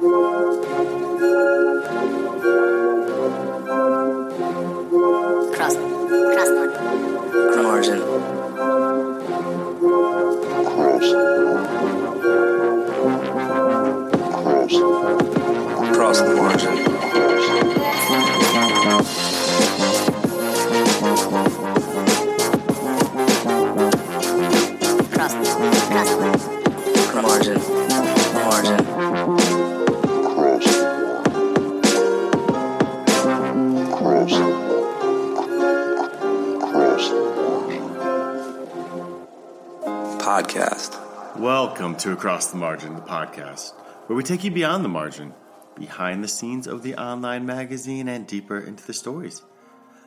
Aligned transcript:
Cross. 0.00 0.08
Cross 5.76 6.48
the 6.48 7.60
margin. 7.62 8.39
To 42.00 42.12
Across 42.12 42.46
the 42.46 42.56
Margin, 42.56 42.94
the 42.94 43.02
podcast, 43.02 43.74
where 44.06 44.16
we 44.16 44.22
take 44.22 44.42
you 44.42 44.50
beyond 44.50 44.82
the 44.82 44.88
margin, 44.88 45.34
behind 45.78 46.24
the 46.24 46.28
scenes 46.28 46.66
of 46.66 46.82
the 46.82 46.94
online 46.94 47.44
magazine, 47.44 48.08
and 48.08 48.26
deeper 48.26 48.58
into 48.58 48.86
the 48.86 48.94
stories. 48.94 49.42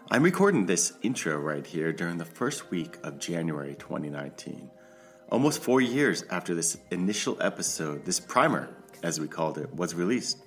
I'm 0.09 0.23
recording 0.23 0.65
this 0.65 0.93
intro 1.03 1.37
right 1.37 1.63
here 1.63 1.93
during 1.93 2.17
the 2.17 2.25
first 2.25 2.71
week 2.71 2.97
of 3.03 3.19
January 3.19 3.75
2019, 3.75 4.71
almost 5.29 5.61
four 5.61 5.81
years 5.81 6.23
after 6.31 6.55
this 6.55 6.79
initial 6.89 7.37
episode, 7.39 8.05
this 8.05 8.19
primer, 8.19 8.69
as 9.03 9.19
we 9.19 9.27
called 9.27 9.59
it, 9.59 9.71
was 9.75 9.93
released. 9.93 10.39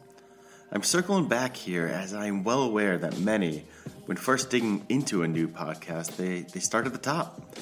I'm 0.72 0.82
circling 0.82 1.28
back 1.28 1.54
here 1.54 1.86
as 1.86 2.12
I 2.12 2.26
am 2.26 2.42
well 2.42 2.64
aware 2.64 2.98
that 2.98 3.20
many, 3.20 3.64
when 4.06 4.16
first 4.16 4.50
digging 4.50 4.84
into 4.88 5.22
a 5.22 5.28
new 5.28 5.46
podcast, 5.46 6.16
they, 6.16 6.40
they 6.40 6.58
start 6.58 6.86
at 6.86 6.92
the 6.92 6.98
top. 6.98 7.56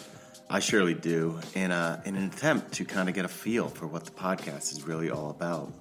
I 0.48 0.60
surely 0.60 0.94
do, 0.94 1.40
in, 1.54 1.70
a, 1.70 2.02
in 2.04 2.16
an 2.16 2.24
attempt 2.24 2.72
to 2.74 2.84
kind 2.84 3.08
of 3.08 3.14
get 3.14 3.24
a 3.24 3.28
feel 3.28 3.68
for 3.68 3.86
what 3.86 4.04
the 4.04 4.10
podcast 4.10 4.72
is 4.72 4.86
really 4.86 5.10
all 5.10 5.30
about. 5.30 5.72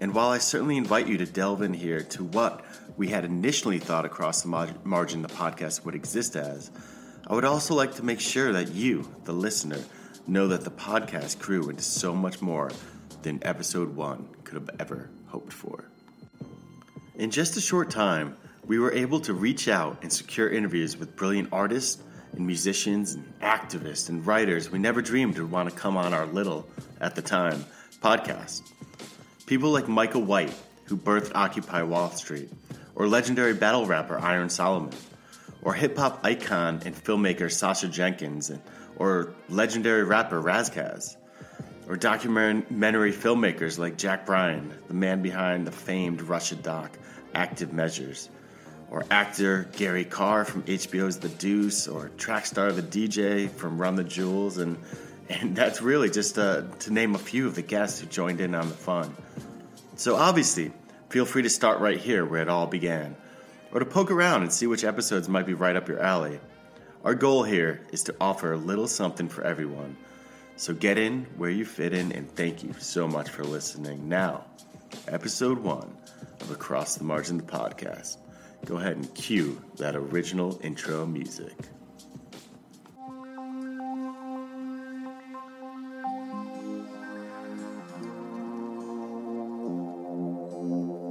And 0.00 0.14
while 0.14 0.28
I 0.28 0.38
certainly 0.38 0.76
invite 0.76 1.06
you 1.06 1.18
to 1.18 1.26
delve 1.26 1.62
in 1.62 1.72
here 1.72 2.02
to 2.02 2.24
what 2.24 2.64
we 2.96 3.08
had 3.08 3.24
initially 3.24 3.78
thought 3.78 4.04
across 4.04 4.42
the 4.42 4.48
mar- 4.48 4.68
margin 4.82 5.22
the 5.22 5.28
podcast 5.28 5.84
would 5.84 5.94
exist 5.94 6.34
as, 6.34 6.70
I 7.26 7.34
would 7.34 7.44
also 7.44 7.74
like 7.74 7.94
to 7.94 8.04
make 8.04 8.20
sure 8.20 8.52
that 8.52 8.72
you, 8.72 9.08
the 9.24 9.32
listener, 9.32 9.78
know 10.26 10.48
that 10.48 10.62
the 10.62 10.70
podcast 10.70 11.38
grew 11.38 11.68
into 11.70 11.82
so 11.82 12.14
much 12.14 12.42
more 12.42 12.70
than 13.22 13.38
episode 13.42 13.94
one 13.94 14.28
could 14.42 14.54
have 14.54 14.70
ever 14.80 15.08
hoped 15.28 15.52
for. 15.52 15.84
In 17.14 17.30
just 17.30 17.56
a 17.56 17.60
short 17.60 17.90
time, 17.90 18.36
we 18.66 18.78
were 18.78 18.92
able 18.92 19.20
to 19.20 19.32
reach 19.32 19.68
out 19.68 19.98
and 20.02 20.12
secure 20.12 20.48
interviews 20.48 20.96
with 20.96 21.16
brilliant 21.16 21.50
artists 21.52 22.02
and 22.36 22.46
musicians 22.46 23.14
and 23.14 23.40
activists 23.40 24.08
and 24.08 24.26
writers 24.26 24.70
we 24.70 24.78
never 24.78 25.02
dreamed 25.02 25.38
would 25.38 25.50
want 25.50 25.68
to 25.68 25.74
come 25.74 25.96
on 25.96 26.14
our 26.14 26.26
little, 26.26 26.66
at 27.00 27.14
the 27.14 27.22
time, 27.22 27.64
podcast. 28.00 28.62
People 29.46 29.70
like 29.70 29.88
Micah 29.88 30.18
White, 30.18 30.54
who 30.84 30.96
birthed 30.96 31.32
Occupy 31.34 31.82
Wall 31.82 32.10
Street, 32.10 32.50
or 32.94 33.06
legendary 33.08 33.54
battle 33.54 33.86
rapper 33.86 34.18
Iron 34.18 34.48
Solomon, 34.48 34.92
or 35.62 35.74
hip 35.74 35.96
hop 35.96 36.20
icon 36.24 36.82
and 36.84 36.94
filmmaker 36.94 37.50
Sasha 37.50 37.88
Jenkins, 37.88 38.52
or 38.96 39.34
legendary 39.48 40.04
rapper 40.04 40.40
Ras 40.40 40.70
Kass, 40.70 41.16
or 41.88 41.96
documentary 41.96 43.12
filmmakers 43.12 43.78
like 43.78 43.96
Jack 43.96 44.26
Bryan, 44.26 44.72
the 44.88 44.94
man 44.94 45.22
behind 45.22 45.66
the 45.66 45.72
famed 45.72 46.22
Russia 46.22 46.56
doc 46.56 46.96
Active 47.34 47.72
Measures, 47.72 48.28
or 48.94 49.04
actor 49.10 49.68
Gary 49.76 50.04
Carr 50.04 50.44
from 50.44 50.62
HBO's 50.62 51.18
The 51.18 51.28
Deuce, 51.28 51.88
or 51.88 52.10
Trackstar 52.10 52.72
the 52.72 52.80
DJ 52.80 53.50
from 53.50 53.80
Run 53.80 53.96
the 53.96 54.04
Jewels, 54.04 54.58
and 54.58 54.78
and 55.28 55.56
that's 55.56 55.82
really 55.82 56.08
just 56.10 56.38
uh, 56.38 56.62
to 56.78 56.92
name 56.92 57.16
a 57.16 57.18
few 57.18 57.48
of 57.48 57.56
the 57.56 57.62
guests 57.62 57.98
who 57.98 58.06
joined 58.06 58.40
in 58.40 58.54
on 58.54 58.68
the 58.68 58.74
fun. 58.74 59.12
So 59.96 60.14
obviously, 60.14 60.70
feel 61.08 61.24
free 61.24 61.42
to 61.42 61.50
start 61.50 61.80
right 61.80 61.98
here 61.98 62.24
where 62.24 62.40
it 62.40 62.48
all 62.48 62.68
began, 62.68 63.16
or 63.72 63.80
to 63.80 63.84
poke 63.84 64.12
around 64.12 64.42
and 64.42 64.52
see 64.52 64.68
which 64.68 64.84
episodes 64.84 65.28
might 65.28 65.46
be 65.46 65.54
right 65.54 65.74
up 65.74 65.88
your 65.88 65.98
alley. 65.98 66.38
Our 67.02 67.16
goal 67.16 67.42
here 67.42 67.80
is 67.90 68.04
to 68.04 68.14
offer 68.20 68.52
a 68.52 68.56
little 68.56 68.86
something 68.86 69.28
for 69.28 69.42
everyone. 69.42 69.96
So 70.54 70.72
get 70.72 70.98
in 70.98 71.26
where 71.36 71.50
you 71.50 71.64
fit 71.64 71.94
in, 71.94 72.12
and 72.12 72.30
thank 72.36 72.62
you 72.62 72.72
so 72.78 73.08
much 73.08 73.28
for 73.28 73.42
listening. 73.42 74.08
Now, 74.08 74.44
episode 75.08 75.58
one 75.58 75.92
of 76.40 76.52
Across 76.52 76.94
the 76.94 77.04
Margin, 77.04 77.38
the 77.38 77.42
podcast. 77.42 78.18
Go 78.64 78.78
ahead 78.78 78.96
and 78.96 79.14
cue 79.14 79.62
that 79.76 79.94
original 79.94 80.58
intro 80.62 81.04
music. 81.04 81.52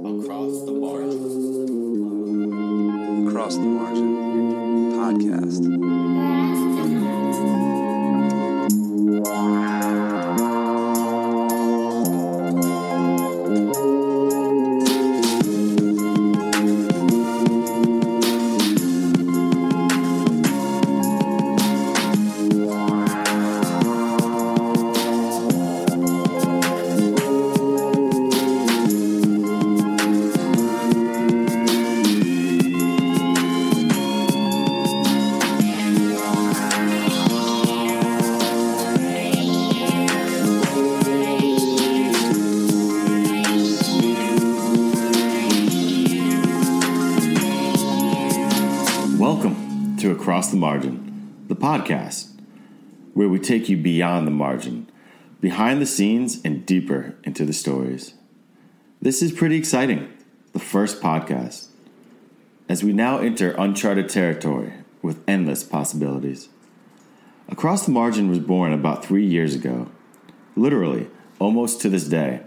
Across 0.02 0.64
the 0.66 0.72
Margin. 0.72 1.20
Cross 3.30 3.54
the 3.54 3.60
margin. 3.60 4.13
The 50.54 50.60
Margin, 50.60 51.34
the 51.48 51.56
podcast, 51.56 52.28
where 53.12 53.28
we 53.28 53.40
take 53.40 53.68
you 53.68 53.76
beyond 53.76 54.24
the 54.24 54.30
margin, 54.30 54.88
behind 55.40 55.82
the 55.82 55.86
scenes, 55.86 56.40
and 56.44 56.64
deeper 56.64 57.16
into 57.24 57.44
the 57.44 57.52
stories. 57.52 58.14
This 59.02 59.20
is 59.20 59.32
pretty 59.32 59.56
exciting, 59.56 60.12
the 60.52 60.60
first 60.60 61.02
podcast, 61.02 61.66
as 62.68 62.84
we 62.84 62.92
now 62.92 63.18
enter 63.18 63.50
uncharted 63.58 64.08
territory 64.08 64.74
with 65.02 65.24
endless 65.26 65.64
possibilities. 65.64 66.48
Across 67.48 67.86
the 67.86 67.90
Margin 67.90 68.28
was 68.28 68.38
born 68.38 68.72
about 68.72 69.04
three 69.04 69.26
years 69.26 69.56
ago, 69.56 69.90
literally, 70.54 71.08
almost 71.40 71.80
to 71.80 71.88
this 71.88 72.04
day, 72.04 72.42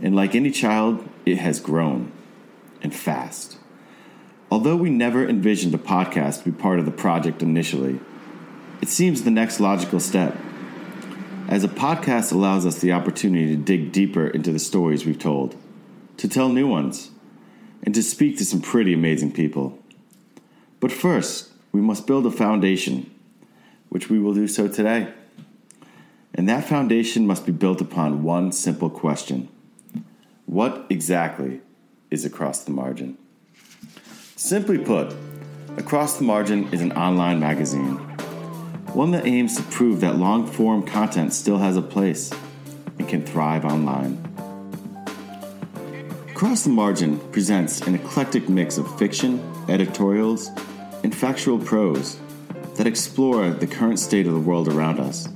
and 0.00 0.14
like 0.14 0.36
any 0.36 0.52
child, 0.52 1.08
it 1.26 1.38
has 1.38 1.58
grown, 1.58 2.12
and 2.80 2.94
fast. 2.94 3.56
Although 4.54 4.76
we 4.76 4.88
never 4.88 5.28
envisioned 5.28 5.74
a 5.74 5.78
podcast 5.78 6.44
to 6.44 6.52
be 6.52 6.56
part 6.56 6.78
of 6.78 6.84
the 6.84 6.92
project 6.92 7.42
initially, 7.42 7.98
it 8.80 8.88
seems 8.88 9.24
the 9.24 9.30
next 9.32 9.58
logical 9.58 9.98
step, 9.98 10.36
as 11.48 11.64
a 11.64 11.68
podcast 11.68 12.30
allows 12.30 12.64
us 12.64 12.78
the 12.78 12.92
opportunity 12.92 13.48
to 13.48 13.60
dig 13.60 13.90
deeper 13.90 14.28
into 14.28 14.52
the 14.52 14.60
stories 14.60 15.04
we've 15.04 15.18
told, 15.18 15.56
to 16.18 16.28
tell 16.28 16.50
new 16.50 16.68
ones, 16.68 17.10
and 17.82 17.96
to 17.96 18.02
speak 18.04 18.38
to 18.38 18.44
some 18.44 18.60
pretty 18.60 18.94
amazing 18.94 19.32
people. 19.32 19.76
But 20.78 20.92
first, 20.92 21.50
we 21.72 21.80
must 21.80 22.06
build 22.06 22.24
a 22.24 22.30
foundation, 22.30 23.12
which 23.88 24.08
we 24.08 24.20
will 24.20 24.34
do 24.34 24.46
so 24.46 24.68
today. 24.68 25.12
And 26.32 26.48
that 26.48 26.62
foundation 26.62 27.26
must 27.26 27.44
be 27.44 27.50
built 27.50 27.80
upon 27.80 28.22
one 28.22 28.52
simple 28.52 28.88
question 28.88 29.48
What 30.46 30.86
exactly 30.88 31.60
is 32.08 32.24
across 32.24 32.62
the 32.62 32.70
margin? 32.70 33.18
Simply 34.44 34.76
put, 34.76 35.16
Across 35.78 36.18
the 36.18 36.24
Margin 36.24 36.70
is 36.70 36.82
an 36.82 36.92
online 36.92 37.40
magazine, 37.40 37.94
one 38.92 39.10
that 39.12 39.24
aims 39.24 39.56
to 39.56 39.62
prove 39.62 40.02
that 40.02 40.18
long 40.18 40.46
form 40.46 40.82
content 40.82 41.32
still 41.32 41.56
has 41.56 41.78
a 41.78 41.80
place 41.80 42.30
and 42.98 43.08
can 43.08 43.24
thrive 43.24 43.64
online. 43.64 44.22
Across 46.28 46.64
the 46.64 46.68
Margin 46.68 47.18
presents 47.30 47.80
an 47.86 47.94
eclectic 47.94 48.50
mix 48.50 48.76
of 48.76 48.98
fiction, 48.98 49.42
editorials, 49.70 50.50
and 51.02 51.14
factual 51.14 51.58
prose 51.58 52.18
that 52.74 52.86
explore 52.86 53.48
the 53.48 53.66
current 53.66 53.98
state 53.98 54.26
of 54.26 54.34
the 54.34 54.38
world 54.38 54.68
around 54.68 55.00
us 55.00 55.26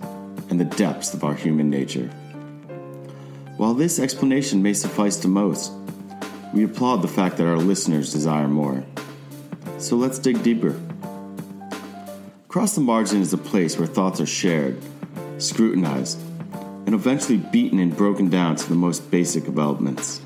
and 0.51 0.61
the 0.61 0.77
depths 0.77 1.15
of 1.15 1.25
our 1.25 1.35
human 1.35 1.71
nature. 1.71 2.09
While 3.57 3.73
this 3.73 3.99
explanation 3.99 4.63
may 4.63 4.75
suffice 4.75 5.17
to 5.21 5.29
most, 5.29 5.73
we 6.53 6.65
applaud 6.65 6.99
the 6.99 7.09
fact 7.09 7.39
that 7.39 7.47
our 7.47 7.57
listeners 7.57 8.13
desire 8.13 8.49
more. 8.49 8.85
So 9.79 9.95
let's 9.97 10.19
dig 10.19 10.43
deeper. 10.43 10.79
Across 12.47 12.75
the 12.75 12.81
Margin 12.81 13.21
is 13.21 13.33
a 13.33 13.39
place 13.39 13.79
where 13.79 13.87
thoughts 13.87 14.21
are 14.21 14.27
shared, 14.27 14.77
scrutinized, 15.39 16.21
and 16.87 16.95
eventually 16.95 17.37
beaten 17.37 17.79
and 17.79 17.97
broken 17.97 18.29
down 18.29 18.57
to 18.57 18.69
the 18.69 18.75
most 18.75 19.09
basic 19.11 19.47
of 19.47 19.57
elements, 19.57 20.21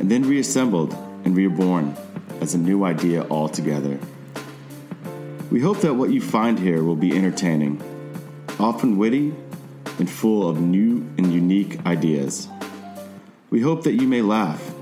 and 0.00 0.10
then 0.10 0.28
reassembled 0.28 0.92
and 1.24 1.36
reborn 1.36 1.96
as 2.40 2.54
a 2.54 2.58
new 2.58 2.84
idea 2.84 3.24
altogether. 3.28 4.00
We 5.52 5.60
hope 5.60 5.80
that 5.82 5.94
what 5.94 6.10
you 6.10 6.20
find 6.20 6.58
here 6.58 6.82
will 6.82 6.96
be 6.96 7.16
entertaining, 7.16 7.80
often 8.58 8.98
witty, 8.98 9.32
and 9.98 10.10
full 10.10 10.48
of 10.48 10.60
new 10.60 11.08
and 11.18 11.32
unique 11.32 11.86
ideas. 11.86 12.48
We 13.50 13.60
hope 13.60 13.84
that 13.84 13.94
you 13.94 14.08
may 14.08 14.22
laugh, 14.22 14.74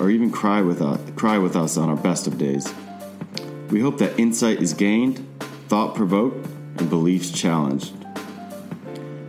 or 0.00 0.08
even 0.08 0.30
cry 0.30 0.62
with 0.62 0.80
us, 0.80 1.00
cry 1.16 1.36
with 1.36 1.54
us 1.54 1.76
on 1.76 1.90
our 1.90 1.96
best 1.96 2.26
of 2.26 2.38
days. 2.38 2.72
We 3.70 3.80
hope 3.80 3.98
that 3.98 4.18
insight 4.18 4.60
is 4.60 4.74
gained, 4.74 5.24
thought 5.68 5.94
provoked, 5.94 6.44
and 6.78 6.90
beliefs 6.90 7.30
challenged. 7.30 7.94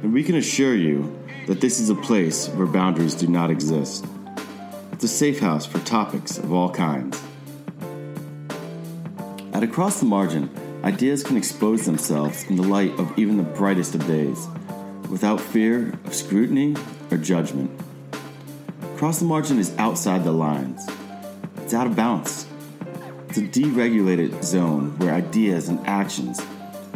And 0.01 0.11
we 0.13 0.23
can 0.23 0.35
assure 0.35 0.73
you 0.75 1.15
that 1.45 1.61
this 1.61 1.79
is 1.79 1.91
a 1.91 1.95
place 1.95 2.47
where 2.49 2.65
boundaries 2.65 3.13
do 3.13 3.27
not 3.27 3.51
exist. 3.51 4.05
It's 4.93 5.03
a 5.03 5.07
safe 5.07 5.39
house 5.39 5.67
for 5.67 5.77
topics 5.79 6.39
of 6.39 6.51
all 6.51 6.71
kinds. 6.71 7.21
At 9.53 9.61
Across 9.61 9.99
the 9.99 10.07
Margin, 10.07 10.49
ideas 10.83 11.23
can 11.23 11.37
expose 11.37 11.85
themselves 11.85 12.43
in 12.45 12.55
the 12.55 12.67
light 12.67 12.97
of 12.99 13.15
even 13.19 13.37
the 13.37 13.43
brightest 13.43 13.93
of 13.93 14.07
days, 14.07 14.47
without 15.07 15.39
fear 15.39 15.93
of 16.05 16.15
scrutiny 16.15 16.75
or 17.11 17.17
judgment. 17.17 17.69
Across 18.95 19.19
the 19.19 19.25
Margin 19.25 19.59
is 19.59 19.75
outside 19.77 20.23
the 20.23 20.31
lines, 20.31 20.89
it's 21.57 21.75
out 21.75 21.85
of 21.85 21.95
bounds. 21.95 22.47
It's 23.31 23.37
a 23.37 23.43
deregulated 23.43 24.43
zone 24.43 24.99
where 24.99 25.13
ideas 25.13 25.69
and 25.69 25.79
actions 25.87 26.41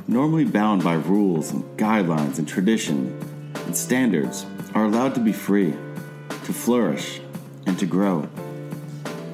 normally 0.05 0.43
bound 0.43 0.83
by 0.83 0.95
rules 0.95 1.51
and 1.51 1.63
guidelines 1.77 2.39
and 2.39 2.45
tradition 2.45 3.17
and 3.63 3.73
standards, 3.73 4.45
are 4.73 4.83
allowed 4.83 5.15
to 5.15 5.21
be 5.21 5.31
free, 5.31 5.73
to 6.43 6.51
flourish, 6.51 7.21
and 7.65 7.79
to 7.79 7.85
grow. 7.85 8.27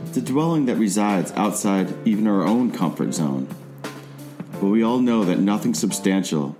It's 0.06 0.18
a 0.18 0.22
dwelling 0.22 0.68
that 0.68 0.76
resides 0.76 1.32
outside 1.32 1.92
even 2.08 2.28
our 2.28 2.44
own 2.44 2.72
comfort 2.72 3.16
zone. 3.16 3.48
But 4.60 4.68
we 4.68 4.84
all 4.84 5.00
know 5.00 5.24
that 5.24 5.40
nothing 5.40 5.74
substantial 5.74 6.56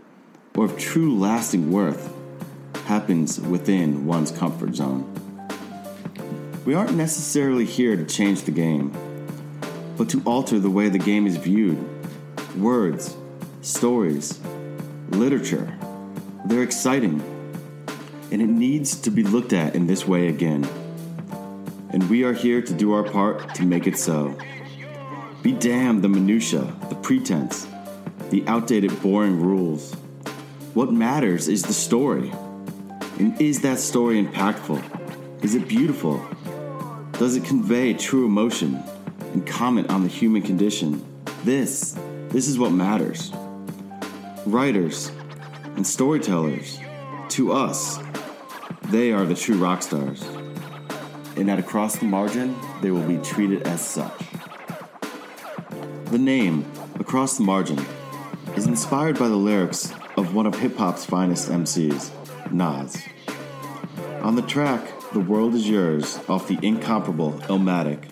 or 0.56 0.66
of 0.66 0.76
true 0.76 1.16
lasting 1.20 1.72
worth 1.72 2.12
happens 2.86 3.40
within 3.40 4.08
one's 4.08 4.32
comfort 4.32 4.74
zone. 4.74 5.06
We 6.66 6.74
aren't 6.74 6.96
necessarily 6.96 7.66
here 7.66 7.96
to 7.96 8.06
change 8.06 8.42
the 8.42 8.52
game, 8.52 8.92
but 10.02 10.10
to 10.10 10.20
alter 10.26 10.60
the 10.60 10.68
way 10.68 10.90
the 10.90 10.98
game 10.98 11.28
is 11.28 11.38
viewed. 11.38 11.78
Words, 12.58 13.16
stories, 13.62 14.40
literature. 15.10 15.78
They're 16.46 16.64
exciting, 16.64 17.22
and 18.32 18.42
it 18.42 18.48
needs 18.48 19.00
to 19.02 19.12
be 19.12 19.22
looked 19.22 19.54
at 19.54 19.76
in 19.76 19.86
this 19.86 20.08
way 20.08 20.28
again. 20.28 20.68
And 21.92 22.10
we 22.10 22.24
are 22.24 22.34
here 22.34 22.64
to 22.64 22.74
do 22.74 22.94
our 22.94 23.04
part 23.04 23.54
to 23.54 23.64
make 23.64 23.86
it 23.86 23.96
so. 23.96 24.36
Be 25.44 25.52
damned 25.52 26.02
the 26.02 26.10
minutia, 26.10 26.76
the 26.90 26.96
pretense, 26.96 27.68
the 28.32 28.44
outdated, 28.48 29.00
boring 29.04 29.40
rules. 29.40 29.94
What 30.74 30.92
matters 30.92 31.48
is 31.48 31.62
the 31.62 31.74
story. 31.74 32.32
And 33.20 33.40
is 33.40 33.62
that 33.62 33.78
story 33.78 34.20
impactful? 34.26 34.82
Is 35.44 35.54
it 35.54 35.68
beautiful? 35.68 36.28
Does 37.20 37.36
it 37.36 37.46
convey 37.46 37.94
true 37.94 38.26
emotion 38.26 38.84
and 39.34 39.46
comment 39.46 39.90
on 39.90 40.04
the 40.04 40.10
human 40.10 40.42
condition? 40.42 41.06
This, 41.44 41.98
this 42.30 42.48
is 42.48 42.60
what 42.60 42.72
matters 42.72 43.32
writers, 44.46 45.12
and 45.76 45.86
storytellers, 45.86 46.80
to 47.30 47.52
us, 47.54 48.00
they 48.90 49.12
are 49.12 49.26
the 49.26 49.36
true 49.36 49.58
rock 49.58 49.82
stars. 49.82 50.24
And 51.38 51.50
at 51.50 51.60
Across 51.60 51.98
the 51.98 52.06
Margin, 52.06 52.56
they 52.82 52.92
will 52.92 53.08
be 53.08 53.18
treated 53.18 53.64
as 53.64 53.82
such. 53.82 54.20
The 56.06 56.18
name, 56.18 56.66
Across 57.00 57.38
the 57.38 57.44
Margin, 57.44 57.80
is 58.56 58.68
inspired 58.68 59.18
by 59.18 59.28
the 59.28 59.36
lyrics 59.36 59.94
of 60.18 60.36
one 60.36 60.46
of 60.46 60.56
hip 60.56 60.76
hop's 60.76 61.06
finest 61.06 61.50
MCs, 61.50 62.12
Nas. 62.52 63.02
On 64.22 64.36
the 64.36 64.42
track, 64.42 64.86
The 65.14 65.20
World 65.20 65.56
Is 65.56 65.70
Yours, 65.70 66.20
off 66.28 66.48
the 66.48 66.60
incomparable 66.62 67.34
Illmatic, 67.44 68.11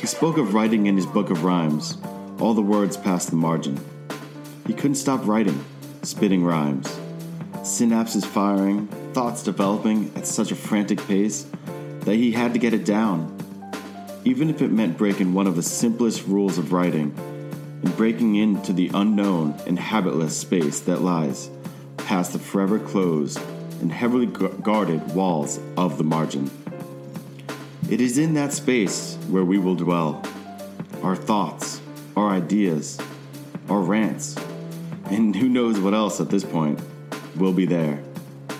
he 0.00 0.06
spoke 0.06 0.38
of 0.38 0.54
writing 0.54 0.86
in 0.86 0.96
his 0.96 1.04
book 1.04 1.28
of 1.28 1.44
rhymes, 1.44 1.98
all 2.38 2.54
the 2.54 2.62
words 2.62 2.96
past 2.96 3.28
the 3.28 3.36
margin. 3.36 3.78
He 4.66 4.72
couldn't 4.72 4.94
stop 4.94 5.26
writing, 5.26 5.62
spitting 6.00 6.42
rhymes. 6.42 6.88
Synapses 7.56 8.24
firing, 8.24 8.86
thoughts 9.12 9.42
developing 9.42 10.10
at 10.16 10.26
such 10.26 10.52
a 10.52 10.54
frantic 10.54 11.06
pace 11.06 11.46
that 12.00 12.14
he 12.14 12.32
had 12.32 12.54
to 12.54 12.58
get 12.58 12.72
it 12.72 12.86
down. 12.86 13.36
Even 14.24 14.48
if 14.48 14.62
it 14.62 14.72
meant 14.72 14.96
breaking 14.96 15.34
one 15.34 15.46
of 15.46 15.54
the 15.54 15.62
simplest 15.62 16.26
rules 16.26 16.56
of 16.56 16.72
writing 16.72 17.14
and 17.82 17.94
breaking 17.98 18.36
into 18.36 18.72
the 18.72 18.90
unknown 18.94 19.54
and 19.66 19.78
habitless 19.78 20.34
space 20.34 20.80
that 20.80 21.02
lies 21.02 21.50
past 21.98 22.32
the 22.32 22.38
forever 22.38 22.78
closed 22.78 23.38
and 23.82 23.92
heavily 23.92 24.26
guarded 24.26 25.14
walls 25.14 25.60
of 25.76 25.98
the 25.98 26.04
margin. 26.04 26.50
It 27.90 28.00
is 28.00 28.18
in 28.18 28.34
that 28.34 28.52
space 28.52 29.16
where 29.30 29.44
we 29.44 29.58
will 29.58 29.74
dwell. 29.74 30.22
Our 31.02 31.16
thoughts, 31.16 31.80
our 32.16 32.30
ideas, 32.30 33.00
our 33.68 33.80
rants, 33.80 34.36
and 35.06 35.34
who 35.34 35.48
knows 35.48 35.80
what 35.80 35.92
else 35.92 36.20
at 36.20 36.30
this 36.30 36.44
point 36.44 36.80
will 37.34 37.52
be 37.52 37.66
there, 37.66 38.00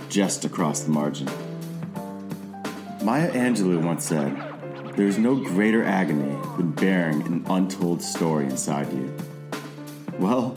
just 0.09 0.45
across 0.45 0.81
the 0.81 0.91
margin. 0.91 1.29
Maya 3.05 3.31
Angelou 3.31 3.81
once 3.81 4.05
said, 4.05 4.37
There 4.97 5.07
is 5.07 5.17
no 5.17 5.37
greater 5.37 5.85
agony 5.85 6.37
than 6.57 6.73
bearing 6.73 7.23
an 7.23 7.45
untold 7.49 8.03
story 8.03 8.47
inside 8.47 8.93
you. 8.93 9.15
Well, 10.19 10.57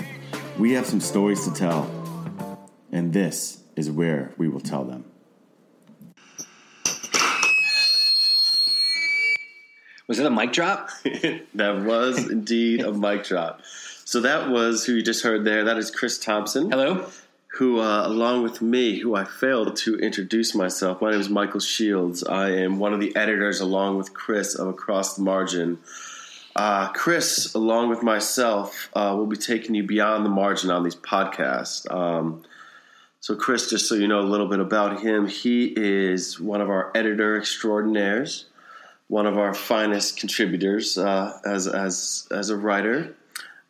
we 0.57 0.71
have 0.71 0.87
some 0.87 0.99
stories 0.99 1.47
to 1.47 1.53
tell, 1.53 1.87
and 2.91 3.13
this 3.13 3.61
is 3.75 3.91
where 3.91 4.33
we 4.39 4.47
will 4.47 4.61
tell 4.61 4.83
them. 4.83 5.12
Was 10.07 10.19
it 10.19 10.25
a 10.25 10.29
mic 10.29 10.51
drop? 10.51 10.89
that 11.03 11.83
was 11.85 12.29
indeed 12.29 12.81
a 12.81 12.91
mic 12.91 13.23
drop. 13.23 13.61
So 14.05 14.19
that 14.21 14.49
was 14.49 14.85
who 14.85 14.95
you 14.95 15.01
just 15.01 15.23
heard 15.23 15.45
there. 15.45 15.63
That 15.63 15.77
is 15.77 15.89
Chris 15.89 16.19
Thompson. 16.19 16.69
Hello. 16.69 17.07
Who, 17.53 17.79
uh, 17.79 18.05
along 18.07 18.43
with 18.43 18.61
me, 18.61 18.99
who 18.99 19.15
I 19.15 19.23
failed 19.23 19.75
to 19.77 19.97
introduce 19.97 20.55
myself. 20.55 21.01
My 21.01 21.11
name 21.11 21.21
is 21.21 21.29
Michael 21.29 21.59
Shields. 21.59 22.23
I 22.23 22.49
am 22.49 22.79
one 22.79 22.93
of 22.93 22.99
the 22.99 23.15
editors, 23.15 23.61
along 23.61 23.97
with 23.97 24.13
Chris, 24.13 24.55
of 24.55 24.67
Across 24.67 25.15
the 25.15 25.21
Margin. 25.21 25.79
Uh, 26.55 26.89
Chris, 26.89 27.53
along 27.53 27.89
with 27.89 28.03
myself, 28.03 28.89
uh, 28.93 29.13
will 29.15 29.27
be 29.27 29.37
taking 29.37 29.73
you 29.73 29.83
beyond 29.83 30.25
the 30.25 30.29
margin 30.29 30.69
on 30.69 30.83
these 30.83 30.95
podcasts. 30.95 31.89
Um, 31.91 32.43
so, 33.21 33.35
Chris, 33.35 33.69
just 33.69 33.87
so 33.87 33.95
you 33.95 34.07
know 34.07 34.19
a 34.19 34.21
little 34.21 34.47
bit 34.47 34.59
about 34.59 34.99
him, 34.99 35.27
he 35.27 35.73
is 35.77 36.39
one 36.39 36.59
of 36.59 36.69
our 36.69 36.91
editor 36.93 37.37
extraordinaires, 37.37 38.45
one 39.13 39.27
of 39.27 39.37
our 39.37 39.53
finest 39.53 40.19
contributors 40.19 40.97
uh, 40.97 41.39
as 41.45 41.67
as 41.67 42.27
as 42.31 42.49
a 42.49 42.57
writer 42.57 43.15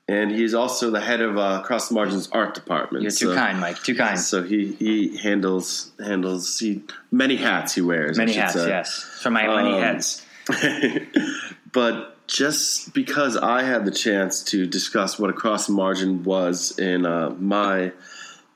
and 0.07 0.31
he's 0.31 0.53
also 0.53 0.89
the 0.89 0.99
head 0.99 1.21
of 1.21 1.37
uh, 1.37 1.61
Across 1.63 1.89
the 1.89 1.95
Margins 1.95 2.29
art 2.31 2.53
department. 2.53 3.03
You're 3.03 3.11
too 3.11 3.27
so, 3.27 3.35
kind, 3.35 3.59
Mike. 3.59 3.81
Too 3.83 3.95
kind. 3.95 4.19
So 4.19 4.43
he 4.43 4.73
he 4.73 5.17
handles 5.17 5.91
handles 5.99 6.59
he 6.59 6.83
many 7.09 7.37
hats 7.37 7.75
he 7.75 7.81
wears. 7.81 8.17
Many 8.17 8.33
hats, 8.33 8.53
say. 8.53 8.67
yes, 8.67 9.01
from 9.21 9.33
my 9.33 9.47
um, 9.47 9.63
many 9.63 9.79
heads. 9.79 10.25
but 11.71 12.27
just 12.27 12.93
because 12.93 13.37
I 13.37 13.63
had 13.63 13.85
the 13.85 13.91
chance 13.91 14.43
to 14.45 14.65
discuss 14.65 15.17
what 15.17 15.29
Across 15.29 15.67
the 15.67 15.73
Margin 15.73 16.23
was 16.23 16.77
in 16.77 17.05
uh, 17.05 17.29
my 17.39 17.93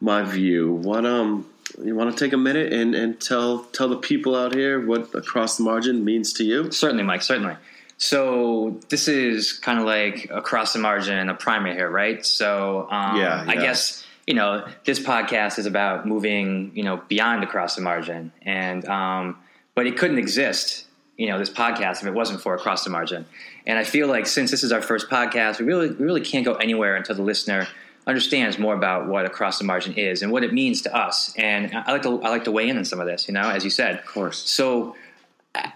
my 0.01 0.23
view, 0.23 0.73
what 0.73 1.05
um 1.05 1.49
you 1.83 1.95
want 1.95 2.15
to 2.15 2.23
take 2.25 2.33
a 2.33 2.37
minute 2.37 2.73
and, 2.73 2.95
and 2.95 3.19
tell 3.19 3.63
tell 3.65 3.87
the 3.87 3.97
people 3.97 4.35
out 4.35 4.53
here 4.53 4.85
what 4.85 5.13
Across 5.13 5.57
the 5.57 5.63
Margin 5.63 6.03
means 6.03 6.33
to 6.33 6.43
you? 6.43 6.71
Certainly, 6.71 7.03
Mike. 7.03 7.21
Certainly. 7.21 7.55
So 7.97 8.79
this 8.89 9.07
is 9.07 9.53
kind 9.53 9.79
of 9.79 9.85
like 9.85 10.29
across 10.31 10.73
the 10.73 10.79
margin 10.79 11.17
and 11.17 11.31
a 11.31 11.33
primer 11.33 11.73
here, 11.73 11.89
right? 11.89 12.23
So 12.23 12.87
um, 12.91 13.17
yeah, 13.17 13.43
yeah, 13.43 13.51
I 13.51 13.55
guess 13.55 14.05
you 14.27 14.35
know 14.35 14.67
this 14.85 14.99
podcast 14.99 15.57
is 15.57 15.65
about 15.65 16.05
moving 16.05 16.71
you 16.75 16.83
know 16.83 17.01
beyond 17.07 17.43
across 17.43 17.75
the 17.75 17.81
margin, 17.81 18.31
and 18.43 18.87
um, 18.87 19.37
but 19.73 19.87
it 19.87 19.97
couldn't 19.97 20.19
exist, 20.19 20.85
you 21.17 21.27
know, 21.27 21.39
this 21.39 21.49
podcast 21.49 22.01
if 22.01 22.05
it 22.05 22.13
wasn't 22.13 22.41
for 22.41 22.53
across 22.53 22.83
the 22.83 22.89
margin. 22.89 23.25
And 23.65 23.77
I 23.79 23.83
feel 23.83 24.07
like 24.07 24.27
since 24.27 24.51
this 24.51 24.63
is 24.63 24.71
our 24.71 24.81
first 24.81 25.09
podcast, 25.09 25.59
we 25.59 25.65
really 25.65 25.89
we 25.89 26.05
really 26.05 26.21
can't 26.21 26.45
go 26.45 26.53
anywhere 26.55 26.95
until 26.95 27.15
the 27.15 27.23
listener 27.23 27.67
understands 28.07 28.57
more 28.57 28.73
about 28.73 29.07
what 29.07 29.25
across 29.25 29.59
the 29.59 29.65
margin 29.65 29.93
is 29.93 30.21
and 30.21 30.31
what 30.31 30.43
it 30.43 30.53
means 30.53 30.81
to 30.83 30.95
us. 30.95 31.33
And 31.37 31.75
I 31.75 31.91
like 31.91 32.03
to 32.03 32.21
I 32.23 32.29
like 32.29 32.45
to 32.45 32.51
weigh 32.51 32.69
in 32.69 32.77
on 32.77 32.85
some 32.85 32.99
of 32.99 33.05
this, 33.05 33.27
you 33.27 33.33
know, 33.33 33.49
as 33.49 33.63
you 33.63 33.69
said. 33.69 33.99
Of 33.99 34.05
course. 34.05 34.49
So 34.49 34.95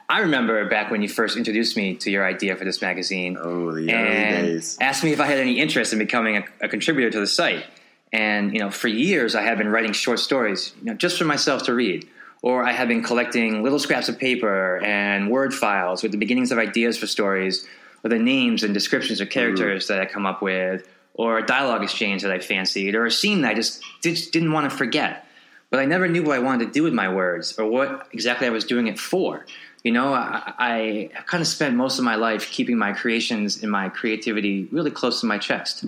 I 0.10 0.20
remember 0.20 0.68
back 0.70 0.92
when 0.92 1.02
you 1.02 1.10
first 1.10 1.38
introduced 1.38 1.76
me 1.76 1.96
to 1.96 2.12
your 2.12 2.26
idea 2.26 2.56
for 2.56 2.64
this 2.66 2.82
magazine. 2.82 3.38
Oh, 3.40 3.72
the 3.72 3.90
and 3.92 4.38
early 4.38 4.54
days. 4.54 4.78
Asked 4.80 5.04
me 5.04 5.12
if 5.12 5.20
I 5.20 5.26
had 5.26 5.40
any 5.40 5.60
interest 5.60 5.92
in 5.92 6.00
becoming 6.00 6.38
a, 6.38 6.46
a, 6.62 6.70
contributor 6.70 7.10
to 7.10 7.20
the 7.20 7.28
site. 7.28 7.66
And 8.14 8.54
you 8.54 8.60
know, 8.60 8.72
for 8.72 8.88
years 8.88 9.36
I 9.36 9.42
had 9.42 9.58
been 9.58 9.70
writing 9.70 9.92
short 9.92 10.20
stories, 10.20 10.74
you 10.80 10.86
know, 10.86 10.94
just 10.94 11.18
for 11.18 11.26
myself 11.26 11.64
to 11.64 11.74
read. 11.74 12.08
Or 12.44 12.64
I 12.64 12.72
had 12.72 12.88
been 12.88 13.04
collecting 13.04 13.62
little 13.62 13.78
scraps 13.78 14.10
of 14.10 14.18
paper 14.18 14.84
and 14.84 15.30
word 15.30 15.54
files 15.54 16.02
with 16.02 16.12
the 16.12 16.18
beginnings 16.18 16.52
of 16.52 16.58
ideas 16.58 16.98
for 16.98 17.06
stories, 17.06 17.68
or 18.04 18.10
the 18.10 18.18
names 18.18 18.64
and 18.64 18.74
descriptions 18.74 19.22
of 19.22 19.30
characters 19.30 19.86
mm. 19.86 19.88
that 19.90 20.02
I 20.02 20.06
come 20.06 20.26
up 20.26 20.42
with, 20.42 20.88
or 21.14 21.38
a 21.38 21.46
dialogue 21.46 21.84
exchange 21.84 22.24
that 22.24 22.32
I 22.32 22.40
fancied, 22.40 22.96
or 22.96 23.06
a 23.06 23.12
scene 23.12 23.42
that 23.42 23.52
I 23.52 23.54
just 23.54 23.82
did, 24.02 24.18
didn't 24.32 24.52
want 24.52 24.70
to 24.70 24.76
forget. 24.76 25.28
But 25.70 25.80
I 25.80 25.86
never 25.86 26.08
knew 26.08 26.24
what 26.24 26.36
I 26.36 26.40
wanted 26.40 26.66
to 26.66 26.72
do 26.72 26.84
with 26.84 26.94
my 26.94 27.14
words 27.14 27.58
or 27.58 27.66
what 27.66 28.08
exactly 28.12 28.48
I 28.48 28.50
was 28.50 28.66
doing 28.66 28.88
it 28.88 29.00
for. 29.00 29.46
You 29.84 29.92
know, 29.92 30.14
I, 30.14 30.54
I 30.60 31.10
kind 31.26 31.42
of 31.42 31.48
spent 31.48 31.76
most 31.76 31.98
of 31.98 32.06
my 32.06 32.16
life 32.16 32.52
keeping 32.52 32.78
my 32.78 32.94
creations 32.94 33.64
and 33.64 33.72
my 33.72 33.90
creativity 33.90 34.68
really 34.72 34.92
close 34.92 35.22
to 35.22 35.26
my 35.26 35.38
chest. 35.38 35.86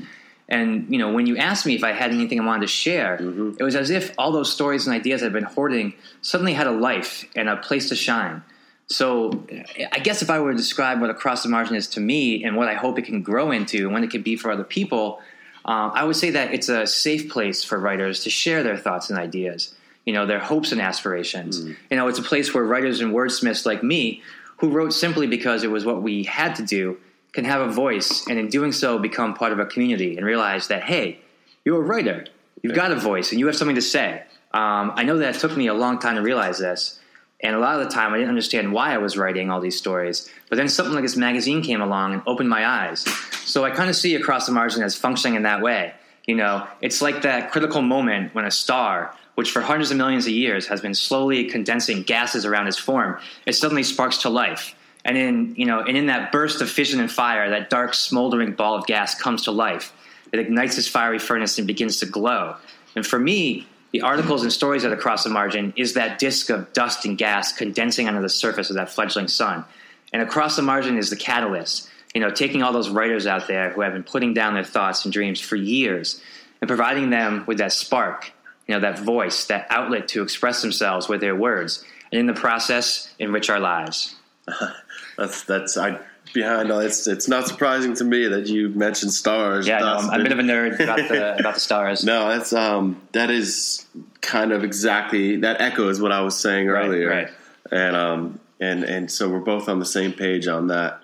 And 0.50 0.88
you 0.90 0.98
know, 0.98 1.12
when 1.12 1.26
you 1.26 1.38
asked 1.38 1.66
me 1.66 1.76
if 1.76 1.84
I 1.84 1.92
had 1.92 2.12
anything 2.12 2.40
I 2.40 2.46
wanted 2.46 2.62
to 2.62 2.68
share, 2.68 3.18
mm-hmm. 3.18 3.58
it 3.60 3.64
was 3.64 3.76
as 3.76 3.90
if 3.90 4.14
all 4.18 4.32
those 4.32 4.52
stories 4.52 4.88
and 4.88 4.96
ideas 4.96 5.22
I'd 5.22 5.34
been 5.34 5.44
hoarding 5.44 5.94
suddenly 6.22 6.54
had 6.54 6.68
a 6.68 6.72
life 6.72 7.26
and 7.36 7.50
a 7.50 7.58
place 7.58 7.90
to 7.90 7.96
shine. 7.96 8.44
So, 8.88 9.46
I 9.92 10.00
guess 10.00 10.22
if 10.22 10.30
I 10.30 10.40
were 10.40 10.52
to 10.52 10.58
describe 10.58 11.02
what 11.02 11.10
across 11.10 11.44
the 11.44 11.50
margin 11.50 11.76
is 11.76 11.88
to 11.90 12.00
me 12.00 12.44
and 12.44 12.56
what 12.56 12.68
I 12.68 12.74
hope 12.74 13.00
it 13.00 13.04
can 13.04 13.22
grow 13.22 13.52
into 13.52 13.86
and 13.86 13.94
what 13.94 14.04
it 14.04 14.12
can 14.12 14.22
be 14.22 14.36
for 14.36 14.52
other 14.52 14.64
people, 14.64 15.22
um, 15.66 15.92
I 15.94 16.04
would 16.04 16.18
say 16.18 16.32
that 16.32 16.54
it's 16.54 16.70
a 16.70 16.86
safe 16.86 17.30
place 17.30 17.64
for 17.64 17.80
writers 17.80 18.24
to 18.26 18.30
share 18.30 18.62
their 18.62 18.78
thoughts 18.78 19.10
and 19.10 19.18
ideas 19.18 19.74
you 20.06 20.14
know, 20.14 20.26
their 20.26 20.40
hopes 20.40 20.72
and 20.72 20.82
aspirations. 20.82 21.62
Mm. 21.62 21.78
You 21.92 21.98
know, 21.98 22.08
it's 22.08 22.20
a 22.20 22.24
place 22.24 22.54
where 22.54 22.64
writers 22.64 23.00
and 23.00 23.14
wordsmiths 23.14 23.66
like 23.66 23.84
me, 23.84 24.22
who 24.58 24.70
wrote 24.70 24.94
simply 24.94 25.28
because 25.28 25.64
it 25.64 25.72
was 25.72 25.86
what 25.86 26.02
we 26.02 26.24
had 26.24 26.56
to 26.56 26.64
do, 26.64 26.98
can 27.32 27.46
have 27.46 27.62
a 27.62 27.72
voice, 27.72 28.28
and 28.28 28.38
in 28.38 28.50
doing 28.50 28.72
so, 28.72 29.00
become 29.00 29.34
part 29.34 29.52
of 29.52 29.60
a 29.60 29.66
community 29.66 30.18
and 30.18 30.26
realize 30.26 30.68
that, 30.68 30.84
hey, 30.84 31.20
you're 31.66 31.82
a 31.82 31.86
writer, 31.86 32.26
you've 32.62 32.76
got 32.76 32.92
a 32.92 32.96
voice, 32.96 33.32
and 33.32 33.40
you 33.40 33.48
have 33.48 33.56
something 33.56 33.76
to 33.76 33.82
say. 33.82 34.22
Um, 34.54 34.92
I 34.96 35.04
know 35.04 35.18
that 35.18 35.36
it 35.36 35.40
took 35.40 35.58
me 35.58 35.68
a 35.68 35.74
long 35.74 35.98
time 35.98 36.16
to 36.16 36.22
realize 36.22 36.60
this. 36.60 37.00
And 37.44 37.56
a 37.56 37.60
lot 37.60 37.80
of 37.80 37.86
the 37.86 37.94
time, 37.94 38.14
I 38.14 38.18
didn't 38.18 38.30
understand 38.30 38.72
why 38.72 38.94
I 38.94 38.98
was 38.98 39.18
writing 39.18 39.52
all 39.52 39.60
these 39.60 39.78
stories. 39.78 40.30
But 40.50 40.56
then 40.56 40.70
something 40.70 40.96
like 40.96 41.04
this 41.04 41.18
magazine 41.18 41.62
came 41.62 41.82
along 41.82 42.14
and 42.14 42.22
opened 42.26 42.50
my 42.50 42.66
eyes. 42.66 43.02
So 43.46 43.66
I 43.66 43.72
kind 43.72 43.90
of 43.90 43.96
see 43.96 44.16
Across 44.16 44.46
the 44.46 44.54
Margin 44.54 44.82
as 44.82 44.96
functioning 44.96 45.36
in 45.36 45.44
that 45.44 45.62
way. 45.62 45.94
You 46.26 46.36
know, 46.36 46.66
it's 46.80 47.02
like 47.02 47.24
that 47.24 47.52
critical 47.52 47.82
moment 47.82 48.34
when 48.34 48.46
a 48.46 48.52
star 48.52 49.14
which 49.36 49.52
for 49.52 49.62
hundreds 49.62 49.92
of 49.92 49.98
millions 49.98 50.26
of 50.26 50.32
years 50.32 50.68
has 50.68 50.82
been 50.82 50.94
slowly 50.94 51.46
condensing 51.46 52.04
gases 52.04 52.46
around 52.46 52.68
its 52.68 52.78
form, 52.78 53.20
it 53.46 53.54
suddenly 53.54 53.84
sparks 53.84 54.20
to 54.20 54.30
life. 54.30 54.76
And 55.06 55.18
in, 55.18 55.56
you 55.56 55.66
know, 55.66 55.82
and 55.82 55.98
in 55.98 56.06
that 56.08 56.32
burst 56.32 56.62
of 56.62 56.70
fission 56.70 57.00
and 57.00 57.12
fire, 57.12 57.50
that 57.50 57.70
dark, 57.70 57.94
smoldering 57.94 58.54
ball 58.54 58.76
of 58.76 58.86
gas 58.86 59.16
comes 59.16 59.44
to 59.44 59.52
life. 59.52 59.92
It 60.32 60.40
ignites 60.40 60.76
this 60.76 60.88
fiery 60.88 61.20
furnace 61.20 61.58
and 61.58 61.68
begins 61.68 61.98
to 61.98 62.06
glow. 62.06 62.56
And 62.96 63.06
for 63.06 63.20
me, 63.20 63.68
the 63.94 64.02
articles 64.02 64.44
and 64.44 64.52
stories 64.52 64.84
that 64.84 64.92
are 64.92 64.96
across 64.96 65.24
the 65.24 65.30
margin 65.30 65.74
is 65.78 65.94
that 65.94 66.20
disk 66.20 66.50
of 66.50 66.74
dust 66.74 67.06
and 67.06 67.18
gas 67.18 67.54
condensing 67.54 68.10
under 68.10 68.22
the 68.22 68.28
surface 68.28 68.70
of 68.70 68.76
that 68.76 68.90
fledgling 68.90 69.30
sun. 69.30 69.64
And 70.12 70.22
across 70.22 70.58
the 70.58 70.62
margin 70.62 70.98
is 70.98 71.10
the 71.10 71.16
catalyst, 71.16 71.90
you 72.14 72.20
know, 72.20 72.30
taking 72.30 72.62
all 72.62 72.74
those 72.74 72.90
writers 72.90 73.26
out 73.26 73.48
there 73.48 73.70
who 73.70 73.82
have 73.82 73.94
been 73.94 74.04
putting 74.04 74.34
down 74.34 74.54
their 74.54 74.66
thoughts 74.66 75.06
and 75.06 75.14
dreams 75.14 75.40
for 75.40 75.56
years 75.56 76.22
and 76.60 76.68
providing 76.68 77.10
them 77.12 77.46
with 77.48 77.60
that 77.60 77.72
spark 77.72 78.34
you 78.68 78.74
know, 78.74 78.82
that 78.82 79.00
voice, 79.00 79.46
that 79.46 79.68
outlet 79.70 80.08
to 80.10 80.24
express 80.24 80.62
themselves 80.62 81.10
with 81.10 81.22
their 81.22 81.36
words, 81.36 81.84
and 82.12 82.20
in 82.20 82.28
the 82.28 82.34
process, 82.34 83.14
enrich 83.20 83.50
our 83.50 83.60
lives. 83.60 84.16
that's 85.18 85.44
that's 85.44 85.78
I 85.78 86.00
behind 86.34 86.72
all 86.72 86.80
it's 86.80 87.08
it's 87.08 87.28
not 87.28 87.48
surprising 87.48 87.94
to 87.96 88.04
me 88.04 88.28
that 88.28 88.48
you 88.48 88.70
mentioned 88.70 89.14
stars. 89.14 89.68
Yeah, 89.68 89.80
no, 89.80 89.96
I'm, 89.96 90.10
I'm 90.10 90.20
a 90.22 90.24
bit 90.24 90.32
of 90.32 90.40
a 90.40 90.44
nerd 90.44 90.80
about 90.80 90.98
the 91.10 91.40
about 91.40 91.56
the 91.56 91.60
stars. 91.60 92.04
No, 92.04 92.30
that's 92.30 92.54
um 92.54 93.02
that 93.12 93.30
is 93.30 93.86
kind 94.22 94.52
of 94.52 94.64
exactly 94.64 95.38
that 95.38 95.62
echoes 95.62 96.02
what 96.02 96.12
I 96.12 96.22
was 96.22 96.40
saying 96.40 96.70
earlier. 96.70 97.10
Right. 97.10 97.30
And 97.72 97.96
um 97.96 98.40
and 98.60 98.84
and 98.84 99.12
so 99.12 99.30
we're 99.30 99.40
both 99.40 99.70
on 99.70 99.80
the 99.80 99.86
same 99.86 100.14
page 100.14 100.48
on 100.48 100.68
that. 100.68 101.00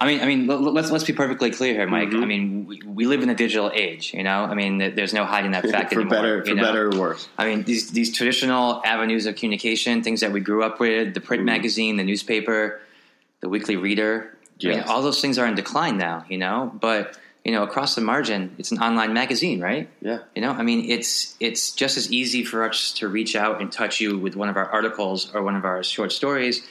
I 0.00 0.06
mean, 0.06 0.20
I 0.20 0.26
mean, 0.26 0.46
let's 0.46 0.90
let's 0.90 1.04
be 1.04 1.12
perfectly 1.12 1.50
clear 1.50 1.72
here, 1.72 1.86
Mike. 1.86 2.08
Mm-hmm. 2.08 2.22
I 2.22 2.26
mean, 2.26 2.66
we, 2.66 2.82
we, 2.84 3.06
live 3.06 3.22
in 3.22 3.30
a 3.30 3.34
digital 3.34 3.70
age. 3.72 4.12
You 4.12 4.22
know, 4.22 4.44
I 4.44 4.54
mean, 4.54 4.78
there's 4.78 5.14
no 5.14 5.24
hiding 5.24 5.52
that 5.52 5.64
fact 5.70 5.94
for 5.94 6.00
anymore. 6.00 6.18
Better, 6.18 6.44
for 6.44 6.54
know? 6.54 6.62
better 6.62 6.90
or 6.90 6.98
worse. 6.98 7.28
I 7.38 7.46
mean, 7.46 7.62
these 7.62 7.90
these 7.92 8.14
traditional 8.14 8.82
avenues 8.84 9.26
of 9.26 9.36
communication, 9.36 10.02
things 10.02 10.20
that 10.20 10.32
we 10.32 10.40
grew 10.40 10.64
up 10.64 10.80
with, 10.80 11.14
the 11.14 11.20
print 11.20 11.40
mm-hmm. 11.40 11.46
magazine, 11.46 11.96
the 11.96 12.04
newspaper, 12.04 12.80
the 13.44 13.50
weekly 13.50 13.76
reader. 13.76 14.34
Yes. 14.58 14.72
I 14.72 14.78
mean, 14.78 14.88
all 14.88 15.02
those 15.02 15.20
things 15.20 15.38
are 15.38 15.46
in 15.46 15.54
decline 15.54 15.98
now. 15.98 16.24
You 16.30 16.38
know, 16.38 16.72
but 16.80 17.18
you 17.44 17.52
know, 17.52 17.62
across 17.62 17.94
the 17.94 18.00
margin, 18.00 18.56
it's 18.58 18.72
an 18.72 18.78
online 18.78 19.12
magazine, 19.12 19.60
right? 19.60 19.86
Yeah. 20.00 20.20
You 20.34 20.40
know, 20.40 20.50
I 20.50 20.62
mean, 20.62 20.90
it's 20.90 21.36
it's 21.40 21.72
just 21.72 21.98
as 21.98 22.10
easy 22.10 22.42
for 22.42 22.66
us 22.66 22.92
to 22.94 23.08
reach 23.08 23.36
out 23.36 23.60
and 23.60 23.70
touch 23.70 24.00
you 24.00 24.18
with 24.18 24.34
one 24.34 24.48
of 24.48 24.56
our 24.56 24.64
articles 24.64 25.30
or 25.34 25.42
one 25.42 25.56
of 25.56 25.66
our 25.66 25.84
short 25.84 26.10
stories 26.10 26.66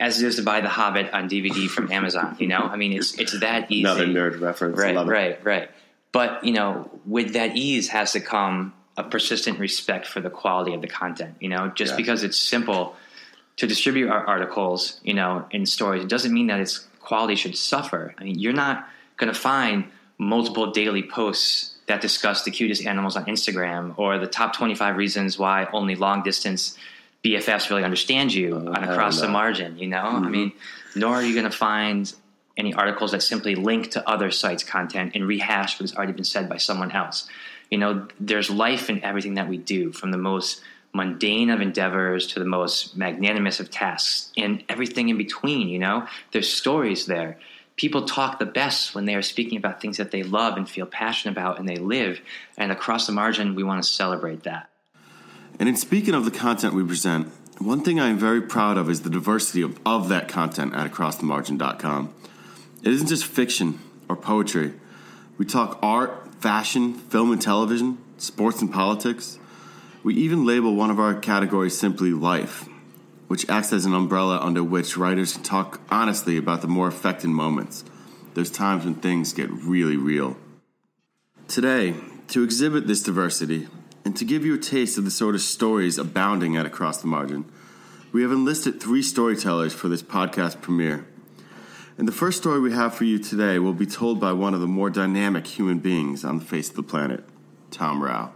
as 0.00 0.20
it 0.20 0.26
is 0.26 0.36
to 0.36 0.42
buy 0.42 0.62
The 0.62 0.68
Hobbit 0.68 1.12
on 1.12 1.28
DVD 1.28 1.68
from 1.68 1.92
Amazon. 1.98 2.36
You 2.40 2.48
know, 2.48 2.58
I 2.58 2.74
mean, 2.76 2.92
it's 2.92 3.16
it's 3.16 3.38
that 3.38 3.70
easy. 3.70 3.82
Another 3.82 4.06
nerd 4.06 4.40
reference. 4.40 4.76
Right, 4.76 5.06
right, 5.06 5.44
right. 5.44 5.70
But 6.10 6.42
you 6.42 6.52
know, 6.52 6.90
with 7.06 7.34
that 7.34 7.54
ease 7.54 7.88
has 7.90 8.12
to 8.12 8.20
come 8.20 8.74
a 8.96 9.04
persistent 9.04 9.60
respect 9.60 10.06
for 10.06 10.20
the 10.20 10.30
quality 10.30 10.74
of 10.74 10.80
the 10.80 10.88
content. 10.88 11.36
You 11.38 11.50
know, 11.50 11.68
just 11.68 11.96
because 11.96 12.24
it's 12.24 12.36
simple 12.36 12.96
to 13.60 13.66
distribute 13.66 14.08
our 14.08 14.26
articles, 14.26 14.98
you 15.04 15.12
know, 15.12 15.44
in 15.50 15.66
stories, 15.66 16.02
it 16.02 16.08
doesn't 16.08 16.32
mean 16.32 16.46
that 16.46 16.60
its 16.60 16.78
quality 16.98 17.36
should 17.36 17.54
suffer. 17.54 18.14
I 18.16 18.24
mean, 18.24 18.38
you're 18.38 18.54
not 18.54 18.88
going 19.18 19.30
to 19.30 19.38
find 19.38 19.84
multiple 20.16 20.72
daily 20.72 21.02
posts 21.02 21.74
that 21.86 22.00
discuss 22.00 22.42
the 22.44 22.50
cutest 22.50 22.86
animals 22.86 23.16
on 23.16 23.26
Instagram 23.26 23.92
or 23.98 24.16
the 24.16 24.26
top 24.26 24.56
25 24.56 24.96
reasons 24.96 25.38
why 25.38 25.68
only 25.74 25.94
long 25.94 26.22
distance 26.22 26.78
BFFs 27.22 27.68
really 27.68 27.84
understand 27.84 28.32
you 28.32 28.54
oh, 28.54 28.72
on 28.72 28.82
across 28.82 29.20
the 29.20 29.28
margin. 29.28 29.76
You 29.76 29.88
know, 29.88 30.04
mm-hmm. 30.04 30.24
I 30.24 30.28
mean, 30.30 30.52
nor 30.96 31.16
are 31.16 31.22
you 31.22 31.34
going 31.34 31.50
to 31.50 31.54
find 31.54 32.10
any 32.56 32.72
articles 32.72 33.12
that 33.12 33.22
simply 33.22 33.56
link 33.56 33.90
to 33.90 34.08
other 34.08 34.30
sites' 34.30 34.64
content 34.64 35.12
and 35.14 35.28
rehash 35.28 35.74
what 35.74 35.82
has 35.82 35.94
already 35.94 36.12
been 36.12 36.24
said 36.24 36.48
by 36.48 36.56
someone 36.56 36.92
else. 36.92 37.28
You 37.70 37.76
know, 37.76 38.08
there's 38.18 38.48
life 38.48 38.88
in 38.88 39.04
everything 39.04 39.34
that 39.34 39.50
we 39.50 39.58
do, 39.58 39.92
from 39.92 40.12
the 40.12 40.18
most 40.18 40.62
mundane 40.92 41.50
of 41.50 41.60
endeavors 41.60 42.26
to 42.28 42.38
the 42.38 42.44
most 42.44 42.96
magnanimous 42.96 43.60
of 43.60 43.70
tasks, 43.70 44.32
and 44.36 44.64
everything 44.68 45.08
in 45.08 45.16
between. 45.16 45.68
You 45.68 45.78
know, 45.78 46.06
there's 46.32 46.52
stories 46.52 47.06
there. 47.06 47.38
People 47.76 48.04
talk 48.04 48.38
the 48.38 48.46
best 48.46 48.94
when 48.94 49.06
they 49.06 49.14
are 49.14 49.22
speaking 49.22 49.56
about 49.56 49.80
things 49.80 49.96
that 49.96 50.10
they 50.10 50.22
love 50.22 50.56
and 50.56 50.68
feel 50.68 50.86
passionate 50.86 51.32
about 51.32 51.58
and 51.58 51.68
they 51.68 51.76
live. 51.76 52.20
And 52.58 52.70
across 52.70 53.06
the 53.06 53.12
margin, 53.12 53.54
we 53.54 53.62
want 53.62 53.82
to 53.82 53.88
celebrate 53.88 54.42
that. 54.42 54.68
And 55.58 55.68
in 55.68 55.76
speaking 55.76 56.14
of 56.14 56.24
the 56.24 56.30
content 56.30 56.74
we 56.74 56.84
present, 56.84 57.28
one 57.58 57.82
thing 57.82 58.00
I 58.00 58.08
am 58.08 58.18
very 58.18 58.40
proud 58.40 58.78
of 58.78 58.88
is 58.88 59.02
the 59.02 59.10
diversity 59.10 59.62
of, 59.62 59.78
of 59.84 60.08
that 60.08 60.28
content 60.28 60.74
at 60.74 60.90
acrossthemargin.com. 60.90 62.14
It 62.82 62.92
isn't 62.92 63.08
just 63.08 63.24
fiction 63.24 63.78
or 64.08 64.16
poetry. 64.16 64.72
We 65.36 65.44
talk 65.44 65.78
art, 65.82 66.34
fashion, 66.40 66.94
film 66.94 67.32
and 67.32 67.40
television, 67.40 67.98
sports 68.16 68.62
and 68.62 68.72
politics. 68.72 69.38
We 70.02 70.14
even 70.14 70.46
label 70.46 70.74
one 70.74 70.90
of 70.90 70.98
our 70.98 71.14
categories 71.14 71.78
simply 71.78 72.12
life, 72.12 72.66
which 73.28 73.48
acts 73.50 73.72
as 73.72 73.84
an 73.84 73.92
umbrella 73.92 74.38
under 74.40 74.64
which 74.64 74.96
writers 74.96 75.34
can 75.34 75.42
talk 75.42 75.80
honestly 75.90 76.38
about 76.38 76.62
the 76.62 76.68
more 76.68 76.88
affecting 76.88 77.34
moments. 77.34 77.84
There's 78.32 78.50
times 78.50 78.84
when 78.86 78.94
things 78.94 79.34
get 79.34 79.50
really 79.50 79.98
real. 79.98 80.38
Today, 81.48 81.96
to 82.28 82.42
exhibit 82.42 82.86
this 82.86 83.02
diversity, 83.02 83.68
and 84.02 84.16
to 84.16 84.24
give 84.24 84.46
you 84.46 84.54
a 84.54 84.58
taste 84.58 84.96
of 84.96 85.04
the 85.04 85.10
sort 85.10 85.34
of 85.34 85.42
stories 85.42 85.98
abounding 85.98 86.56
at 86.56 86.64
Across 86.64 87.02
the 87.02 87.06
Margin, 87.06 87.44
we 88.10 88.22
have 88.22 88.32
enlisted 88.32 88.80
three 88.80 89.02
storytellers 89.02 89.74
for 89.74 89.88
this 89.88 90.02
podcast 90.02 90.62
premiere. 90.62 91.06
And 91.98 92.08
the 92.08 92.12
first 92.12 92.38
story 92.38 92.58
we 92.58 92.72
have 92.72 92.94
for 92.94 93.04
you 93.04 93.18
today 93.18 93.58
will 93.58 93.74
be 93.74 93.84
told 93.84 94.18
by 94.18 94.32
one 94.32 94.54
of 94.54 94.60
the 94.60 94.66
more 94.66 94.88
dynamic 94.88 95.46
human 95.46 95.78
beings 95.78 96.24
on 96.24 96.38
the 96.38 96.44
face 96.44 96.70
of 96.70 96.76
the 96.76 96.82
planet, 96.82 97.24
Tom 97.70 98.02
Rao. 98.02 98.32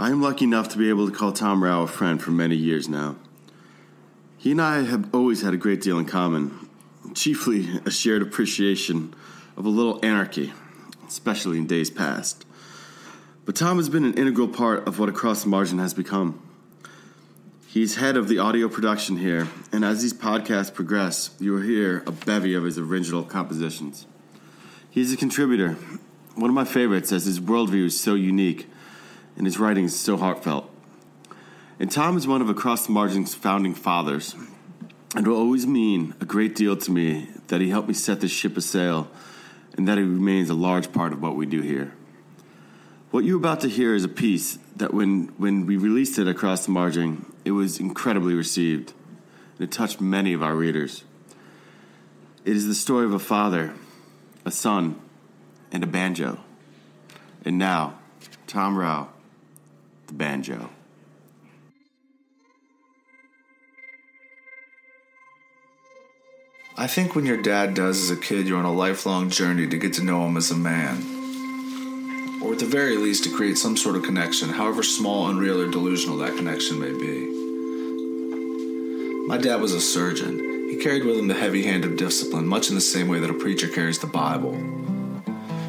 I 0.00 0.10
am 0.10 0.22
lucky 0.22 0.44
enough 0.44 0.68
to 0.68 0.78
be 0.78 0.90
able 0.90 1.10
to 1.10 1.12
call 1.12 1.32
Tom 1.32 1.64
Rao 1.64 1.82
a 1.82 1.88
friend 1.88 2.22
for 2.22 2.30
many 2.30 2.54
years 2.54 2.88
now. 2.88 3.16
He 4.36 4.52
and 4.52 4.62
I 4.62 4.84
have 4.84 5.12
always 5.12 5.42
had 5.42 5.54
a 5.54 5.56
great 5.56 5.80
deal 5.80 5.98
in 5.98 6.04
common, 6.04 6.68
chiefly 7.14 7.68
a 7.84 7.90
shared 7.90 8.22
appreciation 8.22 9.12
of 9.56 9.66
a 9.66 9.68
little 9.68 9.98
anarchy, 10.04 10.52
especially 11.08 11.58
in 11.58 11.66
days 11.66 11.90
past. 11.90 12.46
But 13.44 13.56
Tom 13.56 13.78
has 13.78 13.88
been 13.88 14.04
an 14.04 14.14
integral 14.14 14.46
part 14.46 14.86
of 14.86 15.00
what 15.00 15.08
Across 15.08 15.42
the 15.42 15.48
Margin 15.48 15.80
has 15.80 15.94
become. 15.94 16.40
He's 17.66 17.96
head 17.96 18.16
of 18.16 18.28
the 18.28 18.38
audio 18.38 18.68
production 18.68 19.16
here, 19.16 19.48
and 19.72 19.84
as 19.84 20.00
these 20.00 20.14
podcasts 20.14 20.72
progress, 20.72 21.30
you 21.40 21.54
will 21.54 21.62
hear 21.62 22.04
a 22.06 22.12
bevy 22.12 22.54
of 22.54 22.62
his 22.62 22.78
original 22.78 23.24
compositions. 23.24 24.06
He's 24.88 25.12
a 25.12 25.16
contributor, 25.16 25.72
one 26.36 26.50
of 26.50 26.54
my 26.54 26.64
favorites 26.64 27.10
as 27.10 27.24
his 27.24 27.40
worldview 27.40 27.86
is 27.86 28.00
so 28.00 28.14
unique 28.14 28.68
and 29.38 29.46
his 29.46 29.58
writing 29.58 29.84
is 29.84 29.98
so 29.98 30.16
heartfelt. 30.16 30.68
And 31.80 31.90
Tom 31.90 32.16
is 32.16 32.26
one 32.26 32.42
of 32.42 32.50
Across 32.50 32.86
the 32.86 32.92
Margin's 32.92 33.34
founding 33.34 33.72
fathers, 33.72 34.34
and 35.14 35.26
will 35.26 35.36
always 35.36 35.66
mean 35.66 36.14
a 36.20 36.24
great 36.24 36.56
deal 36.56 36.76
to 36.76 36.90
me 36.90 37.28
that 37.46 37.60
he 37.60 37.70
helped 37.70 37.88
me 37.88 37.94
set 37.94 38.20
this 38.20 38.32
ship 38.32 38.56
a 38.56 38.60
sail 38.60 39.08
and 39.76 39.86
that 39.86 39.96
he 39.96 40.04
remains 40.04 40.50
a 40.50 40.54
large 40.54 40.92
part 40.92 41.12
of 41.12 41.22
what 41.22 41.36
we 41.36 41.46
do 41.46 41.62
here. 41.62 41.92
What 43.12 43.24
you're 43.24 43.38
about 43.38 43.60
to 43.60 43.68
hear 43.68 43.94
is 43.94 44.04
a 44.04 44.08
piece 44.08 44.58
that 44.76 44.92
when, 44.92 45.28
when 45.38 45.66
we 45.66 45.76
released 45.76 46.18
it 46.18 46.28
across 46.28 46.66
the 46.66 46.72
margin, 46.72 47.24
it 47.44 47.52
was 47.52 47.78
incredibly 47.78 48.34
received. 48.34 48.92
And 49.56 49.68
it 49.68 49.72
touched 49.72 50.00
many 50.00 50.34
of 50.34 50.42
our 50.42 50.54
readers. 50.54 51.04
It 52.44 52.56
is 52.56 52.66
the 52.66 52.74
story 52.74 53.06
of 53.06 53.14
a 53.14 53.18
father, 53.18 53.72
a 54.44 54.50
son, 54.50 55.00
and 55.72 55.84
a 55.84 55.86
banjo. 55.86 56.40
And 57.44 57.56
now, 57.56 57.98
Tom 58.46 58.76
Rao, 58.76 59.08
the 60.08 60.14
banjo. 60.14 60.70
I 66.76 66.86
think 66.86 67.14
when 67.14 67.26
your 67.26 67.40
dad 67.40 67.74
does 67.74 68.02
as 68.02 68.10
a 68.10 68.20
kid, 68.20 68.46
you're 68.46 68.58
on 68.58 68.64
a 68.64 68.72
lifelong 68.72 69.30
journey 69.30 69.66
to 69.66 69.76
get 69.76 69.92
to 69.94 70.04
know 70.04 70.26
him 70.26 70.36
as 70.36 70.50
a 70.50 70.56
man 70.56 71.18
or 72.42 72.52
at 72.52 72.60
the 72.60 72.66
very 72.66 72.96
least 72.96 73.24
to 73.24 73.30
create 73.36 73.58
some 73.58 73.76
sort 73.76 73.96
of 73.96 74.02
connection, 74.02 74.48
however 74.48 74.82
small, 74.82 75.28
unreal, 75.28 75.60
or 75.60 75.70
delusional 75.70 76.16
that 76.18 76.36
connection 76.36 76.78
may 76.80 76.92
be. 76.92 77.26
My 79.26 79.36
dad 79.36 79.60
was 79.60 79.74
a 79.74 79.80
surgeon. 79.80 80.38
He 80.70 80.76
carried 80.76 81.04
with 81.04 81.18
him 81.18 81.28
the 81.28 81.34
heavy 81.34 81.64
hand 81.64 81.84
of 81.84 81.96
discipline, 81.96 82.46
much 82.46 82.68
in 82.68 82.74
the 82.74 82.80
same 82.80 83.08
way 83.08 83.18
that 83.18 83.30
a 83.30 83.34
preacher 83.34 83.68
carries 83.68 83.98
the 83.98 84.06
Bible. 84.06 84.54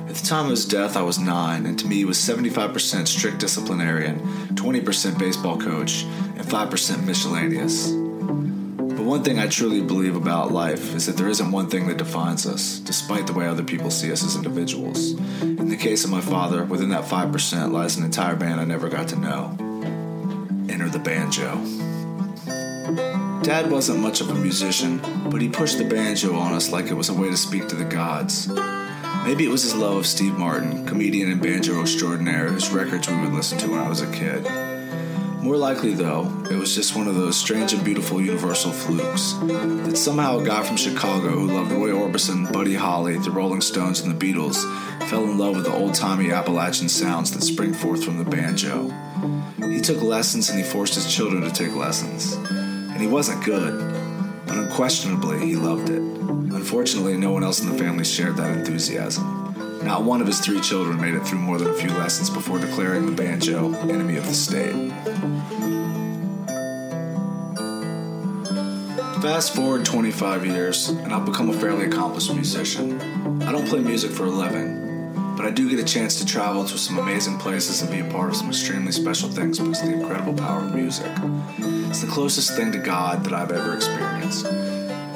At 0.09 0.15
the 0.15 0.25
time 0.25 0.45
of 0.45 0.51
his 0.51 0.65
death, 0.65 0.97
I 0.97 1.03
was 1.03 1.19
nine, 1.19 1.67
and 1.67 1.77
to 1.77 1.85
me, 1.85 1.97
he 1.97 2.05
was 2.05 2.17
75% 2.17 3.07
strict 3.07 3.37
disciplinarian, 3.37 4.19
20% 4.55 5.19
baseball 5.19 5.55
coach, 5.59 6.01
and 6.01 6.39
5% 6.39 7.05
miscellaneous. 7.05 7.91
But 7.91 9.05
one 9.05 9.23
thing 9.23 9.37
I 9.37 9.45
truly 9.45 9.81
believe 9.81 10.15
about 10.15 10.51
life 10.51 10.95
is 10.95 11.05
that 11.05 11.15
there 11.15 11.29
isn't 11.29 11.51
one 11.51 11.69
thing 11.69 11.87
that 11.89 11.97
defines 11.97 12.47
us, 12.47 12.79
despite 12.79 13.27
the 13.27 13.33
way 13.33 13.45
other 13.45 13.63
people 13.63 13.91
see 13.91 14.11
us 14.11 14.25
as 14.25 14.35
individuals. 14.35 15.11
In 15.41 15.69
the 15.69 15.77
case 15.77 16.03
of 16.03 16.09
my 16.09 16.21
father, 16.21 16.65
within 16.65 16.89
that 16.89 17.03
5% 17.03 17.71
lies 17.71 17.95
an 17.95 18.03
entire 18.03 18.35
band 18.35 18.59
I 18.59 18.65
never 18.65 18.89
got 18.89 19.09
to 19.09 19.15
know. 19.15 19.55
Enter 20.69 20.89
the 20.89 20.97
banjo. 20.97 21.55
Dad 23.43 23.69
wasn't 23.69 23.99
much 23.99 24.21
of 24.21 24.31
a 24.31 24.35
musician, 24.35 25.01
but 25.29 25.39
he 25.39 25.49
pushed 25.49 25.77
the 25.77 25.85
banjo 25.85 26.35
on 26.35 26.53
us 26.53 26.71
like 26.71 26.87
it 26.87 26.95
was 26.95 27.09
a 27.09 27.13
way 27.13 27.29
to 27.29 27.37
speak 27.37 27.67
to 27.67 27.75
the 27.75 27.85
gods. 27.85 28.49
Maybe 29.29 29.45
it 29.45 29.51
was 29.51 29.61
his 29.61 29.75
love 29.75 29.95
of 29.95 30.07
Steve 30.07 30.39
Martin, 30.39 30.87
comedian 30.87 31.31
and 31.31 31.39
banjo 31.39 31.81
extraordinaire, 31.81 32.47
whose 32.47 32.71
records 32.71 33.07
we 33.07 33.15
would 33.21 33.31
listen 33.31 33.59
to 33.59 33.69
when 33.69 33.79
I 33.79 33.87
was 33.87 34.01
a 34.01 34.11
kid. 34.11 34.43
More 35.43 35.55
likely, 35.55 35.93
though, 35.93 36.25
it 36.49 36.55
was 36.55 36.73
just 36.73 36.95
one 36.95 37.07
of 37.07 37.13
those 37.13 37.37
strange 37.37 37.71
and 37.71 37.85
beautiful 37.85 38.19
universal 38.19 38.71
flukes. 38.71 39.33
That 39.33 39.97
somehow 39.97 40.39
a 40.39 40.43
guy 40.43 40.63
from 40.63 40.77
Chicago 40.77 41.29
who 41.29 41.45
loved 41.45 41.71
Roy 41.71 41.91
Orbison, 41.91 42.51
Buddy 42.51 42.73
Holly, 42.73 43.19
the 43.19 43.29
Rolling 43.29 43.61
Stones, 43.61 43.99
and 43.99 44.19
the 44.19 44.33
Beatles 44.33 44.63
fell 45.09 45.25
in 45.25 45.37
love 45.37 45.57
with 45.57 45.65
the 45.65 45.73
old 45.73 45.93
timey 45.93 46.31
Appalachian 46.31 46.89
sounds 46.89 47.29
that 47.29 47.43
spring 47.43 47.75
forth 47.75 48.03
from 48.03 48.17
the 48.17 48.25
banjo. 48.25 48.89
He 49.59 49.79
took 49.79 50.01
lessons 50.01 50.49
and 50.49 50.57
he 50.57 50.65
forced 50.65 50.95
his 50.95 51.13
children 51.13 51.43
to 51.43 51.51
take 51.51 51.75
lessons. 51.75 52.33
And 52.33 52.99
he 52.99 53.05
wasn't 53.05 53.45
good, 53.45 53.77
but 54.47 54.57
unquestionably 54.57 55.45
he 55.45 55.55
loved 55.55 55.91
it. 55.91 56.18
Unfortunately, 56.59 57.15
no 57.15 57.31
one 57.31 57.41
else 57.41 57.61
in 57.61 57.69
the 57.69 57.77
family 57.77 58.03
shared 58.03 58.35
that 58.35 58.55
enthusiasm. 58.55 59.81
Not 59.81 60.03
one 60.03 60.19
of 60.19 60.27
his 60.27 60.41
three 60.41 60.59
children 60.59 60.99
made 60.99 61.13
it 61.13 61.25
through 61.25 61.39
more 61.39 61.57
than 61.57 61.69
a 61.69 61.73
few 61.73 61.89
lessons 61.91 62.29
before 62.29 62.59
declaring 62.59 63.05
the 63.05 63.13
banjo 63.13 63.73
enemy 63.87 64.17
of 64.17 64.25
the 64.27 64.33
state. 64.33 64.75
Fast 69.21 69.55
forward 69.55 69.85
25 69.85 70.45
years, 70.45 70.89
and 70.89 71.13
I've 71.13 71.25
become 71.25 71.49
a 71.49 71.53
fairly 71.53 71.85
accomplished 71.85 72.33
musician. 72.33 73.41
I 73.43 73.53
don't 73.53 73.67
play 73.67 73.79
music 73.79 74.11
for 74.11 74.25
a 74.25 74.29
living, 74.29 75.13
but 75.37 75.45
I 75.45 75.51
do 75.51 75.69
get 75.69 75.79
a 75.79 75.85
chance 75.85 76.19
to 76.19 76.25
travel 76.25 76.65
to 76.65 76.77
some 76.77 76.99
amazing 76.99 77.37
places 77.37 77.81
and 77.81 77.89
be 77.89 78.01
a 78.01 78.11
part 78.11 78.31
of 78.31 78.35
some 78.35 78.49
extremely 78.49 78.91
special 78.91 79.29
things 79.29 79.59
because 79.59 79.81
of 79.81 79.87
the 79.87 79.93
incredible 79.93 80.33
power 80.33 80.59
of 80.59 80.75
music. 80.75 81.09
It's 81.87 82.01
the 82.01 82.11
closest 82.11 82.57
thing 82.57 82.73
to 82.73 82.79
God 82.79 83.23
that 83.23 83.33
I've 83.33 83.53
ever 83.53 83.73
experienced. 83.73 84.68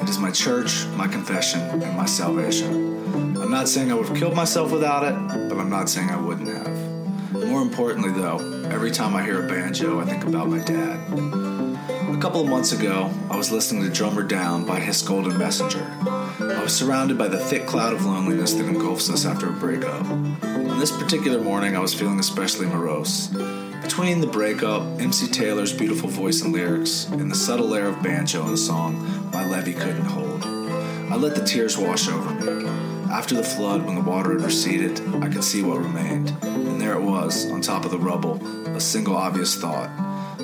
It 0.04 0.10
is 0.10 0.18
my 0.18 0.30
church, 0.30 0.84
my 0.96 1.08
confession, 1.08 1.60
and 1.60 1.96
my 1.96 2.04
salvation. 2.04 3.38
I'm 3.40 3.50
not 3.50 3.68
saying 3.68 3.90
I 3.90 3.94
would 3.94 4.06
have 4.06 4.18
killed 4.18 4.34
myself 4.36 4.70
without 4.70 5.02
it, 5.02 5.48
but 5.48 5.56
I'm 5.56 5.70
not 5.70 5.88
saying 5.88 6.10
I 6.10 6.20
wouldn't 6.20 6.48
have. 6.48 7.48
More 7.48 7.62
importantly, 7.62 8.12
though, 8.12 8.36
every 8.68 8.90
time 8.90 9.16
I 9.16 9.22
hear 9.22 9.42
a 9.42 9.48
banjo, 9.48 10.00
I 10.00 10.04
think 10.04 10.24
about 10.24 10.50
my 10.50 10.58
dad. 10.58 11.00
A 12.14 12.18
couple 12.20 12.42
of 12.42 12.50
months 12.50 12.72
ago, 12.72 13.10
I 13.30 13.36
was 13.38 13.50
listening 13.50 13.82
to 13.84 13.88
Drummer 13.88 14.22
Down 14.22 14.66
by 14.66 14.78
His 14.78 15.00
Golden 15.00 15.38
Messenger. 15.38 15.82
I 16.02 16.62
was 16.62 16.76
surrounded 16.76 17.16
by 17.16 17.28
the 17.28 17.38
thick 17.38 17.66
cloud 17.66 17.94
of 17.94 18.04
loneliness 18.04 18.52
that 18.52 18.66
engulfs 18.66 19.08
us 19.08 19.24
after 19.24 19.48
a 19.48 19.52
breakup. 19.54 20.04
On 20.04 20.78
this 20.78 20.94
particular 20.94 21.40
morning, 21.40 21.78
I 21.78 21.80
was 21.80 21.94
feeling 21.94 22.20
especially 22.20 22.66
morose. 22.66 23.30
Between 23.84 24.22
the 24.22 24.26
breakup, 24.26 24.82
MC 24.98 25.28
Taylor's 25.28 25.70
beautiful 25.70 26.08
voice 26.08 26.40
and 26.40 26.54
lyrics, 26.54 27.06
and 27.10 27.30
the 27.30 27.34
subtle 27.34 27.74
air 27.74 27.88
of 27.88 28.02
banjo 28.02 28.42
in 28.44 28.50
the 28.50 28.56
song, 28.56 29.13
my 29.34 29.44
levee 29.44 29.74
couldn't 29.74 30.04
hold. 30.04 30.44
I 30.44 31.16
let 31.16 31.34
the 31.34 31.44
tears 31.44 31.76
wash 31.76 32.08
over 32.08 32.30
me. 32.30 32.68
After 33.10 33.34
the 33.34 33.42
flood, 33.42 33.84
when 33.84 33.96
the 33.96 34.00
water 34.00 34.32
had 34.32 34.42
receded, 34.42 35.00
I 35.22 35.28
could 35.28 35.42
see 35.42 35.60
what 35.60 35.80
remained. 35.80 36.30
And 36.42 36.80
there 36.80 36.94
it 36.94 37.02
was, 37.02 37.50
on 37.50 37.60
top 37.60 37.84
of 37.84 37.90
the 37.90 37.98
rubble, 37.98 38.40
a 38.76 38.80
single 38.80 39.16
obvious 39.16 39.56
thought. 39.56 39.90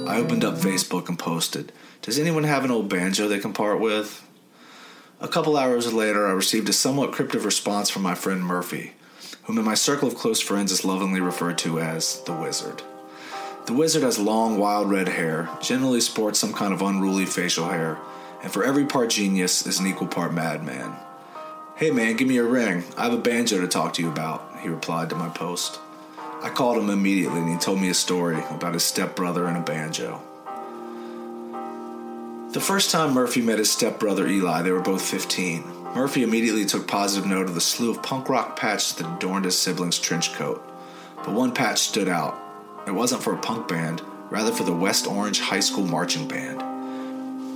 I 0.08 0.16
opened 0.16 0.44
up 0.44 0.56
Facebook 0.56 1.08
and 1.08 1.16
posted, 1.16 1.72
Does 2.02 2.18
anyone 2.18 2.42
have 2.42 2.64
an 2.64 2.72
old 2.72 2.88
banjo 2.88 3.28
they 3.28 3.38
can 3.38 3.52
part 3.52 3.78
with? 3.78 4.26
A 5.20 5.28
couple 5.28 5.56
hours 5.56 5.92
later, 5.92 6.26
I 6.26 6.32
received 6.32 6.68
a 6.68 6.72
somewhat 6.72 7.12
cryptic 7.12 7.44
response 7.44 7.90
from 7.90 8.02
my 8.02 8.16
friend 8.16 8.42
Murphy, 8.42 8.94
whom 9.44 9.56
in 9.56 9.64
my 9.64 9.74
circle 9.74 10.08
of 10.08 10.16
close 10.16 10.40
friends 10.40 10.72
is 10.72 10.84
lovingly 10.84 11.20
referred 11.20 11.58
to 11.58 11.78
as 11.78 12.22
the 12.24 12.32
Wizard. 12.32 12.82
The 13.66 13.72
Wizard 13.72 14.02
has 14.02 14.18
long, 14.18 14.58
wild 14.58 14.90
red 14.90 15.10
hair, 15.10 15.48
generally 15.60 16.00
sports 16.00 16.40
some 16.40 16.52
kind 16.52 16.74
of 16.74 16.82
unruly 16.82 17.24
facial 17.24 17.68
hair, 17.68 17.96
and 18.42 18.52
for 18.52 18.64
every 18.64 18.86
part 18.86 19.10
genius 19.10 19.66
is 19.66 19.80
an 19.80 19.86
equal 19.86 20.06
part 20.06 20.32
madman. 20.32 20.96
Hey 21.76 21.90
man, 21.90 22.16
give 22.16 22.28
me 22.28 22.36
a 22.36 22.44
ring. 22.44 22.84
I 22.96 23.04
have 23.04 23.12
a 23.12 23.18
banjo 23.18 23.60
to 23.60 23.68
talk 23.68 23.94
to 23.94 24.02
you 24.02 24.10
about, 24.10 24.58
he 24.60 24.68
replied 24.68 25.10
to 25.10 25.16
my 25.16 25.28
post. 25.28 25.80
I 26.42 26.50
called 26.50 26.78
him 26.78 26.90
immediately 26.90 27.40
and 27.40 27.50
he 27.50 27.58
told 27.58 27.80
me 27.80 27.90
a 27.90 27.94
story 27.94 28.42
about 28.50 28.74
his 28.74 28.84
stepbrother 28.84 29.46
and 29.46 29.56
a 29.56 29.60
banjo. 29.60 30.22
The 32.52 32.60
first 32.60 32.90
time 32.90 33.12
Murphy 33.12 33.42
met 33.42 33.58
his 33.58 33.70
stepbrother 33.70 34.26
Eli, 34.26 34.62
they 34.62 34.72
were 34.72 34.80
both 34.80 35.02
15. 35.02 35.62
Murphy 35.94 36.22
immediately 36.22 36.64
took 36.64 36.88
positive 36.88 37.28
note 37.28 37.46
of 37.46 37.54
the 37.54 37.60
slew 37.60 37.90
of 37.90 38.02
punk 38.02 38.28
rock 38.28 38.56
patches 38.58 38.94
that 38.94 39.16
adorned 39.16 39.44
his 39.44 39.58
sibling's 39.58 39.98
trench 39.98 40.32
coat. 40.32 40.60
But 41.16 41.32
one 41.32 41.52
patch 41.52 41.80
stood 41.80 42.08
out. 42.08 42.36
It 42.86 42.92
wasn't 42.92 43.22
for 43.22 43.34
a 43.34 43.38
punk 43.38 43.68
band, 43.68 44.02
rather 44.30 44.50
for 44.50 44.64
the 44.64 44.72
West 44.72 45.06
Orange 45.06 45.38
High 45.40 45.60
School 45.60 45.86
Marching 45.86 46.26
Band. 46.26 46.79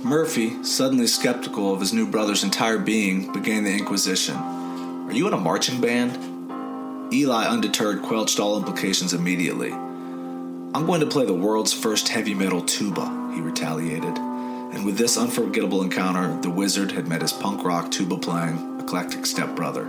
Murphy, 0.05 0.63
suddenly 0.63 1.07
skeptical 1.07 1.73
of 1.73 1.79
his 1.79 1.91
new 1.91 2.05
brother's 2.05 2.43
entire 2.43 2.77
being, 2.77 3.33
began 3.33 3.63
the 3.63 3.73
inquisition. 3.73 4.35
Are 4.35 5.11
you 5.11 5.25
in 5.25 5.33
a 5.33 5.37
marching 5.37 5.81
band? 5.81 7.11
Eli, 7.11 7.47
undeterred, 7.47 8.03
quelched 8.03 8.39
all 8.39 8.55
implications 8.55 9.15
immediately. 9.15 9.71
I'm 9.71 10.85
going 10.85 10.99
to 10.99 11.07
play 11.07 11.25
the 11.25 11.33
world's 11.33 11.73
first 11.73 12.09
heavy 12.09 12.35
metal 12.35 12.61
tuba, 12.61 13.31
he 13.33 13.41
retaliated. 13.41 14.15
And 14.15 14.85
with 14.85 14.99
this 14.99 15.17
unforgettable 15.17 15.81
encounter, 15.81 16.39
the 16.39 16.51
wizard 16.51 16.91
had 16.91 17.07
met 17.07 17.23
his 17.23 17.33
punk 17.33 17.63
rock 17.63 17.89
tuba 17.89 18.19
playing, 18.19 18.79
eclectic 18.79 19.25
stepbrother. 19.25 19.85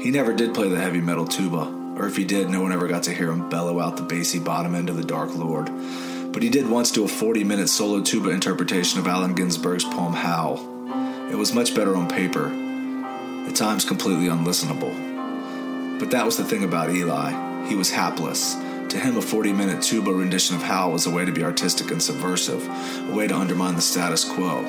He 0.00 0.10
never 0.10 0.32
did 0.32 0.52
play 0.52 0.68
the 0.68 0.80
heavy 0.80 1.00
metal 1.00 1.28
tuba, 1.28 1.72
or 1.96 2.08
if 2.08 2.16
he 2.16 2.24
did, 2.24 2.50
no 2.50 2.62
one 2.62 2.72
ever 2.72 2.88
got 2.88 3.04
to 3.04 3.14
hear 3.14 3.30
him 3.30 3.48
bellow 3.48 3.78
out 3.78 3.96
the 3.96 4.02
bassy 4.02 4.40
bottom 4.40 4.74
end 4.74 4.90
of 4.90 4.96
the 4.96 5.04
Dark 5.04 5.32
Lord 5.36 5.70
but 6.34 6.42
he 6.42 6.50
did 6.50 6.68
once 6.68 6.90
do 6.90 7.04
a 7.04 7.08
40 7.08 7.44
minute 7.44 7.68
solo 7.68 8.02
tuba 8.02 8.30
interpretation 8.30 8.98
of 8.98 9.06
Allen 9.06 9.34
Ginsberg's 9.34 9.84
poem 9.84 10.14
Howl. 10.14 10.58
It 11.30 11.36
was 11.36 11.54
much 11.54 11.76
better 11.76 11.96
on 11.96 12.08
paper, 12.08 12.48
at 13.48 13.54
times 13.54 13.84
completely 13.84 14.26
unlistenable. 14.26 16.00
But 16.00 16.10
that 16.10 16.26
was 16.26 16.36
the 16.36 16.44
thing 16.44 16.64
about 16.64 16.90
Eli. 16.90 17.68
He 17.68 17.76
was 17.76 17.92
hapless. 17.92 18.54
To 18.54 18.98
him, 18.98 19.16
a 19.16 19.22
40 19.22 19.52
minute 19.52 19.80
tuba 19.80 20.12
rendition 20.12 20.56
of 20.56 20.62
Howl 20.62 20.90
was 20.90 21.06
a 21.06 21.10
way 21.10 21.24
to 21.24 21.30
be 21.30 21.44
artistic 21.44 21.92
and 21.92 22.02
subversive, 22.02 22.68
a 23.08 23.14
way 23.14 23.28
to 23.28 23.36
undermine 23.36 23.76
the 23.76 23.80
status 23.80 24.24
quo. 24.24 24.64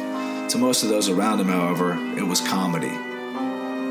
To 0.49 0.58
most 0.60 0.84
of 0.84 0.89
those 0.89 1.10
around 1.10 1.39
him, 1.39 1.47
however, 1.47 1.93
it 2.15 2.28
was 2.28 2.41
comedy. 2.41 2.93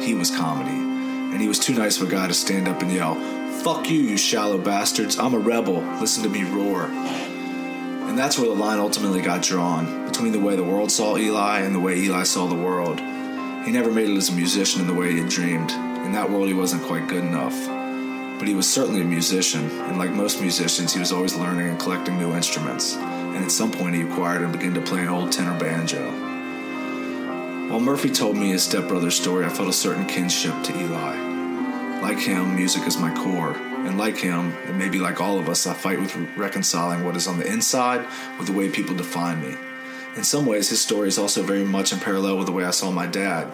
He 0.04 0.14
was 0.14 0.30
comedy. 0.30 0.70
And 0.70 1.40
he 1.40 1.48
was 1.48 1.58
too 1.58 1.74
nice 1.74 2.00
of 2.00 2.06
a 2.06 2.10
guy 2.10 2.28
to 2.28 2.34
stand 2.34 2.68
up 2.68 2.82
and 2.82 2.92
yell, 2.92 3.16
Fuck 3.64 3.90
you, 3.90 3.98
you 3.98 4.16
shallow 4.16 4.58
bastards. 4.58 5.18
I'm 5.18 5.34
a 5.34 5.38
rebel. 5.38 5.80
Listen 6.00 6.22
to 6.22 6.28
me 6.28 6.44
roar. 6.44 6.88
And 8.14 8.20
that's 8.20 8.38
where 8.38 8.46
the 8.46 8.55
line 8.55 8.79
ultimately 8.79 9.20
got 9.20 9.42
drawn 9.42 10.07
between 10.07 10.31
the 10.31 10.38
way 10.38 10.55
the 10.55 10.62
world 10.62 10.92
saw 10.92 11.16
Eli 11.16 11.62
and 11.62 11.74
the 11.74 11.81
way 11.81 11.98
Eli 11.98 12.22
saw 12.22 12.46
the 12.46 12.55
world. 12.55 13.00
He 13.66 13.72
never 13.72 13.90
made 13.90 14.09
it 14.09 14.16
as 14.16 14.29
a 14.29 14.33
musician 14.33 14.81
in 14.81 14.87
the 14.87 14.94
way 14.94 15.11
he 15.11 15.18
had 15.18 15.29
dreamed, 15.29 15.72
In 15.72 16.12
that 16.12 16.31
world, 16.31 16.46
he 16.46 16.55
wasn't 16.55 16.85
quite 16.85 17.09
good 17.09 17.24
enough. 17.24 17.53
But 18.38 18.46
he 18.46 18.55
was 18.55 18.72
certainly 18.72 19.00
a 19.00 19.05
musician, 19.05 19.68
and 19.81 19.98
like 19.98 20.12
most 20.12 20.40
musicians, 20.40 20.94
he 20.94 21.00
was 21.00 21.11
always 21.11 21.35
learning 21.35 21.66
and 21.66 21.81
collecting 21.81 22.16
new 22.16 22.33
instruments. 22.37 22.94
And 22.94 23.38
at 23.38 23.50
some 23.50 23.72
point, 23.72 23.96
he 23.96 24.03
acquired 24.03 24.42
and 24.42 24.53
began 24.53 24.74
to 24.74 24.81
play 24.81 25.00
an 25.00 25.09
old 25.09 25.33
tenor 25.33 25.59
banjo. 25.59 26.09
While 27.68 27.81
Murphy 27.81 28.11
told 28.11 28.37
me 28.37 28.50
his 28.50 28.62
stepbrother's 28.62 29.20
story, 29.20 29.44
I 29.44 29.48
felt 29.48 29.68
a 29.68 29.72
certain 29.72 30.07
kinship 30.07 30.55
to 30.62 30.81
Eli. 30.81 32.00
Like 32.00 32.20
him, 32.20 32.55
music 32.55 32.87
is 32.87 32.96
my 32.96 33.12
core, 33.12 33.55
and 33.87 33.99
like 33.99 34.16
him, 34.16 34.53
and 34.66 34.79
maybe 34.79 34.99
like 34.99 35.20
all 35.20 35.38
of 35.38 35.49
us, 35.49 35.66
I 35.66 35.75
fight 35.75 36.01
with 36.01 36.14
reconciling 36.37 37.05
what 37.05 37.16
is 37.16 37.27
on 37.27 37.38
the 37.38 37.47
inside 37.47 38.07
with 38.38 38.47
the 38.47 38.53
way 38.53 38.68
people 38.68 38.97
define 38.97 39.40
me. 39.40 39.57
In 40.16 40.25
some 40.25 40.47
ways, 40.47 40.68
his 40.68 40.81
story 40.81 41.09
is 41.09 41.18
also 41.18 41.42
very 41.42 41.64
much 41.64 41.92
in 41.92 41.99
parallel 41.99 42.38
with 42.38 42.47
the 42.47 42.53
way 42.53 42.64
I 42.64 42.70
saw 42.70 42.90
my 42.90 43.07
dad. 43.07 43.47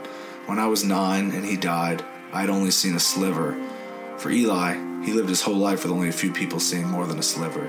When 0.47 0.59
I 0.59 0.67
was 0.67 0.85
nine 0.85 1.31
and 1.31 1.45
he 1.45 1.57
died, 1.57 2.05
I 2.33 2.43
had 2.43 2.51
only 2.51 2.71
seen 2.71 2.95
a 2.95 3.01
sliver. 3.01 3.57
For 4.19 4.31
Eli, 4.31 4.75
he 5.05 5.13
lived 5.13 5.29
his 5.29 5.43
whole 5.43 5.55
life 5.55 5.83
with 5.83 5.93
only 5.93 6.09
a 6.09 6.13
few 6.13 6.33
people 6.33 6.61
seeing 6.61 6.87
more 6.87 7.07
than 7.07 7.19
a 7.19 7.23
sliver. 7.23 7.67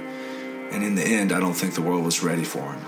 And 0.72 0.84
in 0.84 0.96
the 0.96 1.04
end, 1.04 1.32
I 1.32 1.40
don't 1.40 1.54
think 1.54 1.74
the 1.74 1.82
world 1.82 2.04
was 2.04 2.24
ready 2.24 2.44
for 2.44 2.74
him. 2.74 2.82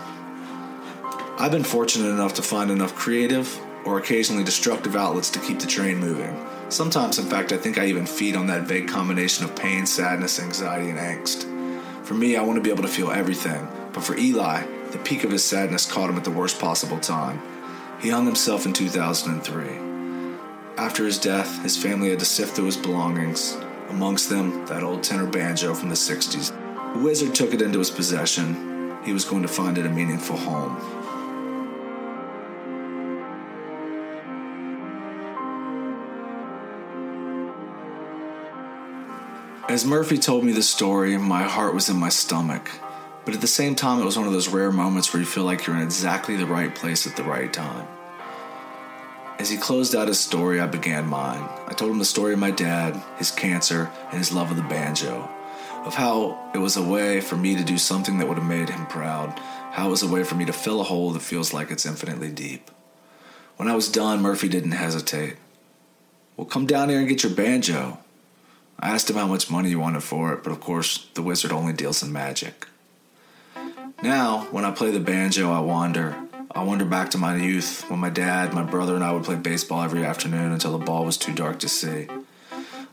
I've 1.38 1.52
been 1.52 1.64
fortunate 1.64 2.10
enough 2.10 2.34
to 2.36 2.42
find 2.42 2.70
enough 2.70 2.96
creative 2.96 3.60
or 3.86 3.98
occasionally 3.98 4.44
destructive 4.44 4.96
outlets 4.96 5.30
to 5.32 5.40
keep 5.40 5.60
the 5.60 5.68
train 5.68 5.98
moving. 5.98 6.34
Sometimes, 6.70 7.20
in 7.20 7.26
fact, 7.26 7.52
I 7.52 7.58
think 7.58 7.78
I 7.78 7.86
even 7.86 8.06
feed 8.06 8.36
on 8.36 8.48
that 8.48 8.64
vague 8.64 8.88
combination 8.88 9.46
of 9.46 9.56
pain, 9.56 9.86
sadness, 9.86 10.40
anxiety, 10.40 10.90
and 10.90 11.00
angst. 11.00 11.44
For 12.06 12.16
me, 12.16 12.36
I 12.36 12.42
want 12.44 12.58
to 12.58 12.64
be 12.64 12.72
able 12.72 12.84
to 12.84 12.90
feel 12.90 13.12
everything, 13.12 13.68
but 13.94 14.04
for 14.04 14.18
Eli, 14.18 14.66
the 14.92 14.98
peak 15.00 15.24
of 15.24 15.32
his 15.32 15.44
sadness 15.44 15.92
caught 15.92 16.10
him 16.10 16.18
at 16.18 16.24
the 16.24 16.32
worst 16.32 16.60
possible 16.60 17.00
time. 17.00 17.42
He 18.02 18.10
hung 18.10 18.26
himself 18.26 18.66
in 18.66 18.74
2003. 18.74 19.94
After 20.78 21.06
his 21.06 21.20
death, 21.20 21.62
his 21.64 21.78
family 21.78 22.10
had 22.10 22.20
to 22.20 22.26
sift 22.26 22.56
through 22.56 22.66
his 22.66 22.78
belongings, 22.78 23.56
amongst 23.90 24.30
them 24.30 24.66
that 24.66 24.84
old 24.84 25.04
tenor 25.04 25.28
banjo 25.28 25.74
from 25.74 25.90
the 25.90 25.96
60s. 25.96 26.52
The 26.94 27.00
wizard 27.00 27.34
took 27.34 27.54
it 27.54 27.62
into 27.62 27.80
his 27.80 27.92
possession. 27.92 28.98
He 29.04 29.14
was 29.14 29.26
going 29.26 29.44
to 29.44 29.48
find 29.48 29.78
it 29.78 29.86
a 29.86 29.90
meaningful 29.90 30.38
home. 30.38 31.03
As 39.74 39.86
Murphy 39.86 40.20
told 40.20 40.44
me 40.44 40.52
the 40.52 40.62
story, 40.62 41.18
my 41.18 41.42
heart 41.42 41.74
was 41.74 41.90
in 41.90 41.98
my 41.98 42.10
stomach. 42.10 42.70
But 43.26 43.34
at 43.34 43.42
the 43.42 43.48
same 43.48 43.74
time, 43.74 44.00
it 44.00 44.06
was 44.06 44.16
one 44.16 44.28
of 44.28 44.32
those 44.32 44.48
rare 44.48 44.72
moments 44.72 45.12
where 45.12 45.20
you 45.20 45.26
feel 45.26 45.46
like 45.46 45.66
you're 45.66 45.76
in 45.76 45.82
exactly 45.82 46.36
the 46.36 46.46
right 46.46 46.76
place 46.76 47.08
at 47.08 47.16
the 47.16 47.24
right 47.24 47.52
time. 47.52 47.88
As 49.40 49.50
he 49.50 49.58
closed 49.58 49.96
out 49.96 50.10
his 50.10 50.20
story, 50.20 50.60
I 50.60 50.68
began 50.68 51.08
mine. 51.08 51.50
I 51.66 51.74
told 51.74 51.90
him 51.90 51.98
the 51.98 52.06
story 52.06 52.34
of 52.34 52.40
my 52.40 52.52
dad, 52.52 53.02
his 53.18 53.32
cancer, 53.32 53.90
and 54.12 54.20
his 54.20 54.32
love 54.32 54.52
of 54.52 54.58
the 54.58 54.70
banjo. 54.70 55.28
Of 55.86 55.96
how 55.96 56.52
it 56.54 56.60
was 56.60 56.78
a 56.78 56.84
way 56.84 57.20
for 57.20 57.36
me 57.36 57.56
to 57.56 57.64
do 57.64 57.80
something 57.80 58.20
that 58.20 58.28
would 58.28 58.38
have 58.38 58.48
made 58.48 58.70
him 58.70 58.86
proud. 58.86 59.40
How 59.72 59.88
it 59.88 59.90
was 59.90 60.04
a 60.04 60.08
way 60.08 60.24
for 60.24 60.36
me 60.36 60.46
to 60.46 60.54
fill 60.54 60.82
a 60.82 60.84
hole 60.84 61.10
that 61.14 61.22
feels 61.22 61.52
like 61.52 61.72
it's 61.72 61.88
infinitely 61.88 62.30
deep. 62.30 62.70
When 63.58 63.68
I 63.68 63.76
was 63.76 63.92
done, 63.92 64.22
Murphy 64.22 64.50
didn't 64.50 64.74
hesitate. 64.74 65.38
Well, 66.38 66.46
come 66.46 66.68
down 66.68 66.90
here 66.90 67.00
and 67.00 67.10
get 67.10 67.24
your 67.24 67.34
banjo. 67.34 67.98
I 68.84 68.90
asked 68.90 69.10
him 69.10 69.16
how 69.16 69.28
much 69.28 69.50
money 69.50 69.70
he 69.70 69.78
wanted 69.78 70.04
for 70.04 70.34
it, 70.34 70.44
but 70.44 70.52
of 70.52 70.60
course, 70.60 71.08
the 71.14 71.22
wizard 71.22 71.54
only 71.54 71.72
deals 71.72 72.04
in 72.04 72.12
magic. 72.12 72.68
Now, 74.04 74.48
when 74.52 74.66
I 74.66 74.72
play 74.72 74.92
the 74.92 75.00
banjo, 75.00 75.54
I 75.54 75.62
wander. 75.62 76.18
I 76.54 76.64
wander 76.64 76.84
back 76.84 77.10
to 77.12 77.18
my 77.18 77.38
youth 77.38 77.90
when 77.90 78.02
my 78.02 78.10
dad, 78.10 78.54
my 78.54 78.64
brother, 78.64 78.94
and 78.94 79.02
I 79.02 79.14
would 79.14 79.24
play 79.24 79.36
baseball 79.36 79.84
every 79.84 80.04
afternoon 80.04 80.52
until 80.52 80.78
the 80.78 80.84
ball 80.84 81.06
was 81.06 81.16
too 81.16 81.34
dark 81.34 81.60
to 81.60 81.70
see. 81.70 82.08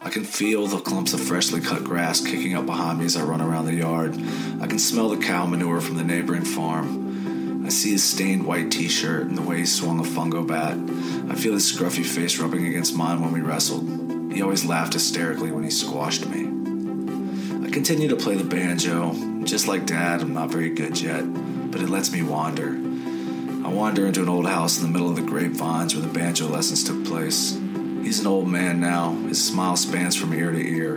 I 0.00 0.10
can 0.10 0.22
feel 0.22 0.68
the 0.68 0.78
clumps 0.78 1.12
of 1.12 1.20
freshly 1.20 1.60
cut 1.60 1.82
grass 1.82 2.20
kicking 2.20 2.54
up 2.54 2.66
behind 2.66 3.00
me 3.00 3.06
as 3.06 3.16
I 3.16 3.24
run 3.24 3.40
around 3.40 3.64
the 3.64 3.74
yard. 3.74 4.14
I 4.60 4.68
can 4.68 4.78
smell 4.78 5.08
the 5.08 5.16
cow 5.16 5.44
manure 5.44 5.80
from 5.80 5.96
the 5.96 6.04
neighboring 6.04 6.44
farm. 6.44 7.66
I 7.66 7.68
see 7.68 7.90
his 7.90 8.04
stained 8.04 8.46
white 8.46 8.70
t 8.70 8.86
shirt 8.86 9.26
and 9.26 9.36
the 9.36 9.42
way 9.42 9.58
he 9.58 9.66
swung 9.66 9.98
a 9.98 10.04
fungo 10.04 10.46
bat. 10.46 10.78
I 11.28 11.34
feel 11.34 11.54
his 11.54 11.70
scruffy 11.70 12.06
face 12.06 12.38
rubbing 12.38 12.64
against 12.66 12.94
mine 12.94 13.20
when 13.20 13.32
we 13.32 13.40
wrestled. 13.40 14.09
He 14.32 14.42
always 14.42 14.64
laughed 14.64 14.92
hysterically 14.92 15.50
when 15.50 15.64
he 15.64 15.70
squashed 15.70 16.26
me. 16.26 16.46
I 17.66 17.70
continue 17.70 18.08
to 18.08 18.16
play 18.16 18.36
the 18.36 18.44
banjo, 18.44 19.44
just 19.44 19.66
like 19.66 19.86
Dad, 19.86 20.20
I'm 20.20 20.32
not 20.32 20.50
very 20.50 20.70
good 20.70 21.00
yet, 21.00 21.22
but 21.70 21.80
it 21.80 21.88
lets 21.88 22.12
me 22.12 22.22
wander. 22.22 22.68
I 23.64 23.68
wander 23.72 24.06
into 24.06 24.22
an 24.22 24.28
old 24.28 24.46
house 24.46 24.78
in 24.78 24.84
the 24.84 24.90
middle 24.90 25.10
of 25.10 25.16
the 25.16 25.22
grapevines 25.22 25.94
where 25.94 26.06
the 26.06 26.12
banjo 26.12 26.46
lessons 26.48 26.84
took 26.84 27.04
place. 27.04 27.58
He's 28.02 28.20
an 28.20 28.26
old 28.26 28.48
man 28.48 28.80
now, 28.80 29.12
his 29.28 29.44
smile 29.44 29.76
spans 29.76 30.16
from 30.16 30.32
ear 30.32 30.52
to 30.52 30.58
ear. 30.58 30.96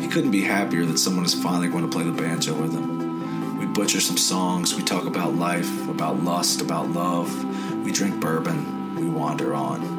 He 0.00 0.08
couldn't 0.08 0.30
be 0.30 0.42
happier 0.42 0.86
that 0.86 0.98
someone 0.98 1.24
is 1.24 1.34
finally 1.34 1.68
going 1.68 1.84
to 1.84 1.90
play 1.90 2.04
the 2.04 2.12
banjo 2.12 2.54
with 2.54 2.72
him. 2.72 3.58
We 3.58 3.66
butcher 3.66 4.00
some 4.00 4.16
songs, 4.16 4.74
we 4.74 4.82
talk 4.82 5.06
about 5.06 5.34
life, 5.34 5.88
about 5.88 6.22
lust, 6.22 6.60
about 6.60 6.88
love, 6.88 7.84
we 7.84 7.92
drink 7.92 8.20
bourbon, 8.20 8.96
we 8.96 9.08
wander 9.08 9.54
on. 9.54 9.89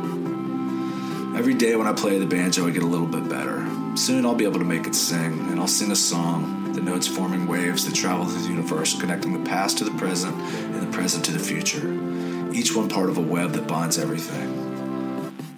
Every 1.35 1.53
day 1.53 1.75
when 1.75 1.87
I 1.87 1.93
play 1.93 2.19
the 2.19 2.25
banjo, 2.25 2.67
I 2.67 2.71
get 2.71 2.83
a 2.83 2.87
little 2.87 3.07
bit 3.07 3.29
better. 3.29 3.65
Soon 3.95 4.25
I'll 4.25 4.35
be 4.35 4.43
able 4.43 4.59
to 4.59 4.65
make 4.65 4.85
it 4.85 4.93
sing, 4.93 5.39
and 5.49 5.59
I'll 5.59 5.67
sing 5.67 5.91
a 5.91 5.95
song 5.95 6.73
the 6.73 6.81
notes 6.81 7.07
forming 7.07 7.47
waves 7.47 7.85
that 7.85 7.95
travel 7.95 8.25
through 8.25 8.41
the 8.43 8.49
universe, 8.49 8.99
connecting 8.99 9.33
the 9.33 9.49
past 9.49 9.77
to 9.77 9.83
the 9.83 9.91
present 9.91 10.35
and 10.35 10.81
the 10.81 10.91
present 10.91 11.23
to 11.25 11.31
the 11.31 11.39
future, 11.39 11.91
each 12.53 12.75
one 12.75 12.87
part 12.87 13.09
of 13.09 13.17
a 13.17 13.21
web 13.21 13.51
that 13.51 13.67
binds 13.67 13.97
everything. 13.97 14.57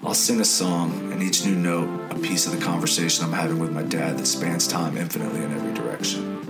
I'll 0.03 0.13
sing 0.13 0.39
a 0.41 0.45
song, 0.45 1.12
and 1.12 1.23
each 1.23 1.45
new 1.45 1.55
note, 1.55 2.12
a 2.12 2.15
piece 2.19 2.45
of 2.45 2.51
the 2.51 2.63
conversation 2.63 3.25
I'm 3.25 3.33
having 3.33 3.59
with 3.59 3.71
my 3.71 3.83
dad 3.83 4.17
that 4.17 4.25
spans 4.25 4.67
time 4.67 4.97
infinitely 4.97 5.43
in 5.43 5.51
every 5.53 5.73
direction. 5.73 6.41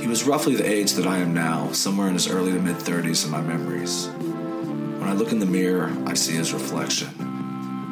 He 0.00 0.06
was 0.06 0.24
roughly 0.24 0.54
the 0.56 0.68
age 0.68 0.92
that 0.94 1.06
I 1.06 1.18
am 1.18 1.34
now, 1.34 1.72
somewhere 1.72 2.08
in 2.08 2.14
his 2.14 2.28
early 2.28 2.52
to 2.52 2.60
mid 2.60 2.76
30s 2.76 3.24
in 3.24 3.30
my 3.30 3.40
memories. 3.40 4.08
When 4.08 5.08
I 5.08 5.14
look 5.14 5.32
in 5.32 5.38
the 5.40 5.46
mirror, 5.46 5.92
I 6.06 6.14
see 6.14 6.34
his 6.34 6.52
reflection. 6.52 7.33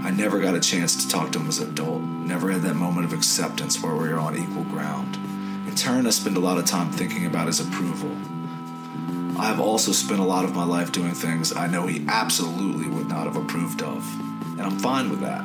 I 0.05 0.11
never 0.11 0.41
got 0.41 0.57
a 0.57 0.61
chance 0.61 0.97
to 0.97 1.09
talk 1.09 1.31
to 1.31 1.39
him 1.39 1.47
as 1.47 1.61
an 1.61 1.71
adult, 1.71 2.03
never 2.03 2.51
had 2.51 2.63
that 2.63 2.75
moment 2.75 3.07
of 3.07 3.13
acceptance 3.13 3.81
where 3.81 3.95
we 3.95 4.09
were 4.09 4.19
on 4.19 4.37
equal 4.37 4.65
ground. 4.65 5.15
In 5.69 5.77
turn, 5.77 6.09
I 6.09 6.11
spend 6.11 6.37
a 6.37 6.41
lot 6.41 6.59
of 6.59 6.65
time 6.65 6.91
thinking 6.91 7.25
about 7.25 7.47
his 7.47 7.61
approval. 7.61 8.11
I 9.41 9.47
have 9.47 9.61
also 9.61 9.93
spent 9.93 10.19
a 10.19 10.25
lot 10.25 10.45
of 10.45 10.57
my 10.57 10.65
life 10.65 10.91
doing 10.91 11.13
things 11.13 11.55
I 11.55 11.69
know 11.69 11.87
he 11.87 12.05
absolutely 12.09 12.89
would 12.89 13.07
not 13.09 13.27
have 13.27 13.37
approved 13.37 13.81
of, 13.81 14.05
and 14.59 14.63
I'm 14.63 14.77
fine 14.81 15.09
with 15.09 15.21
that. 15.21 15.45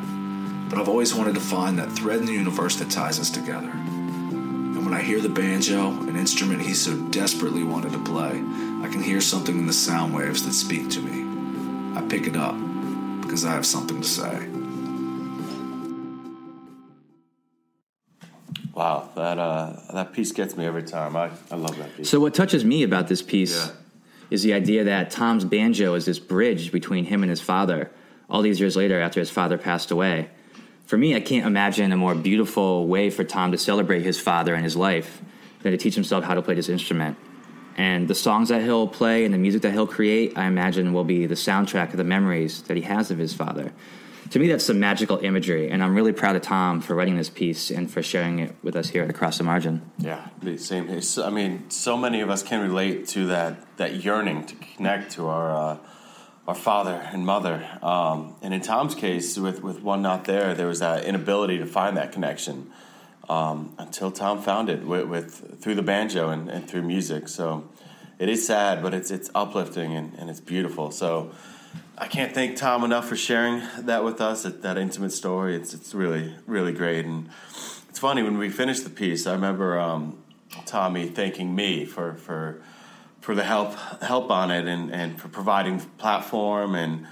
But 0.70 0.80
I've 0.80 0.90
always 0.90 1.14
wanted 1.14 1.36
to 1.36 1.42
find 1.42 1.78
that 1.78 1.92
thread 1.92 2.18
in 2.18 2.26
the 2.26 2.34
universe 2.34 2.78
that 2.78 2.90
ties 2.90 3.20
us 3.20 3.30
together. 3.30 3.70
And 3.70 4.84
when 4.84 4.94
I 4.96 5.04
hear 5.04 5.22
the 5.22 5.30
banjo, 5.30 5.92
an 5.92 6.16
instrument 6.16 6.64
he 6.64 6.74
so 6.74 6.98
desperately 6.98 7.64
wanted 7.64 7.92
to 7.92 8.04
play, 8.04 8.44
I 8.82 8.90
can 8.92 9.04
hear 9.04 9.22
something 9.22 9.60
in 9.60 9.68
the 9.68 9.74
sound 9.74 10.16
waves 10.16 10.44
that 10.48 10.54
speak 10.54 10.90
to 10.90 11.00
me. 11.00 11.96
I 11.96 12.02
pick 12.02 12.26
it 12.26 12.36
up 12.36 12.56
because 13.28 13.44
I 13.44 13.52
have 13.52 13.66
something 13.66 14.02
to 14.02 14.08
say. 14.08 14.48
Wow, 18.74 19.10
that 19.16 19.38
uh, 19.38 19.74
that 19.94 20.14
piece 20.14 20.32
gets 20.32 20.56
me 20.56 20.66
every 20.66 20.84
time. 20.84 21.16
I, 21.16 21.32
I 21.52 21.56
love 21.56 21.78
that 21.78 21.98
piece. 21.98 22.10
So 22.10 22.20
what 22.20 22.34
touches 22.34 22.64
me 22.64 22.84
about 22.84 23.08
this 23.08 23.22
piece 23.22 23.58
yeah. 23.58 23.72
is 24.30 24.44
the 24.44 24.54
idea 24.54 24.86
that 24.86 25.12
Tom's 25.12 25.46
banjo 25.46 25.96
is 25.96 26.06
this 26.06 26.20
bridge 26.20 26.72
between 26.72 27.06
him 27.06 27.24
and 27.24 27.30
his 27.30 27.42
father. 27.42 27.92
All 28.30 28.42
these 28.42 28.60
years 28.60 28.76
later, 28.76 29.00
after 29.00 29.20
his 29.20 29.30
father 29.30 29.58
passed 29.58 29.90
away, 29.90 30.30
for 30.86 30.98
me, 30.98 31.16
I 31.16 31.20
can't 31.20 31.46
imagine 31.46 31.92
a 31.92 31.98
more 31.98 32.16
beautiful 32.16 32.88
way 32.88 33.10
for 33.10 33.24
Tom 33.24 33.52
to 33.52 33.58
celebrate 33.58 34.04
his 34.04 34.20
father 34.20 34.54
and 34.54 34.64
his 34.64 34.76
life 34.76 35.22
than 35.64 35.72
to 35.72 35.78
teach 35.78 35.96
himself 35.96 36.24
how 36.24 36.34
to 36.34 36.42
play 36.42 36.56
this 36.56 36.70
instrument. 36.70 37.18
And 37.78 38.08
the 38.08 38.16
songs 38.16 38.50
that 38.50 38.64
he'll 38.64 38.88
play 38.88 39.24
and 39.24 39.34
the 39.34 39.38
music 39.38 39.62
that 39.62 39.72
he'll 39.72 39.88
create, 39.88 40.36
I 40.36 40.48
imagine, 40.48 40.94
will 40.94 41.04
be 41.04 41.28
the 41.28 41.36
soundtrack 41.36 41.92
of 41.92 41.98
the 41.98 42.04
memories 42.04 42.64
that 42.64 42.76
he 42.76 42.84
has 42.84 43.12
of 43.12 43.20
his 43.20 43.36
father. 43.36 43.72
To 44.32 44.40
me, 44.40 44.50
that's 44.50 44.66
some 44.66 44.80
magical 44.80 45.20
imagery, 45.20 45.70
and 45.70 45.82
I'm 45.82 45.96
really 45.96 46.12
proud 46.12 46.36
of 46.36 46.42
Tom 46.42 46.82
for 46.82 46.96
writing 46.96 47.16
this 47.16 47.30
piece 47.30 47.72
and 47.72 47.90
for 47.90 48.04
sharing 48.04 48.40
it 48.40 48.56
with 48.62 48.76
us 48.76 48.90
here 48.90 49.04
at 49.04 49.10
Across 49.10 49.38
the 49.38 49.46
Margin. 49.46 49.90
Yeah, 50.00 50.28
the 50.42 50.58
same. 50.58 50.90
I 51.24 51.30
mean, 51.30 51.70
so 51.70 51.96
many 51.96 52.20
of 52.20 52.30
us 52.30 52.44
can 52.44 52.62
relate 52.62 53.08
to 53.10 53.28
that 53.28 53.78
that 53.78 54.04
yearning 54.04 54.46
to 54.48 54.56
connect 54.56 55.14
to 55.14 55.28
our 55.28 55.56
uh, 55.56 55.78
our 56.46 56.56
father 56.56 56.96
and 57.14 57.26
mother. 57.26 57.66
Um, 57.82 58.36
and 58.42 58.54
in 58.54 58.60
Tom's 58.60 58.96
case, 58.96 59.38
with 59.38 59.64
with 59.64 59.82
one 59.82 60.02
not 60.02 60.26
there, 60.26 60.54
there 60.54 60.68
was 60.68 60.80
that 60.80 61.06
inability 61.06 61.60
to 61.60 61.66
find 61.66 61.96
that 61.96 62.12
connection 62.12 62.70
um, 63.30 63.74
until 63.78 64.12
Tom 64.12 64.42
found 64.42 64.70
it 64.70 64.86
with, 64.86 65.06
with 65.08 65.62
through 65.62 65.76
the 65.76 65.82
banjo 65.82 66.30
and, 66.30 66.50
and, 66.50 66.68
through 66.68 66.84
music. 66.84 67.28
So 67.28 67.68
it 68.20 68.30
is 68.30 68.46
sad, 68.48 68.82
but 68.82 68.94
it's 68.94 69.12
it's 69.12 69.30
uplifting 69.36 69.94
and, 69.96 70.14
and, 70.18 70.30
it's 70.30 70.40
beautiful. 70.40 70.92
So 70.92 71.32
I 71.98 72.08
can't 72.08 72.34
thank 72.34 72.58
Tom 72.58 72.84
enough 72.84 73.08
for 73.08 73.18
sharing 73.18 73.62
that 73.80 74.04
with 74.04 74.22
us. 74.22 74.44
That, 74.44 74.62
that 74.62 74.78
intimate 74.78 75.12
story. 75.12 75.56
It's 75.56 75.74
it's 75.74 75.94
really 75.94 76.36
really 76.46 76.72
great. 76.72 77.06
And 77.06 77.30
it's 77.90 78.00
funny 78.00 78.24
when 78.24 78.38
we 78.38 78.50
finished 78.50 78.84
the 78.84 78.90
piece. 78.90 79.28
I 79.28 79.34
remember 79.34 79.78
um, 79.78 80.18
Tommy 80.66 81.08
thanking 81.08 81.54
me 81.54 81.86
for 81.86 82.14
for 82.16 82.62
for 83.20 83.36
the 83.36 83.44
help 83.44 83.76
help 84.02 84.32
on 84.32 84.52
it 84.52 84.68
and, 84.68 84.90
and 84.90 85.20
for 85.20 85.28
providing 85.28 85.82
platform 85.98 86.76
and 86.76 87.06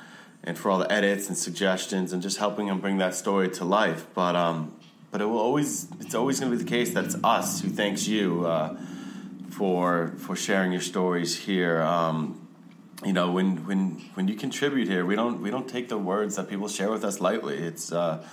and 0.46 0.58
for 0.58 0.70
all 0.70 0.78
the 0.78 0.90
edits 0.92 1.28
and 1.28 1.38
suggestions 1.38 2.14
and 2.14 2.22
just 2.22 2.38
helping 2.38 2.68
him 2.68 2.80
bring 2.80 3.00
that 3.00 3.16
story 3.16 3.50
to 3.50 3.66
life. 3.66 4.06
But 4.14 4.36
um, 4.36 4.74
but 5.16 5.22
it 5.22 5.28
will 5.28 5.40
always 5.40 5.88
it's 6.02 6.14
always 6.14 6.42
going 6.42 6.52
to 6.52 6.58
be 6.58 6.62
the 6.62 6.70
case 6.70 6.94
that 6.94 7.06
it's 7.06 7.16
us 7.24 7.62
who 7.62 7.70
thanks 7.70 8.06
you 8.06 8.46
uh, 8.46 8.76
for 9.50 10.14
for 10.18 10.36
sharing 10.36 10.74
your 10.74 10.82
stories 10.82 11.38
here. 11.38 11.80
Um, 11.82 12.46
you 13.06 13.14
know, 13.14 13.32
when 13.32 13.66
when 13.66 13.92
when 14.16 14.28
you 14.28 14.36
contribute 14.36 14.90
here, 14.90 15.06
we 15.06 15.16
don't 15.16 15.42
we 15.42 15.50
don't 15.50 15.70
take 15.70 15.88
the 15.88 15.98
words 15.98 16.36
that 16.36 16.50
people 16.50 16.68
share 16.68 16.92
with 16.92 17.06
us 17.06 17.22
lightly. 17.22 17.56
It's 17.56 17.94
uh, 17.94 18.28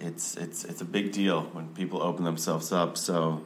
it's 0.00 0.36
it's 0.36 0.64
it's 0.64 0.80
a 0.80 0.84
big 0.84 1.12
deal 1.12 1.42
when 1.52 1.68
people 1.68 2.02
open 2.02 2.24
themselves 2.24 2.72
up. 2.72 2.96
So. 2.96 3.44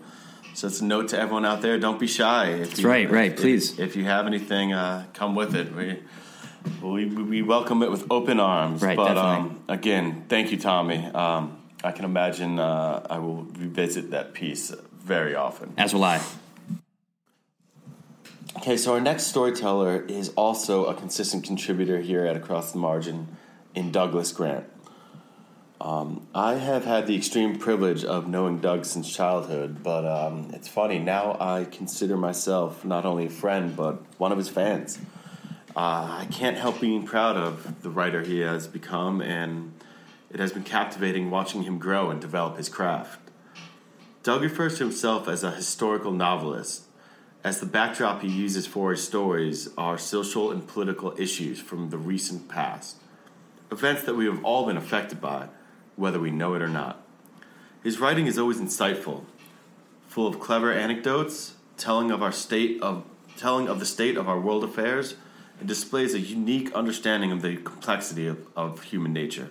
So 0.55 0.67
it's 0.67 0.83
a 0.83 0.85
note 0.85 1.09
to 1.09 1.19
everyone 1.19 1.47
out 1.47 1.63
there: 1.63 1.79
don't 1.79 1.99
be 1.99 2.07
shy. 2.07 2.51
If 2.51 2.69
That's 2.69 2.81
you, 2.81 2.89
right, 2.89 3.11
right. 3.11 3.33
If, 3.33 3.39
please, 3.39 3.79
if 3.79 3.97
you 3.97 4.05
have 4.05 4.27
anything, 4.27 4.75
uh, 4.75 5.07
come 5.15 5.35
with 5.35 5.57
it. 5.57 5.75
We, 5.75 6.03
we 6.83 7.07
we 7.07 7.41
welcome 7.41 7.83
it 7.83 7.91
with 7.91 8.05
open 8.11 8.39
arms. 8.39 8.83
Right, 8.83 8.95
but 8.95 9.15
definitely. 9.15 9.51
Um, 9.51 9.65
again, 9.69 10.25
thank 10.29 10.53
you, 10.53 10.59
Tommy. 10.59 11.07
Um, 11.07 11.62
I 11.85 11.93
can 11.93 12.05
imagine 12.05 12.59
uh, 12.59 13.07
I 13.09 13.19
will 13.19 13.43
revisit 13.45 14.11
that 14.11 14.35
piece 14.35 14.73
very 14.93 15.35
often. 15.35 15.75
As 15.77 15.93
will 15.93 16.05
I. 16.05 16.21
Okay, 18.59 18.77
so 18.77 18.95
our 18.95 19.01
next 19.01 19.25
storyteller 19.25 20.05
is 20.07 20.29
also 20.37 20.85
a 20.85 20.95
consistent 20.95 21.43
contributor 21.43 22.01
here 22.01 22.27
at 22.27 22.37
Across 22.37 22.73
the 22.73 22.79
Margin 22.79 23.29
in 23.75 23.91
Douglas 23.91 24.31
Grant. 24.31 24.67
Um, 25.81 26.29
I 26.33 26.55
have 26.55 26.85
had 26.85 27.09
the 27.09 27.17
extreme 27.17 27.59
privilege 27.59 28.05
of 28.05 28.29
knowing 28.29 28.61
Doug 28.61 28.85
since 28.85 29.13
childhood, 29.13 29.83
but 29.83 30.05
um, 30.05 30.51
it's 30.53 30.69
funny, 30.69 31.01
now 31.01 31.37
I 31.41 31.65
consider 31.65 32.17
myself 32.17 32.85
not 32.85 33.05
only 33.05 33.27
a 33.27 33.31
friend, 33.31 33.75
but 33.75 34.01
one 34.19 34.31
of 34.31 34.39
his 34.39 34.49
fans. 34.49 34.99
Uh, 35.75 36.21
I 36.21 36.29
can't 36.31 36.57
help 36.57 36.81
being 36.81 37.05
proud 37.05 37.37
of 37.37 37.83
the 37.83 37.91
writer 37.91 38.23
he 38.23 38.41
has 38.41 38.69
become, 38.69 39.21
and 39.21 39.72
it 40.33 40.41
has 40.41 40.53
been 40.53 40.65
captivating 40.65 41.31
watching 41.31 41.63
him 41.63 41.79
grow 41.79 42.11
and 42.11 42.21
develop 42.21 42.57
his 42.57 42.69
craft. 42.69 43.19
Doug 44.23 44.43
refers 44.43 44.79
to 44.79 44.85
himself 44.85 45.29
as 45.29 45.43
a 45.43 45.51
historical 45.51 46.13
novelist 46.13 46.85
as 47.45 47.59
the 47.59 47.67
backdrop 47.67 48.23
he 48.23 48.29
uses 48.29 48.67
for 48.67 48.93
his 48.93 49.03
stories 49.03 49.69
are 49.77 49.99
social 49.99 50.53
and 50.53 50.67
political 50.67 51.13
issues 51.19 51.61
from 51.61 51.91
the 51.91 51.99
recent 51.99 52.49
past, 52.49 52.97
events 53.71 54.03
that 54.05 54.15
we 54.15 54.27
have 54.27 54.45
all 54.45 54.67
been 54.67 54.77
affected 54.77 55.21
by, 55.21 55.49
whether 55.97 56.21
we 56.21 56.31
know 56.31 56.55
it 56.55 56.63
or 56.63 56.69
not. 56.69 57.05
His 57.83 57.99
writing 57.99 58.27
is 58.27 58.39
always 58.39 58.61
insightful, 58.61 59.25
full 60.07 60.29
of 60.29 60.39
clever 60.39 60.73
anecdotes, 60.73 61.55
telling 61.77 62.13
of 62.13 62.23
our 62.23 62.31
state 62.31 62.81
of 62.81 63.05
telling 63.37 63.67
of 63.67 63.81
the 63.81 63.87
state 63.87 64.17
of 64.17 64.29
our 64.29 64.39
world 64.39 64.63
affairs, 64.63 65.17
and 65.59 65.67
displays 65.67 66.15
a 66.15 66.21
unique 66.21 66.73
understanding 66.75 67.33
of 67.33 67.43
the 67.43 67.57
complexity 67.57 68.27
of, 68.27 68.47
of 68.55 68.85
human 68.85 69.13
nature. 69.13 69.49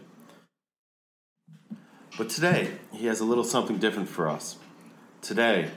But 2.18 2.30
today, 2.30 2.74
he 2.92 3.08
has 3.08 3.20
a 3.20 3.26
little 3.26 3.44
something 3.44 3.78
different 3.78 4.10
for 4.10 4.28
us. 4.30 4.58
Today, 5.22 5.72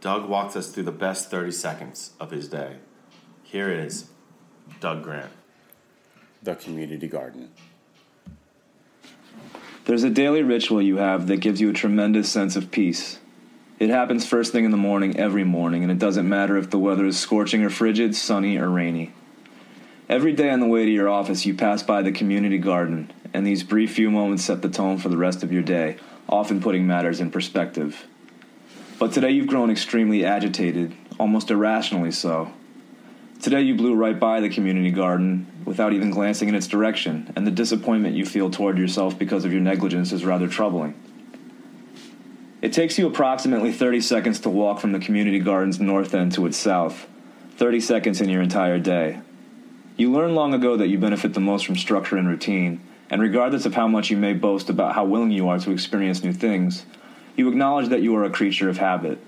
Doug 0.00 0.28
walks 0.28 0.56
us 0.56 0.70
through 0.70 0.84
the 0.84 0.92
best 0.92 1.30
30 1.30 1.50
seconds 1.50 2.12
of 2.20 2.30
his 2.30 2.48
day. 2.48 2.76
Here 3.42 3.70
is 3.70 4.06
Doug 4.80 5.02
Grant, 5.02 5.30
The 6.42 6.54
Community 6.54 7.08
Garden. 7.08 7.50
There's 9.84 10.04
a 10.04 10.10
daily 10.10 10.42
ritual 10.42 10.80
you 10.80 10.98
have 10.98 11.26
that 11.26 11.38
gives 11.38 11.60
you 11.60 11.70
a 11.70 11.74
tremendous 11.74 12.30
sense 12.30 12.54
of 12.54 12.70
peace. 12.70 13.18
It 13.80 13.90
happens 13.90 14.24
first 14.24 14.52
thing 14.52 14.64
in 14.64 14.70
the 14.70 14.76
morning 14.76 15.16
every 15.16 15.42
morning, 15.42 15.82
and 15.82 15.90
it 15.90 15.98
doesn't 15.98 16.28
matter 16.28 16.56
if 16.56 16.70
the 16.70 16.78
weather 16.78 17.04
is 17.04 17.18
scorching 17.18 17.64
or 17.64 17.70
frigid, 17.70 18.14
sunny 18.14 18.56
or 18.56 18.68
rainy. 18.68 19.12
Every 20.08 20.32
day 20.32 20.50
on 20.50 20.60
the 20.60 20.66
way 20.66 20.84
to 20.84 20.90
your 20.90 21.08
office, 21.08 21.46
you 21.46 21.54
pass 21.54 21.82
by 21.82 22.02
the 22.02 22.12
community 22.12 22.58
garden, 22.58 23.12
and 23.32 23.46
these 23.46 23.62
brief 23.62 23.94
few 23.94 24.10
moments 24.10 24.44
set 24.44 24.60
the 24.60 24.68
tone 24.68 24.98
for 24.98 25.08
the 25.08 25.16
rest 25.16 25.42
of 25.42 25.52
your 25.52 25.62
day, 25.62 25.96
often 26.28 26.60
putting 26.60 26.86
matters 26.86 27.20
in 27.20 27.30
perspective. 27.30 28.04
But 28.98 29.12
today 29.12 29.30
you've 29.30 29.46
grown 29.46 29.70
extremely 29.70 30.24
agitated, 30.24 30.94
almost 31.18 31.50
irrationally 31.50 32.10
so. 32.10 32.52
Today 33.40 33.62
you 33.62 33.76
blew 33.76 33.94
right 33.94 34.18
by 34.18 34.40
the 34.40 34.48
community 34.48 34.90
garden 34.90 35.46
without 35.64 35.92
even 35.92 36.10
glancing 36.10 36.48
in 36.48 36.54
its 36.56 36.66
direction, 36.66 37.32
and 37.36 37.46
the 37.46 37.52
disappointment 37.52 38.16
you 38.16 38.26
feel 38.26 38.50
toward 38.50 38.78
yourself 38.78 39.16
because 39.16 39.44
of 39.44 39.52
your 39.52 39.60
negligence 39.60 40.12
is 40.12 40.24
rather 40.24 40.48
troubling. 40.48 40.94
It 42.60 42.72
takes 42.72 42.98
you 42.98 43.06
approximately 43.06 43.72
30 43.72 44.00
seconds 44.00 44.40
to 44.40 44.50
walk 44.50 44.80
from 44.80 44.92
the 44.92 45.00
community 45.00 45.38
garden's 45.38 45.80
north 45.80 46.12
end 46.14 46.32
to 46.32 46.46
its 46.46 46.56
south, 46.56 47.06
30 47.56 47.80
seconds 47.80 48.20
in 48.20 48.28
your 48.28 48.42
entire 48.42 48.78
day. 48.78 49.20
You 49.96 50.10
learned 50.10 50.34
long 50.34 50.54
ago 50.54 50.76
that 50.76 50.88
you 50.88 50.98
benefit 50.98 51.34
the 51.34 51.40
most 51.40 51.66
from 51.66 51.76
structure 51.76 52.16
and 52.16 52.26
routine, 52.26 52.80
and 53.10 53.20
regardless 53.20 53.66
of 53.66 53.74
how 53.74 53.86
much 53.86 54.10
you 54.10 54.16
may 54.16 54.32
boast 54.32 54.70
about 54.70 54.94
how 54.94 55.04
willing 55.04 55.30
you 55.30 55.48
are 55.48 55.58
to 55.58 55.70
experience 55.70 56.24
new 56.24 56.32
things, 56.32 56.86
you 57.36 57.48
acknowledge 57.48 57.88
that 57.88 58.00
you 58.00 58.16
are 58.16 58.24
a 58.24 58.30
creature 58.30 58.70
of 58.70 58.78
habit. 58.78 59.18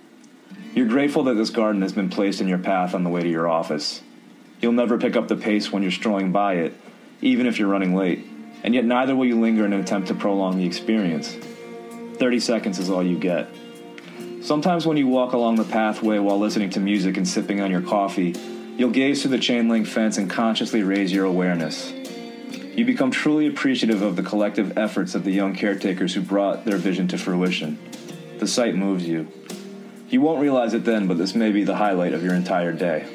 You're 0.74 0.88
grateful 0.88 1.24
that 1.24 1.34
this 1.34 1.50
garden 1.50 1.82
has 1.82 1.92
been 1.92 2.08
placed 2.08 2.40
in 2.40 2.48
your 2.48 2.58
path 2.58 2.94
on 2.94 3.04
the 3.04 3.10
way 3.10 3.22
to 3.22 3.28
your 3.28 3.48
office. 3.48 4.00
You'll 4.60 4.72
never 4.72 4.98
pick 4.98 5.16
up 5.16 5.28
the 5.28 5.36
pace 5.36 5.70
when 5.70 5.82
you're 5.82 5.92
strolling 5.92 6.32
by 6.32 6.54
it, 6.54 6.74
even 7.20 7.46
if 7.46 7.58
you're 7.58 7.68
running 7.68 7.94
late, 7.94 8.26
and 8.62 8.74
yet 8.74 8.86
neither 8.86 9.14
will 9.14 9.26
you 9.26 9.38
linger 9.38 9.66
in 9.66 9.74
an 9.74 9.80
attempt 9.80 10.08
to 10.08 10.14
prolong 10.14 10.56
the 10.56 10.66
experience. 10.66 11.36
30 12.14 12.40
seconds 12.40 12.78
is 12.78 12.88
all 12.88 13.02
you 13.02 13.18
get. 13.18 13.48
Sometimes 14.40 14.86
when 14.86 14.96
you 14.96 15.08
walk 15.08 15.34
along 15.34 15.56
the 15.56 15.64
pathway 15.64 16.18
while 16.18 16.38
listening 16.38 16.70
to 16.70 16.80
music 16.80 17.18
and 17.18 17.28
sipping 17.28 17.60
on 17.60 17.70
your 17.70 17.82
coffee, 17.82 18.34
you'll 18.76 18.90
gaze 18.90 19.22
through 19.22 19.30
the 19.30 19.38
chain 19.38 19.68
link 19.68 19.86
fence 19.86 20.18
and 20.18 20.28
consciously 20.28 20.82
raise 20.82 21.12
your 21.12 21.24
awareness. 21.24 21.92
You 22.74 22.84
become 22.84 23.10
truly 23.10 23.46
appreciative 23.46 24.02
of 24.02 24.16
the 24.16 24.22
collective 24.22 24.76
efforts 24.76 25.14
of 25.14 25.24
the 25.24 25.30
young 25.30 25.54
caretakers 25.54 26.14
who 26.14 26.20
brought 26.20 26.64
their 26.64 26.76
vision 26.76 27.06
to 27.08 27.18
fruition. 27.18 27.78
The 28.38 28.48
sight 28.48 28.74
moves 28.74 29.06
you. 29.06 29.28
You 30.08 30.20
won't 30.20 30.40
realize 30.40 30.74
it 30.74 30.84
then, 30.84 31.06
but 31.06 31.16
this 31.16 31.34
may 31.34 31.52
be 31.52 31.62
the 31.62 31.76
highlight 31.76 32.14
of 32.14 32.24
your 32.24 32.34
entire 32.34 32.72
day. 32.72 33.06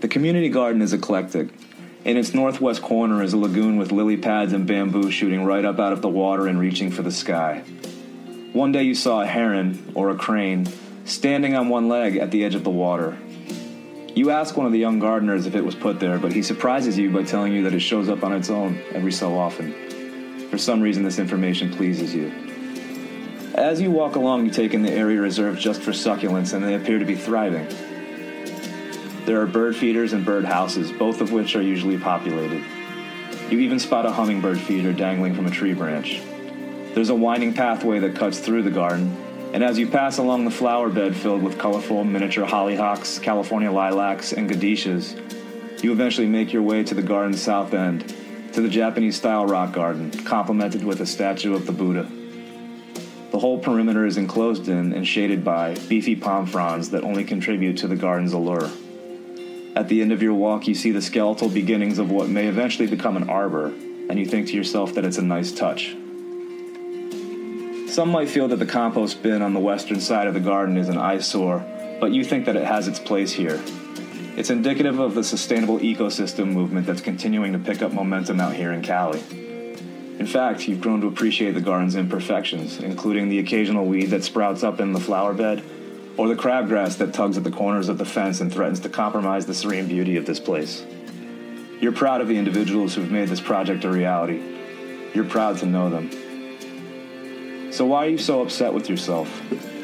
The 0.00 0.08
community 0.08 0.48
garden 0.48 0.82
is 0.82 0.92
eclectic. 0.92 1.48
In 2.04 2.16
its 2.16 2.34
northwest 2.34 2.82
corner 2.82 3.22
is 3.22 3.32
a 3.32 3.36
lagoon 3.36 3.76
with 3.76 3.92
lily 3.92 4.16
pads 4.16 4.52
and 4.52 4.66
bamboo 4.66 5.10
shooting 5.10 5.44
right 5.44 5.64
up 5.64 5.78
out 5.78 5.92
of 5.92 6.02
the 6.02 6.08
water 6.08 6.46
and 6.46 6.58
reaching 6.58 6.90
for 6.90 7.02
the 7.02 7.10
sky. 7.10 7.62
One 8.52 8.72
day 8.72 8.82
you 8.82 8.94
saw 8.94 9.22
a 9.22 9.26
heron, 9.26 9.92
or 9.94 10.10
a 10.10 10.16
crane, 10.16 10.68
standing 11.06 11.54
on 11.54 11.68
one 11.68 11.88
leg 11.88 12.16
at 12.16 12.30
the 12.30 12.44
edge 12.44 12.54
of 12.54 12.64
the 12.64 12.70
water. 12.70 13.16
You 14.14 14.30
ask 14.30 14.56
one 14.56 14.66
of 14.66 14.72
the 14.72 14.78
young 14.78 14.98
gardeners 14.98 15.46
if 15.46 15.54
it 15.54 15.64
was 15.64 15.74
put 15.74 16.00
there, 16.00 16.18
but 16.18 16.32
he 16.32 16.42
surprises 16.42 16.98
you 16.98 17.10
by 17.10 17.22
telling 17.22 17.52
you 17.52 17.62
that 17.62 17.74
it 17.74 17.80
shows 17.80 18.08
up 18.08 18.24
on 18.24 18.32
its 18.32 18.50
own 18.50 18.80
every 18.92 19.12
so 19.12 19.38
often. 19.38 20.48
For 20.50 20.58
some 20.58 20.80
reason, 20.80 21.04
this 21.04 21.18
information 21.18 21.72
pleases 21.72 22.14
you. 22.14 22.32
As 23.54 23.80
you 23.80 23.90
walk 23.90 24.16
along, 24.16 24.46
you 24.46 24.50
take 24.50 24.74
in 24.74 24.82
the 24.82 24.92
area 24.92 25.20
reserved 25.20 25.60
just 25.60 25.80
for 25.80 25.92
succulents, 25.92 26.52
and 26.52 26.64
they 26.64 26.74
appear 26.74 26.98
to 26.98 27.04
be 27.04 27.14
thriving. 27.14 27.68
There 29.26 29.40
are 29.40 29.46
bird 29.46 29.76
feeders 29.76 30.12
and 30.12 30.24
bird 30.24 30.44
houses, 30.44 30.90
both 30.92 31.20
of 31.20 31.32
which 31.32 31.54
are 31.56 31.62
usually 31.62 31.98
populated. 31.98 32.62
You 33.50 33.60
even 33.60 33.78
spot 33.78 34.06
a 34.06 34.12
hummingbird 34.12 34.60
feeder 34.60 34.92
dangling 34.92 35.34
from 35.34 35.46
a 35.46 35.50
tree 35.50 35.74
branch. 35.74 36.20
There's 36.94 37.10
a 37.10 37.14
winding 37.14 37.54
pathway 37.54 37.98
that 38.00 38.16
cuts 38.16 38.38
through 38.38 38.62
the 38.62 38.70
garden, 38.70 39.16
and 39.52 39.62
as 39.62 39.78
you 39.78 39.86
pass 39.86 40.18
along 40.18 40.44
the 40.44 40.50
flower 40.50 40.88
bed 40.88 41.16
filled 41.16 41.42
with 41.42 41.58
colorful 41.58 42.04
miniature 42.04 42.46
hollyhocks, 42.46 43.22
California 43.22 43.70
lilacs, 43.70 44.32
and 44.32 44.48
gadishes, 44.48 45.16
you 45.82 45.92
eventually 45.92 46.26
make 46.26 46.52
your 46.52 46.62
way 46.62 46.82
to 46.82 46.94
the 46.94 47.02
garden's 47.02 47.40
south 47.40 47.74
end, 47.74 48.14
to 48.52 48.60
the 48.60 48.68
Japanese 48.68 49.16
style 49.16 49.46
rock 49.46 49.72
garden, 49.72 50.10
complemented 50.24 50.82
with 50.82 51.00
a 51.00 51.06
statue 51.06 51.54
of 51.54 51.66
the 51.66 51.72
Buddha. 51.72 52.10
The 53.30 53.38
whole 53.38 53.58
perimeter 53.58 54.06
is 54.06 54.16
enclosed 54.16 54.68
in 54.68 54.92
and 54.92 55.06
shaded 55.06 55.44
by 55.44 55.74
beefy 55.88 56.16
palm 56.16 56.46
fronds 56.46 56.90
that 56.90 57.04
only 57.04 57.24
contribute 57.24 57.76
to 57.78 57.88
the 57.88 57.96
garden's 57.96 58.32
allure. 58.32 58.70
At 59.76 59.88
the 59.88 60.00
end 60.00 60.10
of 60.10 60.22
your 60.22 60.32
walk, 60.32 60.66
you 60.66 60.74
see 60.74 60.90
the 60.90 61.02
skeletal 61.02 61.50
beginnings 61.50 61.98
of 61.98 62.10
what 62.10 62.30
may 62.30 62.46
eventually 62.46 62.88
become 62.88 63.16
an 63.16 63.28
arbor, 63.28 63.66
and 63.66 64.18
you 64.18 64.24
think 64.24 64.48
to 64.48 64.54
yourself 64.54 64.94
that 64.94 65.04
it's 65.04 65.18
a 65.18 65.22
nice 65.22 65.52
touch. 65.52 65.94
Some 67.96 68.10
might 68.10 68.28
feel 68.28 68.46
that 68.48 68.58
the 68.58 68.66
compost 68.66 69.22
bin 69.22 69.40
on 69.40 69.54
the 69.54 69.58
western 69.58 70.00
side 70.00 70.26
of 70.26 70.34
the 70.34 70.40
garden 70.40 70.76
is 70.76 70.90
an 70.90 70.98
eyesore, 70.98 71.64
but 71.98 72.12
you 72.12 72.24
think 72.24 72.44
that 72.44 72.54
it 72.54 72.66
has 72.66 72.88
its 72.88 72.98
place 72.98 73.32
here. 73.32 73.58
It's 74.36 74.50
indicative 74.50 74.98
of 74.98 75.14
the 75.14 75.24
sustainable 75.24 75.78
ecosystem 75.78 76.48
movement 76.48 76.86
that's 76.86 77.00
continuing 77.00 77.54
to 77.54 77.58
pick 77.58 77.80
up 77.80 77.94
momentum 77.94 78.38
out 78.38 78.54
here 78.54 78.72
in 78.72 78.82
Cali. 78.82 79.20
In 80.18 80.26
fact, 80.26 80.68
you've 80.68 80.82
grown 80.82 81.00
to 81.00 81.06
appreciate 81.06 81.52
the 81.52 81.62
garden's 81.62 81.96
imperfections, 81.96 82.80
including 82.80 83.30
the 83.30 83.38
occasional 83.38 83.86
weed 83.86 84.10
that 84.10 84.24
sprouts 84.24 84.62
up 84.62 84.78
in 84.78 84.92
the 84.92 85.00
flower 85.00 85.32
bed, 85.32 85.64
or 86.18 86.28
the 86.28 86.34
crabgrass 86.34 86.98
that 86.98 87.14
tugs 87.14 87.38
at 87.38 87.44
the 87.44 87.50
corners 87.50 87.88
of 87.88 87.96
the 87.96 88.04
fence 88.04 88.42
and 88.42 88.52
threatens 88.52 88.80
to 88.80 88.90
compromise 88.90 89.46
the 89.46 89.54
serene 89.54 89.88
beauty 89.88 90.18
of 90.18 90.26
this 90.26 90.38
place. 90.38 90.84
You're 91.80 91.92
proud 91.92 92.20
of 92.20 92.28
the 92.28 92.36
individuals 92.36 92.94
who've 92.94 93.10
made 93.10 93.30
this 93.30 93.40
project 93.40 93.84
a 93.84 93.90
reality. 93.90 94.42
You're 95.14 95.24
proud 95.24 95.56
to 95.60 95.66
know 95.66 95.88
them. 95.88 96.10
So, 97.76 97.84
why 97.84 98.06
are 98.06 98.08
you 98.08 98.16
so 98.16 98.40
upset 98.40 98.72
with 98.72 98.88
yourself? 98.88 99.28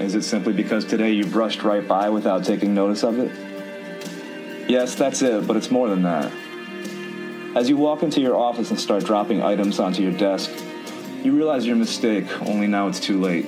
Is 0.00 0.14
it 0.14 0.22
simply 0.22 0.54
because 0.54 0.86
today 0.86 1.12
you 1.12 1.26
brushed 1.26 1.62
right 1.62 1.86
by 1.86 2.08
without 2.08 2.42
taking 2.42 2.72
notice 2.72 3.04
of 3.04 3.18
it? 3.18 3.30
Yes, 4.66 4.94
that's 4.94 5.20
it, 5.20 5.46
but 5.46 5.58
it's 5.58 5.70
more 5.70 5.90
than 5.90 6.00
that. 6.04 6.32
As 7.54 7.68
you 7.68 7.76
walk 7.76 8.02
into 8.02 8.22
your 8.22 8.34
office 8.34 8.70
and 8.70 8.80
start 8.80 9.04
dropping 9.04 9.42
items 9.42 9.78
onto 9.78 10.02
your 10.02 10.12
desk, 10.12 10.50
you 11.22 11.36
realize 11.36 11.66
your 11.66 11.76
mistake, 11.76 12.24
only 12.48 12.66
now 12.66 12.88
it's 12.88 12.98
too 12.98 13.20
late. 13.20 13.44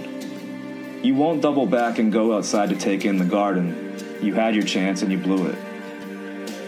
You 1.03 1.15
won't 1.15 1.41
double 1.41 1.65
back 1.65 1.99
and 1.99 2.13
go 2.13 2.37
outside 2.37 2.69
to 2.69 2.77
take 2.77 3.07
in 3.07 3.17
the 3.17 3.25
garden. 3.25 3.97
You 4.21 4.35
had 4.35 4.55
your 4.55 4.65
chance 4.65 5.01
and 5.01 5.11
you 5.11 5.17
blew 5.17 5.47
it. 5.47 5.59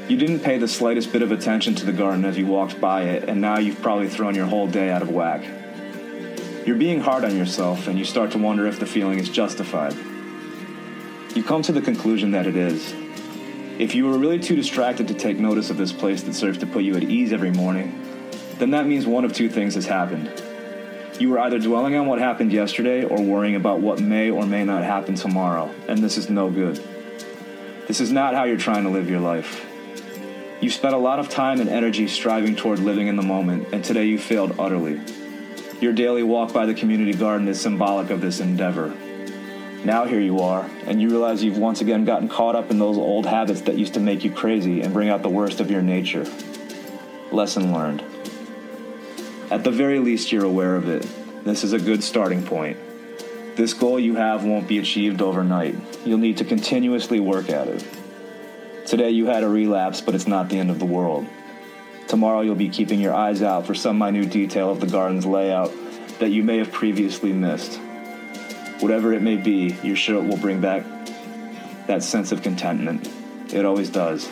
You 0.09 0.17
didn't 0.17 0.41
pay 0.41 0.57
the 0.57 0.67
slightest 0.67 1.13
bit 1.13 1.21
of 1.21 1.31
attention 1.31 1.75
to 1.75 1.85
the 1.85 1.93
garden 1.93 2.25
as 2.25 2.39
you 2.39 2.47
walked 2.47 2.81
by 2.81 3.03
it, 3.03 3.29
and 3.29 3.39
now 3.39 3.59
you've 3.59 3.83
probably 3.83 4.09
thrown 4.09 4.35
your 4.35 4.47
whole 4.47 4.67
day 4.67 4.89
out 4.89 5.03
of 5.03 5.11
whack. 5.11 5.45
You're 6.67 6.75
being 6.75 7.01
hard 7.01 7.25
on 7.25 7.37
yourself, 7.37 7.87
and 7.87 7.97
you 7.97 8.05
start 8.05 8.33
to 8.33 8.39
wonder 8.39 8.67
if 8.67 8.81
the 8.81 8.87
feeling 8.87 9.21
is 9.21 9.29
justified. 9.29 9.95
You 11.37 11.45
come 11.45 11.63
to 11.63 11.71
the 11.71 11.81
conclusion 11.81 12.33
that 12.33 12.49
it 12.49 12.57
is. 12.57 12.93
If 13.79 13.95
you 13.95 14.05
were 14.05 14.19
really 14.19 14.41
too 14.41 14.57
distracted 14.57 15.07
to 15.07 15.15
take 15.15 15.39
notice 15.39 15.71
of 15.71 15.77
this 15.77 15.93
place 15.93 16.23
that 16.25 16.35
serves 16.35 16.59
to 16.59 16.67
put 16.67 16.83
you 16.83 16.97
at 16.97 17.05
ease 17.05 17.33
every 17.33 17.53
morning, 17.53 18.03
then 18.59 18.73
that 18.73 18.85
means 18.85 19.07
one 19.07 19.25
of 19.25 19.33
two 19.33 19.49
things 19.49 19.77
has 19.77 19.87
happened. 19.87 20.29
You 21.21 21.31
were 21.31 21.39
either 21.39 21.61
dwelling 21.61 21.95
on 21.95 22.07
what 22.07 22.19
happened 22.19 22.53
yesterday 22.53 23.05
or 23.05 23.23
worrying 23.23 23.55
about 23.55 23.79
what 23.79 24.01
may 24.01 24.29
or 24.29 24.45
may 24.45 24.65
not 24.65 24.83
happen 24.83 25.15
tomorrow, 25.15 25.73
and 25.87 26.01
this 26.01 26.19
is 26.19 26.29
no 26.29 26.51
good. 26.51 26.83
This 27.87 28.01
is 28.01 28.11
not 28.11 28.35
how 28.35 28.43
you're 28.43 28.57
trying 28.57 28.83
to 28.83 28.91
live 28.91 29.09
your 29.09 29.21
life. 29.21 29.65
You 30.61 30.71
spent 30.71 30.97
a 30.97 30.99
lot 30.99 31.21
of 31.21 31.29
time 31.29 31.61
and 31.61 31.71
energy 31.71 32.09
striving 32.09 32.57
toward 32.57 32.81
living 32.81 33.07
in 33.07 33.15
the 33.15 33.23
moment, 33.23 33.69
and 33.73 33.85
today 33.85 34.07
you 34.07 34.19
failed 34.19 34.57
utterly. 34.59 35.01
Your 35.81 35.93
daily 35.93 36.23
walk 36.23 36.55
by 36.55 36.65
the 36.65 36.73
community 36.73 37.13
garden 37.13 37.49
is 37.49 37.61
symbolic 37.61 38.09
of 38.09 38.23
this 38.23 38.41
endeavor. 38.41 38.95
Now 39.85 40.07
here 40.07 40.21
you 40.21 40.41
are, 40.41 40.69
and 40.87 41.03
you 41.03 41.11
realize 41.11 41.45
you've 41.45 41.59
once 41.59 41.83
again 41.83 42.07
gotten 42.07 42.29
caught 42.29 42.57
up 42.57 42.71
in 42.71 42.79
those 42.79 42.97
old 42.97 43.27
habits 43.27 43.61
that 43.63 43.77
used 43.77 43.93
to 43.95 44.01
make 44.01 44.25
you 44.25 44.31
crazy 44.31 44.81
and 44.81 44.95
bring 44.95 45.11
out 45.11 45.23
the 45.23 45.29
worst 45.29 45.61
of 45.61 45.71
your 45.71 45.83
nature. 45.83 46.27
Lesson 47.31 47.75
learned. 47.75 48.03
At 49.51 49.65
the 49.65 49.71
very 49.71 49.99
least, 49.99 50.33
you're 50.33 50.47
aware 50.47 50.77
of 50.77 50.89
it. 50.89 51.07
This 51.45 51.63
is 51.63 51.75
a 51.75 51.79
good 51.79 52.03
starting 52.03 52.43
point. 52.43 52.79
This 53.55 53.75
goal 53.75 54.01
you 54.01 54.17
have 54.17 54.45
won't 54.45 54.67
be 54.67 54.79
achieved 54.79 55.21
overnight. 55.21 55.77
You'll 56.07 56.19
need 56.19 56.39
to 56.39 56.45
continuously 56.45 57.21
work 57.21 57.51
at 57.51 57.69
it. 57.69 57.85
Today 58.87 59.11
you 59.11 59.27
had 59.27 59.43
a 59.43 59.49
relapse, 59.49 60.01
but 60.01 60.15
it's 60.15 60.27
not 60.27 60.49
the 60.49 60.59
end 60.59 60.71
of 60.71 60.79
the 60.79 60.87
world. 60.87 61.27
Tomorrow 62.09 62.43
you'll 62.43 62.55
be 62.55 62.69
keeping 62.69 63.01
your 63.01 63.15
eyes 63.15 63.43
out 63.43 63.67
for 63.67 63.75
some 63.75 63.99
minute 63.99 64.31
detail 64.31 64.71
of 64.71 64.81
the 64.81 64.87
garden's 64.87 65.27
layout 65.27 65.73
that 66.19 66.31
you 66.31 66.43
may 66.43 66.59
have 66.59 66.71
previously 66.71 67.33
missed. 67.33 67.81
Whatever 68.81 69.13
it 69.13 69.23
may 69.23 69.37
be, 69.37 69.77
you're 69.83 69.97
sure 69.97 70.23
it 70.23 70.29
will 70.29 70.37
bring 70.37 70.61
back 70.61 70.85
that 71.87 72.03
sense 72.03 72.33
of 72.33 72.43
contentment. 72.43 73.09
It 73.53 73.65
always 73.65 73.91
does. 73.91 74.29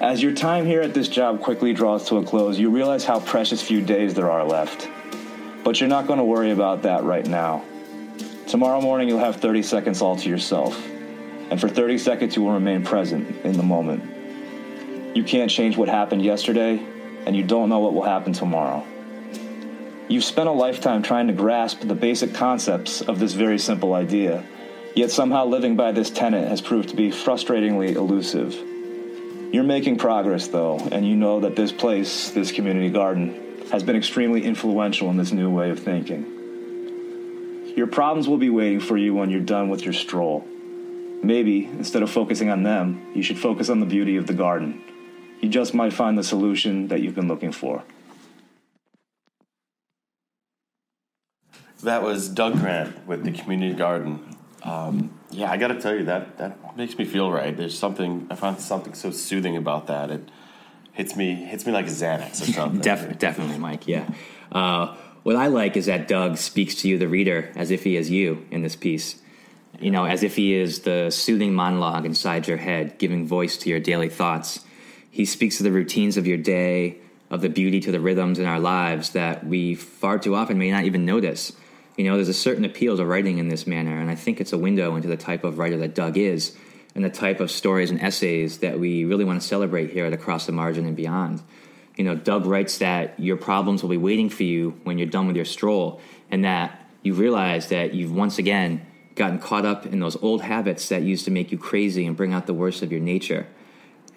As 0.00 0.22
your 0.22 0.32
time 0.32 0.66
here 0.66 0.80
at 0.80 0.94
this 0.94 1.08
job 1.08 1.40
quickly 1.40 1.72
draws 1.72 2.08
to 2.08 2.16
a 2.16 2.24
close, 2.24 2.58
you 2.58 2.70
realize 2.70 3.04
how 3.04 3.20
precious 3.20 3.62
few 3.62 3.80
days 3.80 4.14
there 4.14 4.30
are 4.30 4.44
left. 4.44 4.88
But 5.62 5.80
you're 5.80 5.88
not 5.88 6.06
going 6.06 6.18
to 6.18 6.24
worry 6.24 6.50
about 6.50 6.82
that 6.82 7.04
right 7.04 7.26
now. 7.26 7.64
Tomorrow 8.48 8.80
morning, 8.80 9.08
you'll 9.08 9.20
have 9.20 9.36
30 9.36 9.62
seconds 9.62 10.02
all 10.02 10.16
to 10.16 10.28
yourself. 10.28 10.76
And 11.50 11.60
for 11.60 11.68
30 11.68 11.98
seconds, 11.98 12.34
you 12.34 12.42
will 12.42 12.52
remain 12.52 12.84
present 12.84 13.44
in 13.44 13.56
the 13.56 13.62
moment. 13.62 14.11
You 15.14 15.24
can't 15.24 15.50
change 15.50 15.76
what 15.76 15.90
happened 15.90 16.24
yesterday, 16.24 16.82
and 17.26 17.36
you 17.36 17.42
don't 17.42 17.68
know 17.68 17.80
what 17.80 17.92
will 17.92 18.02
happen 18.02 18.32
tomorrow. 18.32 18.86
You've 20.08 20.24
spent 20.24 20.48
a 20.48 20.52
lifetime 20.52 21.02
trying 21.02 21.26
to 21.26 21.32
grasp 21.32 21.80
the 21.80 21.94
basic 21.94 22.34
concepts 22.34 23.02
of 23.02 23.18
this 23.18 23.34
very 23.34 23.58
simple 23.58 23.92
idea, 23.92 24.42
yet 24.94 25.10
somehow 25.10 25.44
living 25.44 25.76
by 25.76 25.92
this 25.92 26.10
tenet 26.10 26.48
has 26.48 26.60
proved 26.62 26.88
to 26.90 26.96
be 26.96 27.10
frustratingly 27.10 27.94
elusive. 27.94 28.54
You're 29.52 29.64
making 29.64 29.98
progress, 29.98 30.48
though, 30.48 30.78
and 30.78 31.06
you 31.06 31.14
know 31.14 31.40
that 31.40 31.56
this 31.56 31.72
place, 31.72 32.30
this 32.30 32.50
community 32.50 32.88
garden, 32.88 33.66
has 33.70 33.82
been 33.82 33.96
extremely 33.96 34.42
influential 34.42 35.10
in 35.10 35.18
this 35.18 35.32
new 35.32 35.50
way 35.50 35.68
of 35.68 35.78
thinking. 35.78 36.24
Your 37.76 37.86
problems 37.86 38.28
will 38.28 38.38
be 38.38 38.50
waiting 38.50 38.80
for 38.80 38.96
you 38.96 39.14
when 39.14 39.28
you're 39.28 39.40
done 39.40 39.68
with 39.68 39.84
your 39.84 39.94
stroll. 39.94 40.46
Maybe, 41.22 41.66
instead 41.66 42.02
of 42.02 42.10
focusing 42.10 42.48
on 42.48 42.62
them, 42.62 43.02
you 43.14 43.22
should 43.22 43.38
focus 43.38 43.68
on 43.68 43.80
the 43.80 43.86
beauty 43.86 44.16
of 44.16 44.26
the 44.26 44.34
garden. 44.34 44.82
You 45.42 45.48
just 45.48 45.74
might 45.74 45.92
find 45.92 46.16
the 46.16 46.22
solution 46.22 46.88
that 46.88 47.02
you've 47.02 47.16
been 47.16 47.26
looking 47.28 47.50
for. 47.50 47.82
That 51.82 52.04
was 52.04 52.28
Doug 52.28 52.60
Grant 52.60 53.08
with 53.08 53.24
the 53.24 53.32
Community 53.32 53.74
Garden. 53.74 54.36
Um, 54.62 55.18
yeah, 55.32 55.50
I 55.50 55.56
got 55.56 55.68
to 55.68 55.80
tell 55.80 55.96
you 55.96 56.04
that 56.04 56.38
that 56.38 56.76
makes 56.76 56.96
me 56.96 57.04
feel 57.04 57.32
right. 57.32 57.56
There's 57.56 57.76
something 57.76 58.28
I 58.30 58.36
find 58.36 58.60
something 58.60 58.94
so 58.94 59.10
soothing 59.10 59.56
about 59.56 59.88
that. 59.88 60.12
It 60.12 60.28
hits 60.92 61.16
me 61.16 61.34
hits 61.34 61.66
me 61.66 61.72
like 61.72 61.86
a 61.86 61.90
Xanax 61.90 62.40
or 62.42 62.52
something. 62.52 62.80
Def- 62.80 63.18
definitely, 63.18 63.58
Mike. 63.58 63.88
Yeah. 63.88 64.08
Uh, 64.52 64.96
what 65.24 65.34
I 65.34 65.48
like 65.48 65.76
is 65.76 65.86
that 65.86 66.06
Doug 66.06 66.36
speaks 66.36 66.76
to 66.76 66.88
you, 66.88 66.98
the 66.98 67.08
reader, 67.08 67.50
as 67.56 67.72
if 67.72 67.82
he 67.82 67.96
is 67.96 68.10
you 68.10 68.46
in 68.52 68.62
this 68.62 68.76
piece. 68.76 69.16
You 69.80 69.90
know, 69.90 70.04
as 70.04 70.22
if 70.22 70.36
he 70.36 70.54
is 70.54 70.80
the 70.80 71.10
soothing 71.10 71.52
monologue 71.52 72.06
inside 72.06 72.46
your 72.46 72.58
head, 72.58 72.98
giving 72.98 73.26
voice 73.26 73.56
to 73.58 73.70
your 73.70 73.80
daily 73.80 74.08
thoughts. 74.08 74.60
He 75.12 75.26
speaks 75.26 75.58
to 75.58 75.62
the 75.62 75.70
routines 75.70 76.16
of 76.16 76.26
your 76.26 76.38
day, 76.38 76.96
of 77.30 77.42
the 77.42 77.50
beauty 77.50 77.80
to 77.80 77.92
the 77.92 78.00
rhythms 78.00 78.38
in 78.38 78.46
our 78.46 78.58
lives 78.58 79.10
that 79.10 79.46
we 79.46 79.74
far 79.74 80.18
too 80.18 80.34
often 80.34 80.58
may 80.58 80.70
not 80.70 80.84
even 80.84 81.04
notice. 81.04 81.52
You 81.98 82.04
know, 82.04 82.14
there's 82.14 82.30
a 82.30 82.34
certain 82.34 82.64
appeal 82.64 82.96
to 82.96 83.04
writing 83.04 83.36
in 83.36 83.48
this 83.48 83.66
manner, 83.66 84.00
and 84.00 84.10
I 84.10 84.14
think 84.14 84.40
it's 84.40 84.54
a 84.54 84.58
window 84.58 84.96
into 84.96 85.08
the 85.08 85.18
type 85.18 85.44
of 85.44 85.58
writer 85.58 85.76
that 85.76 85.94
Doug 85.94 86.16
is 86.16 86.56
and 86.94 87.04
the 87.04 87.10
type 87.10 87.40
of 87.40 87.50
stories 87.50 87.90
and 87.90 88.00
essays 88.00 88.58
that 88.58 88.80
we 88.80 89.04
really 89.04 89.26
want 89.26 89.40
to 89.40 89.46
celebrate 89.46 89.90
here 89.90 90.06
at 90.06 90.14
Across 90.14 90.46
the 90.46 90.52
Margin 90.52 90.86
and 90.86 90.96
beyond. 90.96 91.42
You 91.94 92.04
know, 92.04 92.16
Doug 92.16 92.46
writes 92.46 92.78
that 92.78 93.20
your 93.20 93.36
problems 93.36 93.82
will 93.82 93.90
be 93.90 93.98
waiting 93.98 94.30
for 94.30 94.44
you 94.44 94.80
when 94.84 94.96
you're 94.96 95.06
done 95.06 95.26
with 95.26 95.36
your 95.36 95.44
stroll, 95.44 96.00
and 96.30 96.46
that 96.46 96.88
you 97.02 97.12
realize 97.12 97.68
that 97.68 97.92
you've 97.92 98.14
once 98.14 98.38
again 98.38 98.86
gotten 99.14 99.38
caught 99.38 99.66
up 99.66 99.84
in 99.84 100.00
those 100.00 100.16
old 100.22 100.40
habits 100.40 100.88
that 100.88 101.02
used 101.02 101.26
to 101.26 101.30
make 101.30 101.52
you 101.52 101.58
crazy 101.58 102.06
and 102.06 102.16
bring 102.16 102.32
out 102.32 102.46
the 102.46 102.54
worst 102.54 102.80
of 102.80 102.90
your 102.90 103.00
nature. 103.00 103.46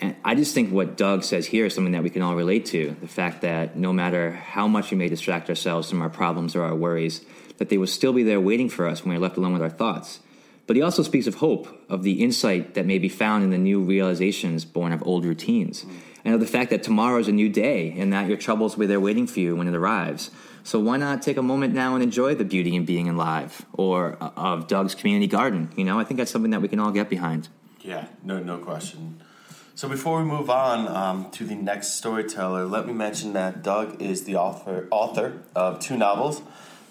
And 0.01 0.15
I 0.25 0.35
just 0.35 0.53
think 0.53 0.71
what 0.71 0.97
Doug 0.97 1.23
says 1.23 1.47
here 1.47 1.65
is 1.65 1.73
something 1.73 1.93
that 1.93 2.03
we 2.03 2.09
can 2.09 2.21
all 2.21 2.35
relate 2.35 2.65
to 2.67 2.95
the 2.99 3.07
fact 3.07 3.41
that 3.41 3.77
no 3.77 3.93
matter 3.93 4.31
how 4.31 4.67
much 4.67 4.91
we 4.91 4.97
may 4.97 5.07
distract 5.07 5.49
ourselves 5.49 5.89
from 5.89 6.01
our 6.01 6.09
problems 6.09 6.55
or 6.55 6.63
our 6.63 6.75
worries, 6.75 7.21
that 7.57 7.69
they 7.69 7.77
will 7.77 7.87
still 7.87 8.11
be 8.11 8.23
there 8.23 8.41
waiting 8.41 8.69
for 8.69 8.87
us 8.87 9.03
when 9.03 9.13
we're 9.13 9.21
left 9.21 9.37
alone 9.37 9.53
with 9.53 9.61
our 9.61 9.69
thoughts. 9.69 10.19
But 10.67 10.75
he 10.75 10.81
also 10.81 11.03
speaks 11.03 11.27
of 11.27 11.35
hope, 11.35 11.67
of 11.89 12.03
the 12.03 12.23
insight 12.23 12.73
that 12.73 12.85
may 12.85 12.97
be 12.97 13.07
found 13.07 13.43
in 13.43 13.51
the 13.51 13.57
new 13.57 13.81
realizations 13.81 14.65
born 14.65 14.91
of 14.91 15.05
old 15.05 15.23
routines, 15.23 15.85
and 16.25 16.33
of 16.33 16.39
the 16.39 16.47
fact 16.47 16.71
that 16.71 16.81
tomorrow 16.81 17.19
is 17.19 17.27
a 17.27 17.31
new 17.31 17.49
day 17.49 17.93
and 17.97 18.11
that 18.11 18.27
your 18.27 18.37
troubles 18.37 18.75
will 18.75 18.81
be 18.81 18.87
there 18.87 18.99
waiting 18.99 19.27
for 19.27 19.39
you 19.39 19.55
when 19.55 19.67
it 19.67 19.75
arrives. 19.75 20.31
So 20.63 20.79
why 20.79 20.97
not 20.97 21.21
take 21.21 21.37
a 21.37 21.43
moment 21.43 21.75
now 21.75 21.93
and 21.93 22.01
enjoy 22.01 22.33
the 22.33 22.43
beauty 22.43 22.75
in 22.75 22.83
being 22.83 23.07
alive, 23.07 23.63
or 23.73 24.17
uh, 24.19 24.31
of 24.35 24.67
Doug's 24.67 24.95
community 24.95 25.27
garden? 25.27 25.69
You 25.77 25.85
know, 25.85 25.99
I 25.99 26.03
think 26.03 26.17
that's 26.17 26.31
something 26.31 26.51
that 26.51 26.61
we 26.61 26.67
can 26.67 26.79
all 26.79 26.91
get 26.91 27.07
behind. 27.09 27.47
Yeah, 27.81 28.07
no, 28.23 28.39
no 28.39 28.57
question. 28.57 29.21
So 29.77 29.89
before 29.89 30.19
we 30.19 30.23
move 30.23 30.49
on 30.49 30.87
um, 30.87 31.31
to 31.31 31.43
the 31.43 31.53
next 31.53 31.95
storyteller, 31.95 32.63
let 32.63 32.87
me 32.87 32.93
mention 32.93 33.33
that 33.33 33.61
Doug 33.61 34.01
is 34.01 34.23
the 34.23 34.37
author 34.37 34.87
author 34.89 35.41
of 35.53 35.81
two 35.81 35.97
novels, 35.97 36.41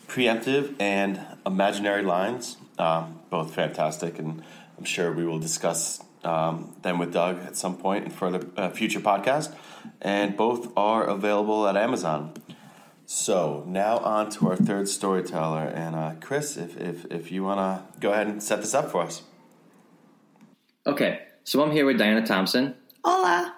Preemptive 0.07 0.75
and 0.79 1.19
Imaginary 1.47 2.03
Lines, 2.03 2.59
um, 2.79 3.21
both 3.31 3.55
fantastic, 3.55 4.19
and 4.19 4.43
I'm 4.77 4.85
sure 4.85 5.11
we 5.11 5.25
will 5.25 5.39
discuss 5.39 6.05
um, 6.25 6.77
them 6.83 6.99
with 6.99 7.11
Doug 7.15 7.43
at 7.47 7.57
some 7.57 7.79
point 7.79 8.05
in 8.05 8.11
further 8.11 8.47
uh, 8.55 8.69
future 8.69 9.01
podcast. 9.01 9.55
And 10.03 10.37
both 10.37 10.71
are 10.77 11.05
available 11.05 11.67
at 11.67 11.79
Amazon. 11.79 12.35
So 13.07 13.65
now 13.67 13.97
on 13.97 14.29
to 14.33 14.51
our 14.51 14.57
third 14.57 14.91
storyteller, 14.91 15.69
and 15.69 15.97
uh, 15.97 16.13
Chris, 16.21 16.59
if 16.59 16.79
if 16.79 17.07
if 17.11 17.33
you 17.33 17.45
want 17.45 17.61
to 17.61 17.99
go 17.99 18.13
ahead 18.13 18.27
and 18.27 18.43
set 18.43 18.61
this 18.61 18.75
up 18.75 18.91
for 18.91 19.01
us. 19.01 19.23
Okay, 20.87 21.23
so 21.45 21.63
I'm 21.63 21.71
here 21.71 21.85
with 21.85 21.99
Diana 21.99 22.27
Thompson. 22.27 22.75
Hola. 23.05 23.55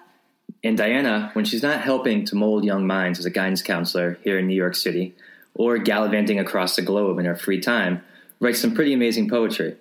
And 0.63 0.77
Diana, 0.77 1.29
when 1.33 1.45
she's 1.45 1.63
not 1.63 1.81
helping 1.81 2.25
to 2.25 2.35
mold 2.35 2.65
young 2.65 2.85
minds 2.85 3.17
as 3.17 3.25
a 3.25 3.29
guidance 3.29 3.61
counselor 3.61 4.19
here 4.23 4.37
in 4.37 4.47
New 4.47 4.55
York 4.55 4.75
City, 4.75 5.15
or 5.53 5.77
gallivanting 5.77 6.39
across 6.39 6.75
the 6.75 6.81
globe 6.81 7.17
in 7.17 7.25
her 7.25 7.35
free 7.35 7.59
time, 7.59 8.03
writes 8.39 8.59
some 8.59 8.75
pretty 8.75 8.93
amazing 8.93 9.29
poetry. 9.29 9.75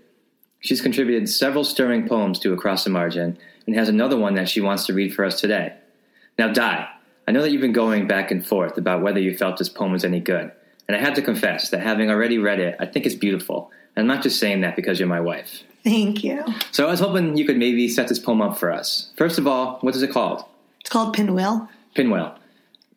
She's 0.61 0.81
contributed 0.81 1.29
several 1.29 1.65
stirring 1.65 2.09
poems 2.09 2.39
to 2.41 2.53
Across 2.53 2.85
the 2.85 2.91
Margin 2.91 3.37
and 3.67 3.77
has 3.77 3.89
another 3.89 4.17
one 4.17 4.35
that 4.35 4.49
she 4.49 4.61
wants 4.61 4.87
to 4.87 4.95
read 4.95 5.13
for 5.13 5.25
us 5.25 5.41
today. 5.41 5.75
Now, 6.39 6.53
Di, 6.53 6.89
I 7.27 7.33
know 7.33 7.43
that 7.43 7.51
you've 7.51 7.61
been 7.61 7.73
going 7.73 8.07
back 8.07 8.31
and 8.31 8.47
forth 8.47 8.79
about 8.79 9.03
whether 9.03 9.19
you 9.19 9.37
felt 9.37 9.59
this 9.59 9.69
poem 9.69 9.93
was 9.93 10.05
any 10.05 10.21
good, 10.21 10.53
and 10.87 10.97
I 10.97 11.01
have 11.01 11.15
to 11.15 11.23
confess 11.23 11.71
that 11.71 11.81
having 11.81 12.09
already 12.09 12.39
read 12.39 12.61
it, 12.61 12.77
I 12.79 12.87
think 12.87 13.05
it's 13.05 13.17
beautiful. 13.17 13.73
And 13.97 14.03
I'm 14.03 14.15
not 14.15 14.23
just 14.23 14.39
saying 14.39 14.61
that 14.61 14.77
because 14.77 15.01
you're 15.01 15.09
my 15.09 15.21
wife. 15.21 15.63
Thank 15.83 16.23
you. 16.23 16.45
So 16.73 16.87
I 16.87 16.91
was 16.91 17.01
hoping 17.01 17.37
you 17.37 17.47
could 17.47 17.57
maybe 17.57 17.89
set 17.89 18.09
this 18.09 18.19
poem 18.19 18.43
up 18.43 18.59
for 18.59 18.73
us. 18.73 19.13
First 19.17 19.39
of 19.39 19.47
all, 19.47 19.79
what 19.81 19.95
is 19.95 20.03
it 20.03 20.11
called? 20.11 20.45
It's 20.81 20.91
called 20.91 21.15
Pinwheel. 21.15 21.69
Pinwheel. 21.95 22.37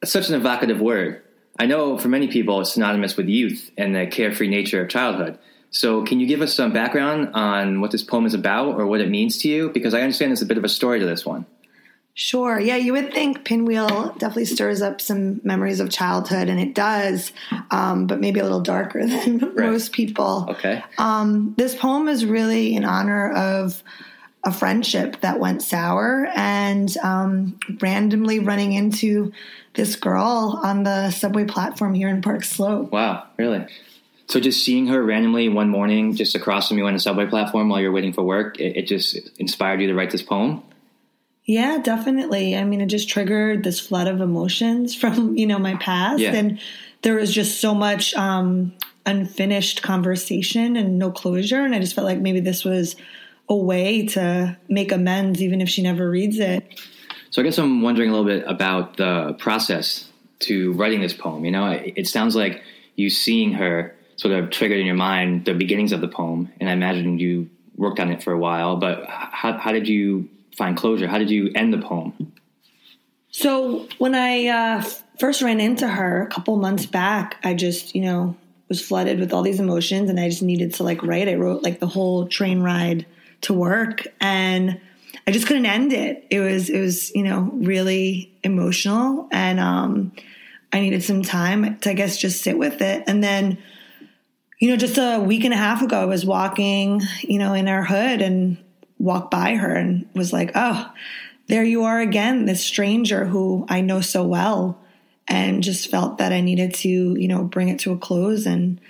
That's 0.02 0.12
such 0.12 0.30
an 0.30 0.36
evocative 0.36 0.82
word. 0.82 1.22
I 1.60 1.66
know 1.66 1.98
for 1.98 2.08
many 2.08 2.28
people 2.28 2.62
it's 2.62 2.74
synonymous 2.74 3.16
with 3.18 3.28
youth 3.28 3.70
and 3.78 3.96
the 3.96 4.08
carefree 4.08 4.48
nature 4.48 4.82
of 4.82 4.90
childhood. 4.90 5.38
So, 5.72 6.04
can 6.04 6.20
you 6.20 6.26
give 6.26 6.42
us 6.42 6.56
some 6.56 6.74
background 6.74 7.30
on 7.36 7.80
what 7.80 7.92
this 7.92 8.02
poem 8.02 8.26
is 8.26 8.34
about 8.34 8.80
or 8.80 8.88
what 8.88 9.02
it 9.02 9.10
means 9.10 9.38
to 9.40 9.48
you? 9.48 9.70
Because 9.70 9.94
I 9.94 10.02
understand 10.02 10.32
there's 10.32 10.42
a 10.42 10.48
bit 10.48 10.58
of 10.58 10.64
a 10.64 10.70
story 10.70 11.00
to 11.00 11.06
this 11.06 11.26
one. 11.26 11.46
Sure. 12.20 12.60
Yeah, 12.60 12.76
you 12.76 12.92
would 12.92 13.14
think 13.14 13.46
Pinwheel 13.46 14.10
definitely 14.18 14.44
stirs 14.44 14.82
up 14.82 15.00
some 15.00 15.40
memories 15.46 15.80
of 15.80 15.90
childhood, 15.90 16.50
and 16.50 16.60
it 16.60 16.76
does, 16.76 17.32
um, 17.72 18.08
but 18.08 18.20
maybe 18.20 18.42
a 18.42 18.44
little 18.44 18.60
darker 18.60 19.08
than 19.08 19.40
right. 19.40 19.72
most 19.72 19.94
people. 19.94 20.46
Okay. 20.50 20.84
Um, 20.98 21.54
this 21.58 21.74
poem 21.76 22.10
is 22.10 22.26
really 22.26 22.76
in 22.76 22.84
honor 22.84 23.32
of 23.32 23.82
a 24.44 24.52
friendship 24.52 25.22
that 25.22 25.40
went 25.40 25.62
sour 25.62 26.28
and 26.36 26.94
um, 26.98 27.58
randomly 27.80 28.40
running 28.40 28.74
into 28.74 29.32
this 29.76 29.96
girl 29.96 30.60
on 30.62 30.84
the 30.84 31.12
subway 31.12 31.46
platform 31.46 31.94
here 31.94 32.10
in 32.10 32.22
Park 32.22 32.44
Slope. 32.44 32.92
Wow, 32.92 33.28
really? 33.38 33.66
So 34.28 34.42
just 34.42 34.66
seeing 34.66 34.88
her 34.88 35.02
randomly 35.02 35.48
one 35.48 35.70
morning 35.70 36.16
just 36.18 36.36
across 36.36 36.68
from 36.68 36.80
you 36.80 36.86
on 36.86 36.96
a 36.96 37.00
subway 37.00 37.28
platform 37.28 37.70
while 37.70 37.80
you're 37.80 37.94
waiting 37.94 38.12
for 38.12 38.24
work, 38.24 38.60
it, 38.60 38.76
it 38.76 38.88
just 38.88 39.18
inspired 39.40 39.80
you 39.80 39.88
to 39.88 39.96
write 39.96 40.12
this 40.12 40.22
poem? 40.22 40.64
Yeah, 41.50 41.80
definitely. 41.80 42.56
I 42.56 42.64
mean, 42.64 42.80
it 42.80 42.86
just 42.86 43.10
triggered 43.10 43.64
this 43.64 43.80
flood 43.80 44.08
of 44.08 44.22
emotions 44.22 44.94
from, 45.02 45.36
you 45.36 45.48
know, 45.48 45.58
my 45.58 45.74
past. 45.78 46.20
Yeah. 46.20 46.36
And 46.36 46.60
there 47.02 47.16
was 47.16 47.34
just 47.34 47.60
so 47.60 47.74
much 47.74 48.14
um, 48.14 48.72
unfinished 49.08 49.82
conversation 49.82 50.78
and 50.78 51.00
no 51.00 51.10
closure. 51.10 51.62
And 51.62 51.74
I 51.74 51.80
just 51.80 51.96
felt 51.96 52.06
like 52.06 52.20
maybe 52.20 52.40
this 52.40 52.64
was 52.64 52.96
a 53.50 53.56
way 53.56 54.06
to 54.06 54.56
make 54.68 54.92
amends, 54.92 55.42
even 55.42 55.60
if 55.60 55.70
she 55.70 55.82
never 55.82 56.08
reads 56.08 56.38
it. 56.38 56.80
So 57.32 57.42
I 57.42 57.46
guess 57.46 57.58
I'm 57.58 57.82
wondering 57.82 58.12
a 58.12 58.14
little 58.14 58.28
bit 58.28 58.44
about 58.46 58.98
the 58.98 59.34
process 59.40 60.08
to 60.42 60.74
writing 60.74 61.02
this 61.02 61.14
poem. 61.14 61.46
You 61.46 61.52
know, 61.52 61.72
it 61.72 62.08
sounds 62.08 62.36
like 62.36 62.62
you 62.96 63.10
seeing 63.10 63.54
her 63.54 63.96
sort 64.18 64.36
of 64.36 64.52
triggered 64.52 64.80
in 64.80 64.86
your 64.86 64.94
mind 64.94 65.46
the 65.46 65.56
beginnings 65.56 65.94
of 65.94 66.02
the 66.02 66.08
poem. 66.08 66.54
And 66.60 66.70
I 66.70 66.74
imagine 66.74 67.18
you 67.18 67.50
worked 67.76 68.00
on 68.00 68.12
it 68.12 68.22
for 68.22 68.34
a 68.34 68.38
while, 68.38 68.76
but 68.76 69.04
how, 69.08 69.58
how 69.58 69.72
did 69.72 69.88
you 69.88 70.30
find 70.60 70.78
closure? 70.78 71.08
How 71.08 71.18
did 71.18 71.32
you 71.32 71.52
end 71.56 71.74
the 71.74 71.80
poem? 71.80 72.34
So 73.32 73.88
when 73.98 74.14
I 74.14 74.48
uh, 74.48 74.84
first 75.18 75.42
ran 75.42 75.60
into 75.60 75.88
her 75.88 76.22
a 76.22 76.28
couple 76.28 76.56
months 76.58 76.86
back, 76.86 77.38
I 77.44 77.54
just, 77.54 77.96
you 77.96 78.02
know, 78.02 78.36
was 78.68 78.86
flooded 78.86 79.20
with 79.20 79.34
all 79.34 79.42
these 79.42 79.60
emotions 79.60 80.10
and 80.10 80.20
I 80.20 80.30
just 80.30 80.44
needed 80.44 80.76
to 80.76 80.84
like 80.84 81.02
write. 81.02 81.30
I 81.30 81.36
wrote 81.36 81.64
like 81.64 81.80
the 81.80 81.88
whole 81.88 82.28
train 82.28 82.62
ride 82.62 83.06
to 83.42 83.54
work 83.54 84.06
and 84.20 84.80
I 85.26 85.32
just 85.32 85.48
couldn't 85.48 85.66
end 85.66 85.94
it. 85.94 86.28
It 86.30 86.42
was, 86.42 86.70
it 86.70 86.80
was, 86.80 87.16
you 87.16 87.24
know, 87.24 87.50
really 87.54 88.32
emotional 88.44 89.28
and, 89.32 89.60
um, 89.60 90.12
I 90.72 90.82
needed 90.82 91.04
some 91.04 91.24
time 91.24 91.80
to, 91.80 91.90
I 91.90 91.94
guess, 91.94 92.18
just 92.18 92.44
sit 92.44 92.58
with 92.58 92.82
it. 92.82 93.04
And 93.08 93.24
then, 93.24 93.58
you 94.60 94.70
know, 94.70 94.76
just 94.76 94.98
a 95.00 95.20
week 95.20 95.46
and 95.46 95.54
a 95.54 95.58
half 95.58 95.82
ago, 95.82 96.00
I 96.00 96.06
was 96.06 96.26
walking, 96.26 97.02
you 97.22 97.40
know, 97.40 97.54
in 97.54 97.68
our 97.68 97.84
hood 97.84 98.22
and 98.22 98.58
walked 99.00 99.32
by 99.32 99.56
her 99.56 99.74
and 99.74 100.08
was 100.14 100.32
like, 100.32 100.52
oh, 100.56 100.92
there 101.48 101.64
you 101.64 101.84
are 101.84 102.00
again, 102.00 102.46
this 102.46 102.64
stranger 102.64 103.26
who 103.26 103.66
I 103.68 103.82
know 103.82 104.02
so 104.02 104.24
well. 104.24 104.80
And 105.28 105.64
just 105.64 105.90
felt 105.92 106.18
that 106.18 106.32
I 106.32 106.42
needed 106.42 106.74
to, 106.76 106.90
you 106.90 107.28
know, 107.28 107.44
bring 107.44 107.70
it 107.70 107.80
to 107.80 107.92
a 107.92 107.98
close 107.98 108.46
and 108.48 108.82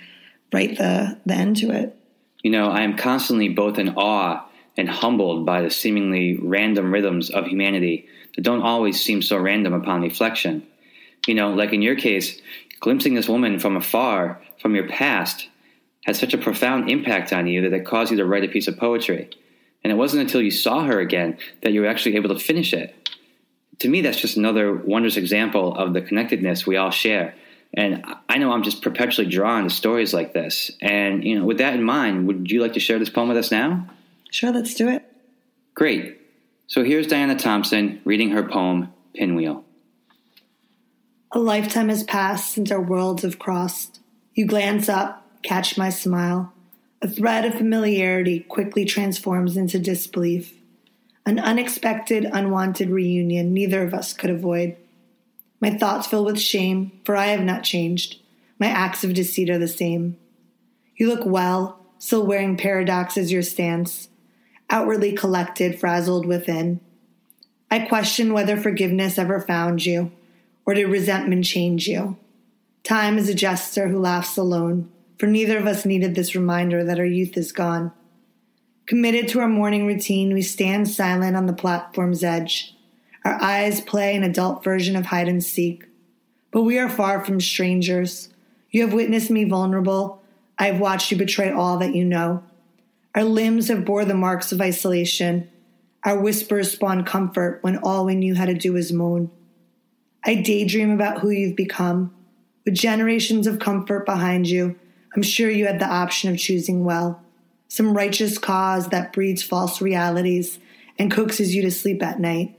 write 0.52 0.78
the, 0.78 1.18
the 1.26 1.34
end 1.34 1.58
to 1.58 1.70
it. 1.70 1.96
You 2.42 2.50
know, 2.50 2.70
I 2.70 2.80
am 2.80 2.96
constantly 2.96 3.50
both 3.50 3.78
in 3.78 3.90
awe 3.90 4.46
and 4.76 4.88
humbled 4.88 5.44
by 5.44 5.60
the 5.60 5.70
seemingly 5.70 6.38
random 6.42 6.92
rhythms 6.92 7.28
of 7.28 7.46
humanity 7.46 8.08
that 8.34 8.42
don't 8.42 8.62
always 8.62 9.00
seem 9.00 9.20
so 9.20 9.36
random 9.36 9.74
upon 9.74 10.00
reflection. 10.00 10.66
You 11.26 11.34
know, 11.34 11.52
like 11.52 11.74
in 11.74 11.82
your 11.82 11.96
case, 11.96 12.40
glimpsing 12.80 13.14
this 13.14 13.28
woman 13.28 13.58
from 13.58 13.76
afar, 13.76 14.40
from 14.58 14.74
your 14.74 14.88
past, 14.88 15.48
had 16.04 16.16
such 16.16 16.32
a 16.32 16.38
profound 16.38 16.90
impact 16.90 17.32
on 17.32 17.46
you 17.46 17.60
that 17.62 17.76
it 17.76 17.84
caused 17.84 18.10
you 18.10 18.16
to 18.16 18.24
write 18.24 18.44
a 18.44 18.48
piece 18.48 18.68
of 18.68 18.78
poetry. 18.78 19.28
And 19.82 19.92
it 19.92 19.96
wasn't 19.96 20.22
until 20.22 20.42
you 20.42 20.50
saw 20.50 20.84
her 20.84 21.00
again 21.00 21.38
that 21.62 21.72
you 21.72 21.80
were 21.80 21.86
actually 21.86 22.16
able 22.16 22.28
to 22.30 22.38
finish 22.38 22.72
it. 22.72 22.94
To 23.78 23.88
me, 23.88 24.02
that's 24.02 24.20
just 24.20 24.36
another 24.36 24.74
wondrous 24.74 25.16
example 25.16 25.74
of 25.74 25.94
the 25.94 26.02
connectedness 26.02 26.66
we 26.66 26.76
all 26.76 26.90
share. 26.90 27.34
And 27.72 28.04
I 28.28 28.38
know 28.38 28.52
I'm 28.52 28.62
just 28.62 28.82
perpetually 28.82 29.28
drawn 29.28 29.64
to 29.64 29.70
stories 29.70 30.12
like 30.12 30.34
this. 30.34 30.70
And, 30.82 31.24
you 31.24 31.38
know, 31.38 31.44
with 31.44 31.58
that 31.58 31.74
in 31.74 31.82
mind, 31.82 32.26
would 32.26 32.50
you 32.50 32.60
like 32.60 32.74
to 32.74 32.80
share 32.80 32.98
this 32.98 33.08
poem 33.08 33.28
with 33.28 33.38
us 33.38 33.50
now? 33.50 33.86
Sure, 34.30 34.52
let's 34.52 34.74
do 34.74 34.88
it. 34.88 35.04
Great. 35.74 36.20
So 36.66 36.84
here's 36.84 37.06
Diana 37.06 37.36
Thompson 37.36 38.00
reading 38.04 38.30
her 38.30 38.42
poem, 38.42 38.92
Pinwheel. 39.14 39.64
A 41.32 41.38
lifetime 41.38 41.88
has 41.88 42.02
passed 42.02 42.52
since 42.52 42.70
our 42.70 42.80
worlds 42.80 43.22
have 43.22 43.38
crossed. 43.38 44.00
You 44.34 44.46
glance 44.46 44.88
up, 44.88 45.24
catch 45.42 45.78
my 45.78 45.90
smile. 45.90 46.52
A 47.02 47.08
thread 47.08 47.46
of 47.46 47.54
familiarity 47.54 48.40
quickly 48.40 48.84
transforms 48.84 49.56
into 49.56 49.78
disbelief. 49.78 50.52
An 51.24 51.38
unexpected, 51.38 52.26
unwanted 52.26 52.90
reunion 52.90 53.54
neither 53.54 53.82
of 53.82 53.94
us 53.94 54.12
could 54.12 54.28
avoid. 54.28 54.76
My 55.60 55.70
thoughts 55.70 56.06
fill 56.06 56.26
with 56.26 56.38
shame, 56.38 56.92
for 57.04 57.16
I 57.16 57.28
have 57.28 57.40
not 57.40 57.62
changed. 57.62 58.20
My 58.58 58.66
acts 58.66 59.02
of 59.02 59.14
deceit 59.14 59.48
are 59.48 59.58
the 59.58 59.66
same. 59.66 60.18
You 60.94 61.08
look 61.08 61.24
well, 61.24 61.80
still 61.98 62.26
wearing 62.26 62.58
paradox 62.58 63.16
as 63.16 63.32
your 63.32 63.42
stance, 63.42 64.08
outwardly 64.68 65.12
collected, 65.12 65.80
frazzled 65.80 66.26
within. 66.26 66.80
I 67.70 67.78
question 67.78 68.34
whether 68.34 68.58
forgiveness 68.58 69.16
ever 69.16 69.40
found 69.40 69.86
you, 69.86 70.12
or 70.66 70.74
did 70.74 70.88
resentment 70.88 71.46
change 71.46 71.88
you. 71.88 72.18
Time 72.84 73.16
is 73.16 73.30
a 73.30 73.34
jester 73.34 73.88
who 73.88 73.98
laughs 73.98 74.36
alone 74.36 74.90
for 75.20 75.26
neither 75.26 75.58
of 75.58 75.66
us 75.66 75.84
needed 75.84 76.14
this 76.14 76.34
reminder 76.34 76.82
that 76.82 76.98
our 76.98 77.04
youth 77.04 77.36
is 77.36 77.52
gone. 77.52 77.92
Committed 78.86 79.28
to 79.28 79.40
our 79.40 79.48
morning 79.48 79.86
routine, 79.86 80.32
we 80.32 80.40
stand 80.40 80.88
silent 80.88 81.36
on 81.36 81.44
the 81.44 81.52
platform's 81.52 82.24
edge. 82.24 82.74
Our 83.22 83.34
eyes 83.34 83.82
play 83.82 84.16
an 84.16 84.22
adult 84.22 84.64
version 84.64 84.96
of 84.96 85.04
hide 85.04 85.28
and 85.28 85.44
seek. 85.44 85.84
But 86.50 86.62
we 86.62 86.78
are 86.78 86.88
far 86.88 87.22
from 87.22 87.38
strangers. 87.38 88.30
You 88.70 88.80
have 88.80 88.94
witnessed 88.94 89.30
me 89.30 89.44
vulnerable. 89.44 90.22
I 90.58 90.68
have 90.68 90.80
watched 90.80 91.10
you 91.10 91.18
betray 91.18 91.50
all 91.50 91.76
that 91.76 91.94
you 91.94 92.06
know. 92.06 92.42
Our 93.14 93.24
limbs 93.24 93.68
have 93.68 93.84
bore 93.84 94.06
the 94.06 94.14
marks 94.14 94.52
of 94.52 94.60
isolation. 94.62 95.50
Our 96.02 96.18
whispers 96.18 96.72
spawn 96.72 97.04
comfort 97.04 97.58
when 97.60 97.76
all 97.76 98.06
we 98.06 98.14
knew 98.14 98.36
how 98.36 98.46
to 98.46 98.54
do 98.54 98.72
was 98.72 98.90
moan. 98.90 99.30
I 100.24 100.36
daydream 100.36 100.90
about 100.90 101.20
who 101.20 101.28
you've 101.28 101.56
become. 101.56 102.14
With 102.64 102.72
generations 102.72 103.46
of 103.46 103.58
comfort 103.58 104.06
behind 104.06 104.48
you, 104.48 104.76
I'm 105.14 105.22
sure 105.22 105.50
you 105.50 105.66
had 105.66 105.80
the 105.80 105.88
option 105.88 106.30
of 106.30 106.38
choosing 106.38 106.84
well, 106.84 107.22
some 107.68 107.96
righteous 107.96 108.38
cause 108.38 108.88
that 108.88 109.12
breeds 109.12 109.42
false 109.42 109.80
realities 109.80 110.58
and 110.98 111.10
coaxes 111.10 111.54
you 111.54 111.62
to 111.62 111.70
sleep 111.70 112.02
at 112.02 112.20
night. 112.20 112.56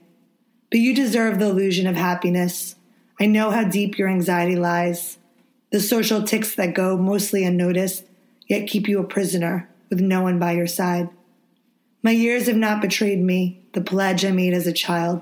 But 0.70 0.80
you 0.80 0.94
deserve 0.94 1.40
the 1.40 1.50
illusion 1.50 1.88
of 1.88 1.96
happiness. 1.96 2.76
I 3.20 3.26
know 3.26 3.52
how 3.52 3.64
deep 3.64 3.98
your 3.98 4.10
anxiety 4.10 4.56
lies, 4.56 5.18
the 5.70 5.80
social 5.80 6.24
tics 6.24 6.56
that 6.56 6.74
go 6.74 6.98
mostly 6.98 7.44
unnoticed, 7.46 8.04
yet 8.48 8.68
keep 8.68 8.88
you 8.88 9.00
a 9.00 9.06
prisoner 9.06 9.70
with 9.90 10.02
no 10.02 10.22
one 10.22 10.40
by 10.40 10.54
your 10.54 10.68
side. 10.68 11.10
My 12.04 12.12
years 12.12 12.48
have 12.48 12.58
not 12.58 12.82
betrayed 12.82 13.22
me, 13.22 13.62
the 13.74 13.82
pledge 13.82 14.26
I 14.26 14.32
made 14.32 14.54
as 14.54 14.68
a 14.68 14.74
child. 14.74 15.22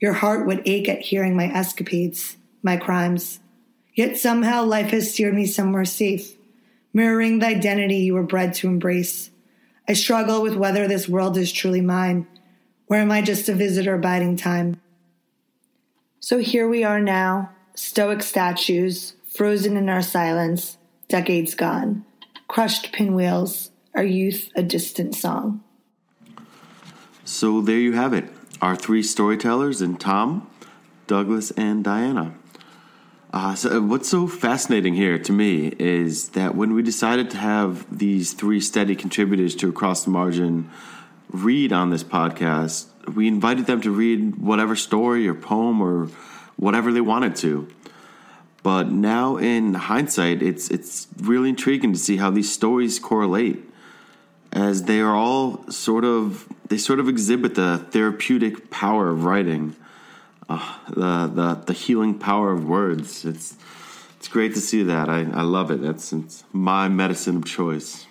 Your 0.00 0.12
heart 0.14 0.46
would 0.46 0.62
ache 0.64 0.88
at 0.88 1.00
hearing 1.00 1.36
my 1.36 1.46
escapades, 1.46 2.36
my 2.62 2.76
crimes. 2.76 3.40
Yet 3.94 4.16
somehow 4.16 4.64
life 4.64 4.90
has 4.90 5.12
steered 5.12 5.34
me 5.34 5.46
somewhere 5.46 5.84
safe 5.84 6.36
mirroring 6.94 7.40
the 7.40 7.46
identity 7.46 7.96
you 7.96 8.14
were 8.14 8.22
bred 8.22 8.54
to 8.54 8.68
embrace. 8.68 9.30
I 9.86 9.92
struggle 9.92 10.40
with 10.40 10.54
whether 10.54 10.88
this 10.88 11.08
world 11.08 11.36
is 11.36 11.52
truly 11.52 11.82
mine, 11.82 12.26
or 12.86 12.96
am 12.96 13.10
I 13.10 13.20
just 13.20 13.48
a 13.50 13.54
visitor 13.54 13.98
biding 13.98 14.36
time? 14.36 14.80
So 16.20 16.38
here 16.38 16.66
we 16.66 16.84
are 16.84 17.00
now, 17.00 17.50
stoic 17.74 18.22
statues, 18.22 19.14
frozen 19.26 19.76
in 19.76 19.90
our 19.90 20.00
silence, 20.00 20.78
decades 21.08 21.54
gone, 21.54 22.06
crushed 22.48 22.92
pinwheels, 22.92 23.70
our 23.94 24.04
youth 24.04 24.48
a 24.54 24.62
distant 24.62 25.14
song. 25.14 25.62
So 27.24 27.60
there 27.60 27.78
you 27.78 27.92
have 27.92 28.14
it, 28.14 28.30
our 28.62 28.76
three 28.76 29.02
storytellers 29.02 29.82
and 29.82 29.98
Tom, 29.98 30.48
Douglas, 31.06 31.50
and 31.52 31.82
Diana. 31.82 32.34
Uh, 33.34 33.52
so 33.52 33.82
what's 33.82 34.08
so 34.08 34.28
fascinating 34.28 34.94
here 34.94 35.18
to 35.18 35.32
me 35.32 35.66
is 35.80 36.28
that 36.28 36.54
when 36.54 36.72
we 36.72 36.84
decided 36.84 37.28
to 37.28 37.36
have 37.36 37.84
these 37.98 38.32
three 38.32 38.60
steady 38.60 38.94
contributors 38.94 39.56
to 39.56 39.68
Across 39.68 40.04
the 40.04 40.10
Margin 40.10 40.70
read 41.32 41.72
on 41.72 41.90
this 41.90 42.04
podcast, 42.04 42.86
we 43.12 43.26
invited 43.26 43.66
them 43.66 43.80
to 43.80 43.90
read 43.90 44.36
whatever 44.36 44.76
story 44.76 45.26
or 45.26 45.34
poem 45.34 45.80
or 45.80 46.06
whatever 46.54 46.92
they 46.92 47.00
wanted 47.00 47.34
to. 47.34 47.66
But 48.62 48.92
now, 48.92 49.36
in 49.36 49.74
hindsight, 49.74 50.40
it's 50.40 50.70
it's 50.70 51.08
really 51.20 51.48
intriguing 51.48 51.92
to 51.92 51.98
see 51.98 52.18
how 52.18 52.30
these 52.30 52.52
stories 52.52 53.00
correlate, 53.00 53.68
as 54.52 54.84
they 54.84 55.00
are 55.00 55.16
all 55.16 55.68
sort 55.72 56.04
of 56.04 56.46
they 56.68 56.78
sort 56.78 57.00
of 57.00 57.08
exhibit 57.08 57.56
the 57.56 57.78
therapeutic 57.90 58.70
power 58.70 59.08
of 59.08 59.24
writing 59.24 59.74
uh, 60.48 60.78
the, 60.88 61.30
the 61.34 61.54
the 61.66 61.72
healing 61.72 62.18
power 62.18 62.52
of 62.52 62.64
words. 62.66 63.24
It's 63.24 63.56
it's 64.18 64.28
great 64.28 64.54
to 64.54 64.60
see 64.60 64.82
that. 64.84 65.08
I, 65.08 65.20
I 65.32 65.42
love 65.42 65.70
it. 65.70 65.80
That's 65.82 66.12
it's 66.12 66.44
my 66.52 66.88
medicine 66.88 67.36
of 67.36 67.44
choice. 67.44 68.06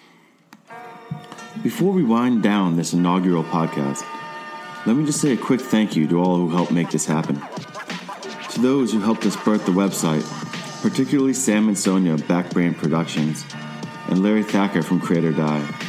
Before 1.62 1.92
we 1.94 2.04
wind 2.04 2.42
down 2.42 2.78
this 2.78 2.94
inaugural 2.94 3.44
podcast, 3.44 4.04
Let 4.86 4.98
me 4.98 5.06
just 5.06 5.22
say 5.22 5.32
a 5.32 5.38
quick 5.38 5.62
thank 5.62 5.96
you 5.96 6.10
to 6.10 6.20
all 6.20 6.36
who 6.36 6.50
helped 6.50 6.74
make 6.74 6.92
this 6.92 7.06
happen. 7.06 7.42
To 8.52 8.60
those 8.60 8.92
who 8.92 9.00
helped 9.00 9.26
us 9.26 9.38
birth 9.38 9.66
the 9.66 9.72
website, 9.72 10.26
particularly 10.82 11.34
Sam 11.34 11.70
and 11.70 11.78
Sonia 11.78 12.14
of 12.14 12.24
Backbrain 12.24 12.78
Productions 12.78 13.46
and 14.10 14.22
Larry 14.22 14.44
Thacker 14.44 14.82
from 14.84 15.00
Creator 15.00 15.32
Die. 15.34 15.80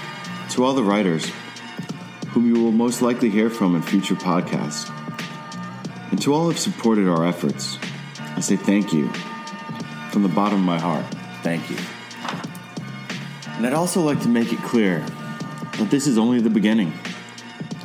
To 0.50 0.64
all 0.64 0.74
the 0.74 0.84
writers, 0.84 1.28
whom 2.28 2.46
you 2.46 2.62
will 2.62 2.70
most 2.70 3.02
likely 3.02 3.30
hear 3.30 3.50
from 3.50 3.74
in 3.74 3.82
future 3.82 4.14
podcasts. 4.14 4.88
And 6.10 6.20
to 6.22 6.32
all 6.32 6.44
who 6.44 6.50
have 6.50 6.58
supported 6.58 7.08
our 7.08 7.26
efforts, 7.26 7.78
I 8.18 8.40
say 8.40 8.56
thank 8.56 8.92
you 8.92 9.08
from 10.10 10.22
the 10.22 10.28
bottom 10.28 10.60
of 10.60 10.64
my 10.64 10.78
heart. 10.78 11.04
Thank 11.42 11.68
you. 11.70 11.76
And 13.56 13.66
I'd 13.66 13.72
also 13.72 14.00
like 14.00 14.20
to 14.22 14.28
make 14.28 14.52
it 14.52 14.58
clear 14.60 15.00
that 15.78 15.88
this 15.90 16.06
is 16.06 16.18
only 16.18 16.40
the 16.40 16.50
beginning. 16.50 16.92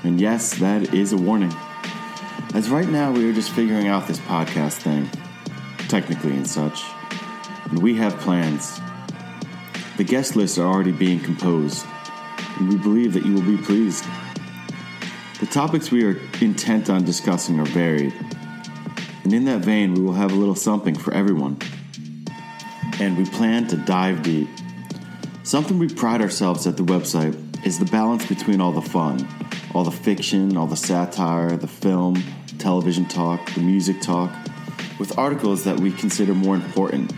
And 0.04 0.20
yes, 0.20 0.56
that 0.60 0.94
is 0.94 1.14
a 1.14 1.18
warning. 1.18 1.54
As 2.54 2.70
right 2.70 2.90
now 2.90 3.12
we 3.12 3.30
are 3.30 3.34
just 3.34 3.52
figuring 3.52 3.88
out 3.88 4.08
this 4.08 4.20
podcast 4.20 4.78
thing, 4.78 5.10
technically 5.88 6.32
and 6.32 6.48
such, 6.48 6.84
and 7.66 7.80
we 7.80 7.96
have 7.98 8.18
plans. 8.20 8.80
The 9.98 10.04
guest 10.04 10.36
lists 10.36 10.58
are 10.58 10.66
already 10.66 10.92
being 10.92 11.20
composed, 11.20 11.86
and 12.58 12.70
we 12.70 12.78
believe 12.78 13.14
that 13.14 13.26
you 13.26 13.34
will 13.34 13.44
be 13.44 13.58
pleased. 13.58 14.04
The 15.40 15.46
topics 15.46 15.90
we 15.90 16.04
are 16.04 16.20
intent 16.42 16.90
on 16.90 17.06
discussing 17.06 17.62
are 17.62 17.66
varied, 17.66 18.14
and 19.24 19.34
in 19.34 19.46
that 19.46 19.62
vein, 19.62 19.94
we 19.94 20.02
will 20.02 20.12
have 20.12 20.34
a 20.34 20.36
little 20.36 20.54
something 20.54 20.96
for 20.96 21.14
everyone. 21.14 21.58
And 23.00 23.18
we 23.18 23.24
plan 23.24 23.66
to 23.68 23.78
dive 23.78 24.22
deep. 24.22 24.50
Something 25.44 25.80
we 25.80 25.88
pride 25.88 26.22
ourselves 26.22 26.68
at 26.68 26.76
the 26.76 26.84
website 26.84 27.66
is 27.66 27.80
the 27.80 27.86
balance 27.86 28.26
between 28.26 28.60
all 28.60 28.74
the 28.74 28.82
fun, 28.82 29.26
all 29.74 29.86
the 29.86 29.92
fiction, 29.92 30.58
all 30.58 30.68
the 30.68 30.76
satire, 30.76 31.56
the 31.56 31.70
film, 31.70 32.22
television 32.58 33.06
talk, 33.06 33.54
the 33.54 33.62
music 33.62 34.02
talk, 34.02 34.32
with 35.00 35.18
articles 35.18 35.64
that 35.64 35.80
we 35.80 35.94
consider 35.94 36.34
more 36.34 36.56
important, 36.56 37.14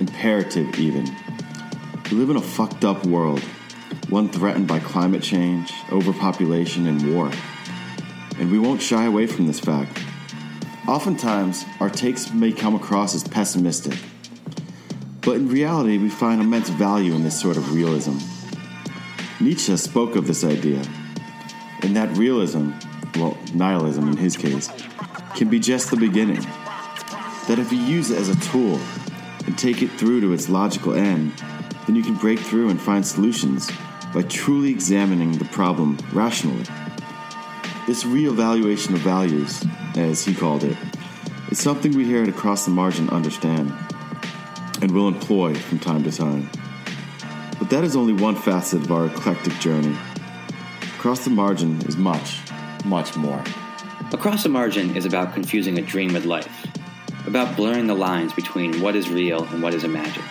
imperative 0.00 0.76
even. 0.80 1.08
We 2.10 2.16
live 2.16 2.30
in 2.30 2.36
a 2.36 2.42
fucked 2.42 2.84
up 2.84 3.06
world, 3.06 3.44
one 4.08 4.30
threatened 4.30 4.66
by 4.66 4.80
climate 4.80 5.22
change, 5.22 5.72
overpopulation, 5.92 6.86
and 6.86 7.14
war. 7.14 7.30
And 8.38 8.50
we 8.50 8.58
won't 8.58 8.80
shy 8.80 9.04
away 9.04 9.26
from 9.26 9.46
this 9.46 9.60
fact. 9.60 10.02
Oftentimes, 10.86 11.66
our 11.80 11.90
takes 11.90 12.32
may 12.32 12.52
come 12.52 12.74
across 12.74 13.14
as 13.14 13.22
pessimistic, 13.22 13.98
but 15.20 15.36
in 15.36 15.48
reality, 15.48 15.98
we 15.98 16.08
find 16.08 16.40
immense 16.40 16.70
value 16.70 17.14
in 17.14 17.22
this 17.22 17.38
sort 17.38 17.58
of 17.58 17.74
realism. 17.74 18.16
Nietzsche 19.40 19.76
spoke 19.76 20.16
of 20.16 20.26
this 20.26 20.42
idea, 20.42 20.82
and 21.82 21.94
that 21.94 22.16
realism, 22.16 22.70
well, 23.16 23.36
nihilism 23.52 24.08
in 24.08 24.16
his 24.16 24.38
case, 24.38 24.70
can 25.34 25.50
be 25.50 25.58
just 25.58 25.90
the 25.90 25.96
beginning. 25.98 26.40
That 27.46 27.58
if 27.58 27.70
you 27.70 27.78
use 27.78 28.10
it 28.10 28.18
as 28.18 28.30
a 28.30 28.40
tool 28.50 28.80
and 29.44 29.58
take 29.58 29.82
it 29.82 29.90
through 29.92 30.22
to 30.22 30.32
its 30.32 30.48
logical 30.48 30.94
end, 30.94 31.32
then 31.86 31.94
you 31.94 32.02
can 32.02 32.14
break 32.14 32.38
through 32.38 32.70
and 32.70 32.80
find 32.80 33.06
solutions 33.06 33.70
by 34.18 34.24
truly 34.24 34.68
examining 34.68 35.38
the 35.38 35.44
problem 35.44 35.96
rationally. 36.12 36.64
This 37.86 38.02
reevaluation 38.02 38.94
of 38.94 38.98
values, 38.98 39.64
as 39.96 40.24
he 40.24 40.34
called 40.34 40.64
it, 40.64 40.76
is 41.52 41.60
something 41.60 41.96
we 41.96 42.04
here 42.04 42.24
at 42.24 42.28
Across 42.28 42.64
the 42.64 42.72
Margin 42.72 43.08
understand 43.10 43.72
and 44.82 44.90
will 44.90 45.06
employ 45.06 45.54
from 45.54 45.78
time 45.78 46.02
to 46.02 46.10
time. 46.10 46.50
But 47.60 47.70
that 47.70 47.84
is 47.84 47.94
only 47.94 48.12
one 48.12 48.34
facet 48.34 48.82
of 48.82 48.90
our 48.90 49.06
eclectic 49.06 49.52
journey. 49.60 49.96
Across 50.96 51.22
the 51.22 51.30
Margin 51.30 51.80
is 51.82 51.96
much, 51.96 52.40
much 52.84 53.16
more. 53.16 53.44
Across 54.12 54.42
the 54.42 54.48
Margin 54.48 54.96
is 54.96 55.04
about 55.04 55.32
confusing 55.32 55.78
a 55.78 55.82
dream 55.82 56.12
with 56.12 56.24
life, 56.24 56.66
about 57.28 57.54
blurring 57.54 57.86
the 57.86 57.94
lines 57.94 58.32
between 58.32 58.80
what 58.80 58.96
is 58.96 59.08
real 59.10 59.44
and 59.44 59.62
what 59.62 59.74
is 59.74 59.84
imagined. 59.84 60.26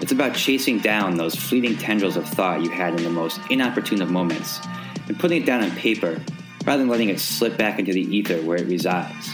It's 0.00 0.12
about 0.12 0.34
chasing 0.34 0.78
down 0.78 1.16
those 1.16 1.34
fleeting 1.34 1.76
tendrils 1.76 2.16
of 2.16 2.28
thought 2.28 2.62
you 2.62 2.70
had 2.70 2.94
in 2.94 3.04
the 3.04 3.10
most 3.10 3.40
inopportune 3.50 4.02
of 4.02 4.10
moments 4.10 4.60
and 5.08 5.18
putting 5.18 5.42
it 5.42 5.46
down 5.46 5.62
on 5.62 5.70
paper 5.72 6.20
rather 6.64 6.78
than 6.78 6.88
letting 6.88 7.08
it 7.08 7.20
slip 7.20 7.56
back 7.56 7.78
into 7.78 7.92
the 7.92 8.02
ether 8.02 8.42
where 8.42 8.58
it 8.58 8.66
resides. 8.66 9.30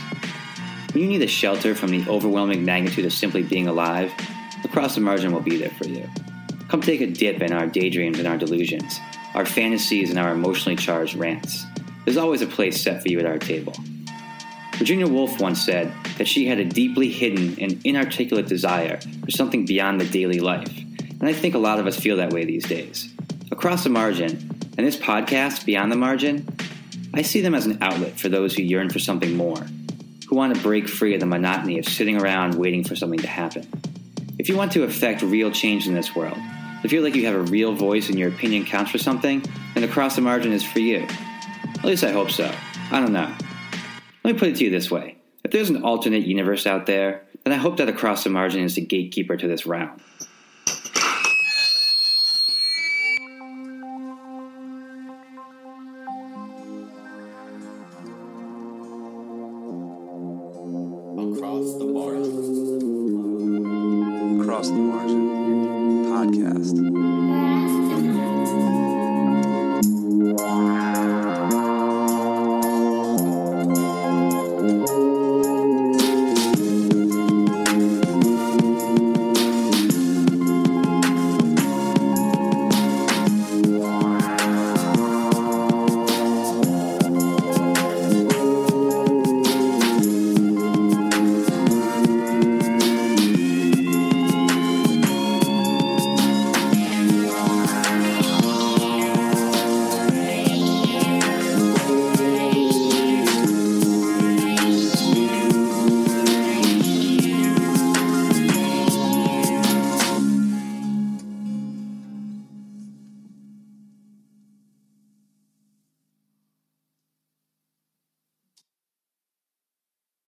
When 0.92 1.02
you 1.02 1.08
need 1.08 1.22
a 1.22 1.26
shelter 1.26 1.74
from 1.74 1.90
the 1.90 2.08
overwhelming 2.08 2.64
magnitude 2.64 3.06
of 3.06 3.12
simply 3.12 3.42
being 3.42 3.66
alive, 3.66 4.12
Across 4.64 4.94
the 4.94 5.00
Margin 5.00 5.32
will 5.32 5.40
be 5.40 5.56
there 5.56 5.70
for 5.70 5.86
you. 5.86 6.08
Come 6.68 6.80
take 6.80 7.00
a 7.00 7.06
dip 7.06 7.42
in 7.42 7.52
our 7.52 7.66
daydreams 7.66 8.18
and 8.18 8.28
our 8.28 8.38
delusions, 8.38 8.98
our 9.34 9.44
fantasies 9.44 10.10
and 10.10 10.18
our 10.18 10.32
emotionally 10.32 10.76
charged 10.76 11.14
rants. 11.16 11.66
There's 12.04 12.16
always 12.16 12.42
a 12.42 12.46
place 12.46 12.80
set 12.80 13.02
for 13.02 13.08
you 13.08 13.18
at 13.18 13.26
our 13.26 13.38
table. 13.38 13.74
Virginia 14.82 15.06
Woolf 15.06 15.40
once 15.40 15.64
said 15.64 15.92
that 16.18 16.26
she 16.26 16.46
had 16.46 16.58
a 16.58 16.64
deeply 16.64 17.08
hidden 17.08 17.56
and 17.60 17.80
inarticulate 17.84 18.48
desire 18.48 18.98
for 19.24 19.30
something 19.30 19.64
beyond 19.64 20.00
the 20.00 20.04
daily 20.04 20.40
life, 20.40 20.76
and 20.76 21.28
I 21.28 21.32
think 21.32 21.54
a 21.54 21.58
lot 21.58 21.78
of 21.78 21.86
us 21.86 21.96
feel 21.96 22.16
that 22.16 22.32
way 22.32 22.44
these 22.44 22.66
days. 22.66 23.14
Across 23.52 23.84
the 23.84 23.90
Margin, 23.90 24.32
and 24.76 24.84
this 24.84 24.96
podcast, 24.96 25.64
Beyond 25.64 25.92
the 25.92 25.96
Margin, 25.96 26.48
I 27.14 27.22
see 27.22 27.40
them 27.40 27.54
as 27.54 27.64
an 27.64 27.78
outlet 27.80 28.18
for 28.18 28.28
those 28.28 28.56
who 28.56 28.64
yearn 28.64 28.90
for 28.90 28.98
something 28.98 29.36
more, 29.36 29.64
who 30.28 30.34
want 30.34 30.52
to 30.52 30.60
break 30.60 30.88
free 30.88 31.14
of 31.14 31.20
the 31.20 31.26
monotony 31.26 31.78
of 31.78 31.84
sitting 31.84 32.20
around 32.20 32.56
waiting 32.56 32.82
for 32.82 32.96
something 32.96 33.20
to 33.20 33.28
happen. 33.28 33.64
If 34.40 34.48
you 34.48 34.56
want 34.56 34.72
to 34.72 34.82
affect 34.82 35.22
real 35.22 35.52
change 35.52 35.86
in 35.86 35.94
this 35.94 36.16
world, 36.16 36.38
to 36.82 36.88
feel 36.88 37.04
like 37.04 37.14
you 37.14 37.26
have 37.26 37.36
a 37.36 37.52
real 37.52 37.72
voice 37.72 38.08
and 38.08 38.18
your 38.18 38.30
opinion 38.30 38.64
counts 38.64 38.90
for 38.90 38.98
something, 38.98 39.44
then 39.74 39.84
Across 39.84 40.16
the 40.16 40.22
Margin 40.22 40.50
is 40.50 40.64
for 40.64 40.80
you. 40.80 41.06
At 41.78 41.84
least 41.84 42.02
I 42.02 42.10
hope 42.10 42.32
so. 42.32 42.52
I 42.90 42.98
don't 42.98 43.12
know. 43.12 43.32
Let 44.24 44.34
me 44.34 44.38
put 44.38 44.48
it 44.48 44.56
to 44.56 44.64
you 44.64 44.70
this 44.70 44.90
way 44.90 45.16
if 45.44 45.50
there's 45.50 45.70
an 45.70 45.82
alternate 45.82 46.24
universe 46.24 46.66
out 46.66 46.86
there, 46.86 47.24
then 47.44 47.52
I 47.52 47.56
hope 47.56 47.78
that 47.78 47.88
Across 47.88 48.24
the 48.24 48.30
Margin 48.30 48.62
is 48.62 48.76
the 48.76 48.80
gatekeeper 48.80 49.36
to 49.36 49.48
this 49.48 49.66
realm. 49.66 50.00